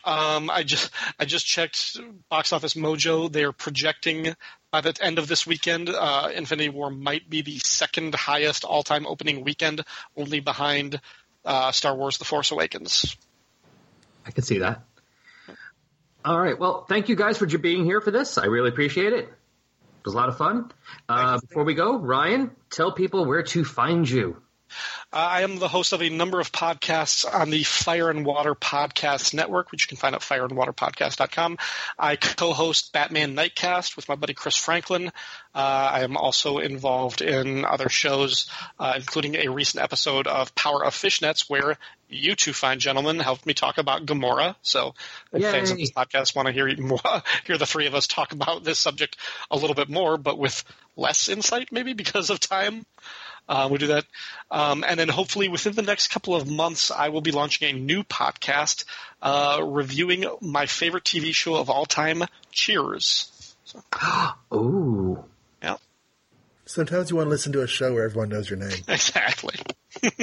[0.03, 1.97] Um, I just I just checked
[2.29, 3.31] Box Office Mojo.
[3.31, 4.33] They're projecting
[4.71, 9.07] by the end of this weekend, uh, Infinity War might be the second highest all-time
[9.07, 9.83] opening weekend,
[10.15, 10.99] only behind
[11.45, 13.15] uh, Star Wars: The Force Awakens.
[14.25, 14.83] I can see that.
[16.23, 16.59] All right.
[16.59, 18.37] Well, thank you guys for being here for this.
[18.37, 19.25] I really appreciate it.
[19.25, 20.71] It was a lot of fun.
[21.07, 24.41] Uh, before we go, Ryan, tell people where to find you.
[25.11, 28.55] Uh, I am the host of a number of podcasts on the Fire and Water
[28.55, 31.57] Podcast Network, which you can find at fireandwaterpodcast.com.
[31.97, 35.07] I co-host Batman Nightcast with my buddy Chris Franklin.
[35.53, 40.85] Uh, I am also involved in other shows, uh, including a recent episode of Power
[40.85, 41.77] of Fishnets, where
[42.09, 44.55] you two fine gentlemen helped me talk about Gamora.
[44.61, 44.93] So,
[45.31, 45.51] if Yay.
[45.51, 46.99] fans of this podcast want to hear more,
[47.45, 49.17] hear the three of us talk about this subject
[49.51, 50.63] a little bit more, but with
[50.95, 52.85] less insight, maybe because of time.
[53.49, 54.05] Uh, we'll do that.
[54.51, 57.77] Um, and then hopefully within the next couple of months, I will be launching a
[57.79, 58.85] new podcast
[59.23, 63.55] uh, reviewing my favorite TV show of all time, Cheers.
[64.53, 65.23] Ooh.
[65.63, 65.77] Yeah,
[66.65, 68.77] Sometimes you want to listen to a show where everyone knows your name.
[68.87, 69.55] exactly.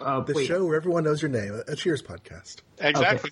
[0.00, 1.62] Uh, The wait, show where everyone knows your name.
[1.68, 2.56] A Cheers podcast.
[2.80, 3.30] Exactly.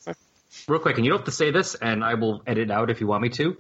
[0.69, 3.01] real quick, and you don't have to say this, and I will edit out if
[3.01, 3.57] you want me to.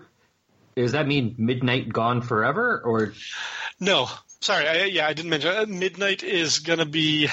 [0.76, 3.12] Does that mean Midnight Gone Forever, or
[3.80, 4.08] No,
[4.40, 4.68] sorry.
[4.68, 5.50] I, yeah, I didn't mention.
[5.50, 7.28] Uh, Midnight is going to be.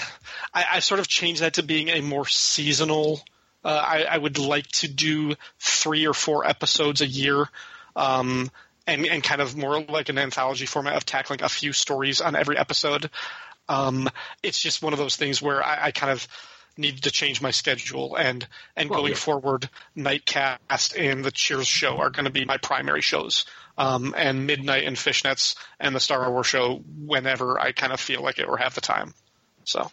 [0.54, 3.22] I, I sort of changed that to being a more seasonal.
[3.64, 7.50] Uh, I, I would like to do three or four episodes a year,
[7.96, 8.52] um,
[8.86, 12.36] and and kind of more like an anthology format of tackling a few stories on
[12.36, 13.10] every episode.
[13.70, 14.10] Um,
[14.44, 16.28] it's just one of those things where I, I kind of
[16.78, 19.18] needed to change my schedule and and Well, going yeah.
[19.18, 23.46] forward nightcast and the cheers show are going to be my primary shows
[23.78, 28.22] um, and midnight and fishnets and the star wars show whenever i kind of feel
[28.22, 29.14] like it or have the time
[29.64, 29.92] so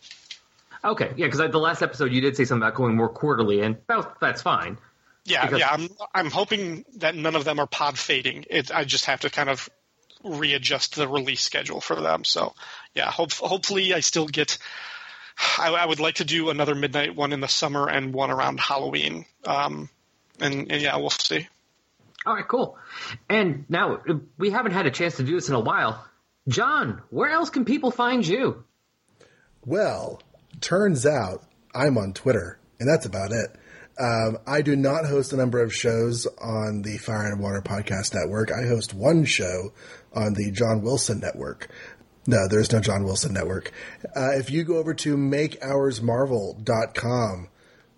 [0.85, 1.11] okay?
[1.17, 4.15] Yeah, because the last episode you did say something about going more quarterly, and well,
[4.21, 4.79] that's fine.
[5.25, 8.85] yeah Because- yeah i'm i'm hoping that none of them are pod fading it i
[8.85, 9.69] just have to kind of
[10.23, 12.55] readjust the release schedule for them so
[12.95, 14.57] yeah hope, hopefully i still get
[15.59, 18.61] I, I would like to do another midnight one in the summer and one around
[18.61, 19.89] halloween um,
[20.41, 21.47] and, and yeah we'll see
[22.27, 22.79] All right, cool.
[23.29, 26.03] And now uh, we haven't had a chance to do this in a while.
[26.49, 28.65] John, where else can people find you?
[29.67, 30.23] Well,
[30.61, 31.43] turns out
[31.75, 33.57] I'm on Twitter, and that's about it.
[34.01, 38.15] Um, I do not host a number of shows on the Fire and Water Podcast
[38.15, 38.51] Network.
[38.51, 39.73] I host one show
[40.15, 41.69] on the John Wilson Network.
[42.27, 43.71] No, there's no John Wilson Network.
[44.17, 47.49] Uh, if you go over to makeoursmarvel.com,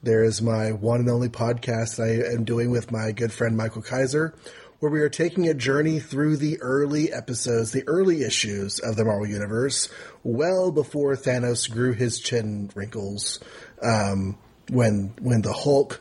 [0.03, 3.57] there is my one and only podcast that I am doing with my good friend
[3.57, 4.35] Michael Kaiser,
[4.81, 9.05] where we are taking a journey through the early episodes, the early issues of the
[9.05, 9.89] Marvel Universe,
[10.23, 13.39] well before Thanos grew his chin wrinkles,
[13.83, 14.37] um,
[14.71, 16.01] when when the Hulk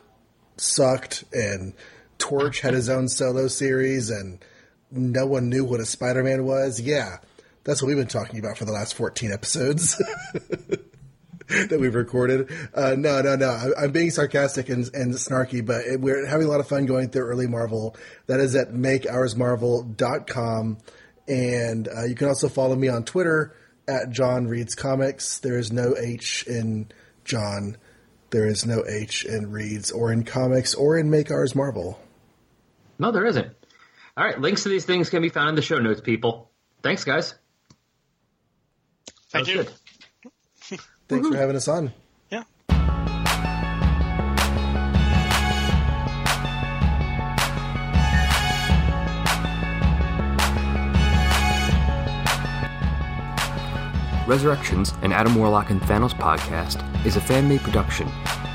[0.58, 1.74] sucked and
[2.18, 4.40] Torch had his own solo series and
[4.92, 6.82] no one knew what a Spider-Man was.
[6.82, 7.18] Yeah,
[7.66, 9.98] that's what we've been talking about for the last 14 episodes.
[11.48, 12.52] that we've recorded.
[12.74, 13.50] Uh, no, no, no.
[13.50, 16.86] I, I'm being sarcastic and, and snarky, but it, we're having a lot of fun
[16.86, 17.96] going through early Marvel.
[18.28, 20.78] That is at makeoursmarvel.com.
[21.28, 23.56] And uh, you can also follow me on Twitter
[23.88, 25.40] at John Reads Comics.
[25.40, 26.92] There is no H in
[27.24, 27.78] John.
[28.30, 32.00] There is no H in Reads or in comics or in Make Ours Marvel.
[33.00, 33.48] No, there isn't.
[34.18, 36.52] All right, links to these things can be found in the show notes, people.
[36.82, 37.36] Thanks, guys.
[39.36, 40.30] That Thank was you.
[40.72, 40.80] good.
[41.10, 41.92] Thanks for having us on.
[42.32, 42.44] Yeah.
[54.28, 58.08] Resurrections, an Adam Warlock and Thanos podcast, is a fan made production,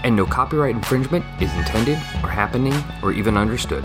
[0.03, 3.85] and no copyright infringement is intended, or happening, or even understood.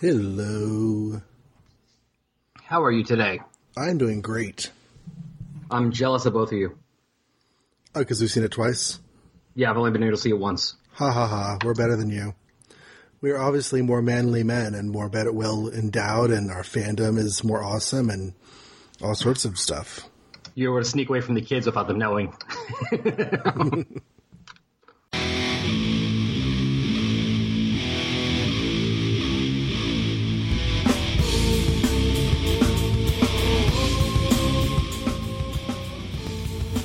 [0.00, 1.20] Hello.
[2.62, 3.40] How are you today?
[3.76, 4.72] I'm doing great.
[5.70, 6.78] I'm jealous of both of you.
[7.94, 8.98] Oh, because we've seen it twice.
[9.54, 10.74] Yeah, I've only been able to see it once.
[10.92, 11.58] Ha ha ha.
[11.62, 12.32] We're better than you.
[13.20, 17.44] We are obviously more manly men and more better, well endowed, and our fandom is
[17.44, 18.32] more awesome and
[19.02, 20.08] all sorts of stuff.
[20.54, 22.32] You were to sneak away from the kids without them knowing.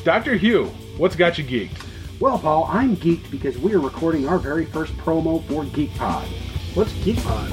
[0.06, 0.36] Dr.
[0.36, 0.66] Hugh,
[0.98, 1.84] what's got you geeked?
[2.20, 6.28] Well, Paul, I'm geeked because we are recording our very first promo for GeekPod.
[6.76, 7.50] What's GeekPod?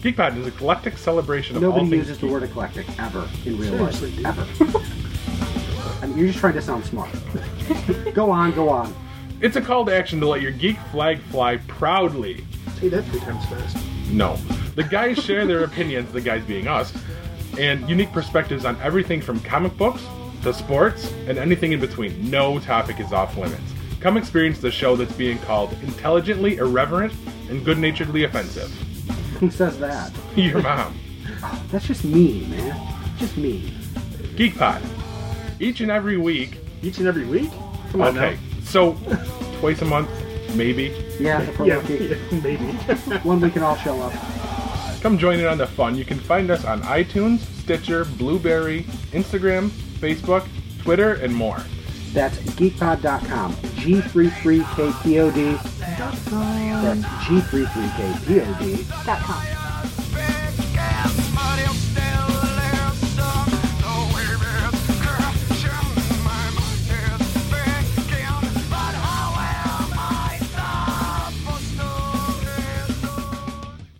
[0.00, 2.32] GeekPod is a eclectic celebration of Nobody all things uses the geek.
[2.34, 4.58] word eclectic ever in real Seriously, life.
[4.58, 4.68] dude.
[4.68, 4.78] Ever.
[6.00, 7.10] I mean, you're just trying to sound smart.
[8.14, 8.94] go on, go on.
[9.40, 12.44] It's a call to action to let your geek flag fly proudly.
[12.78, 13.76] Say that three times fast.
[14.12, 14.36] No.
[14.76, 16.96] The guys share their opinions, the guys being us,
[17.58, 20.06] and unique perspectives on everything from comic books
[20.48, 22.30] to sports and anything in between.
[22.30, 23.74] No topic is off limits.
[24.00, 27.12] Come experience the show that's being called intelligently irreverent
[27.50, 28.70] and good naturedly offensive.
[29.40, 30.10] Who says that?
[30.36, 30.98] Your mom.
[31.42, 32.96] Oh, that's just mean, man.
[33.18, 33.70] Just mean.
[34.36, 34.82] GeekPod.
[35.60, 36.58] Each and every week.
[36.82, 37.50] Each and every week?
[37.90, 38.38] Come on okay.
[38.62, 38.96] So,
[39.60, 40.08] twice a month,
[40.54, 40.94] maybe.
[41.20, 42.64] Yeah, the Yeah, yeah, maybe.
[43.22, 44.12] One we can all show up.
[45.02, 45.94] Come join in on the fun.
[45.96, 50.46] You can find us on iTunes, Stitcher, Blubrry, Instagram, Facebook,
[50.82, 51.60] Twitter, and more.
[52.12, 53.52] That's geekpod.com.
[53.52, 55.62] G33KPOD.
[56.82, 59.04] That's G33KPOD.
[59.04, 59.67] Dot com.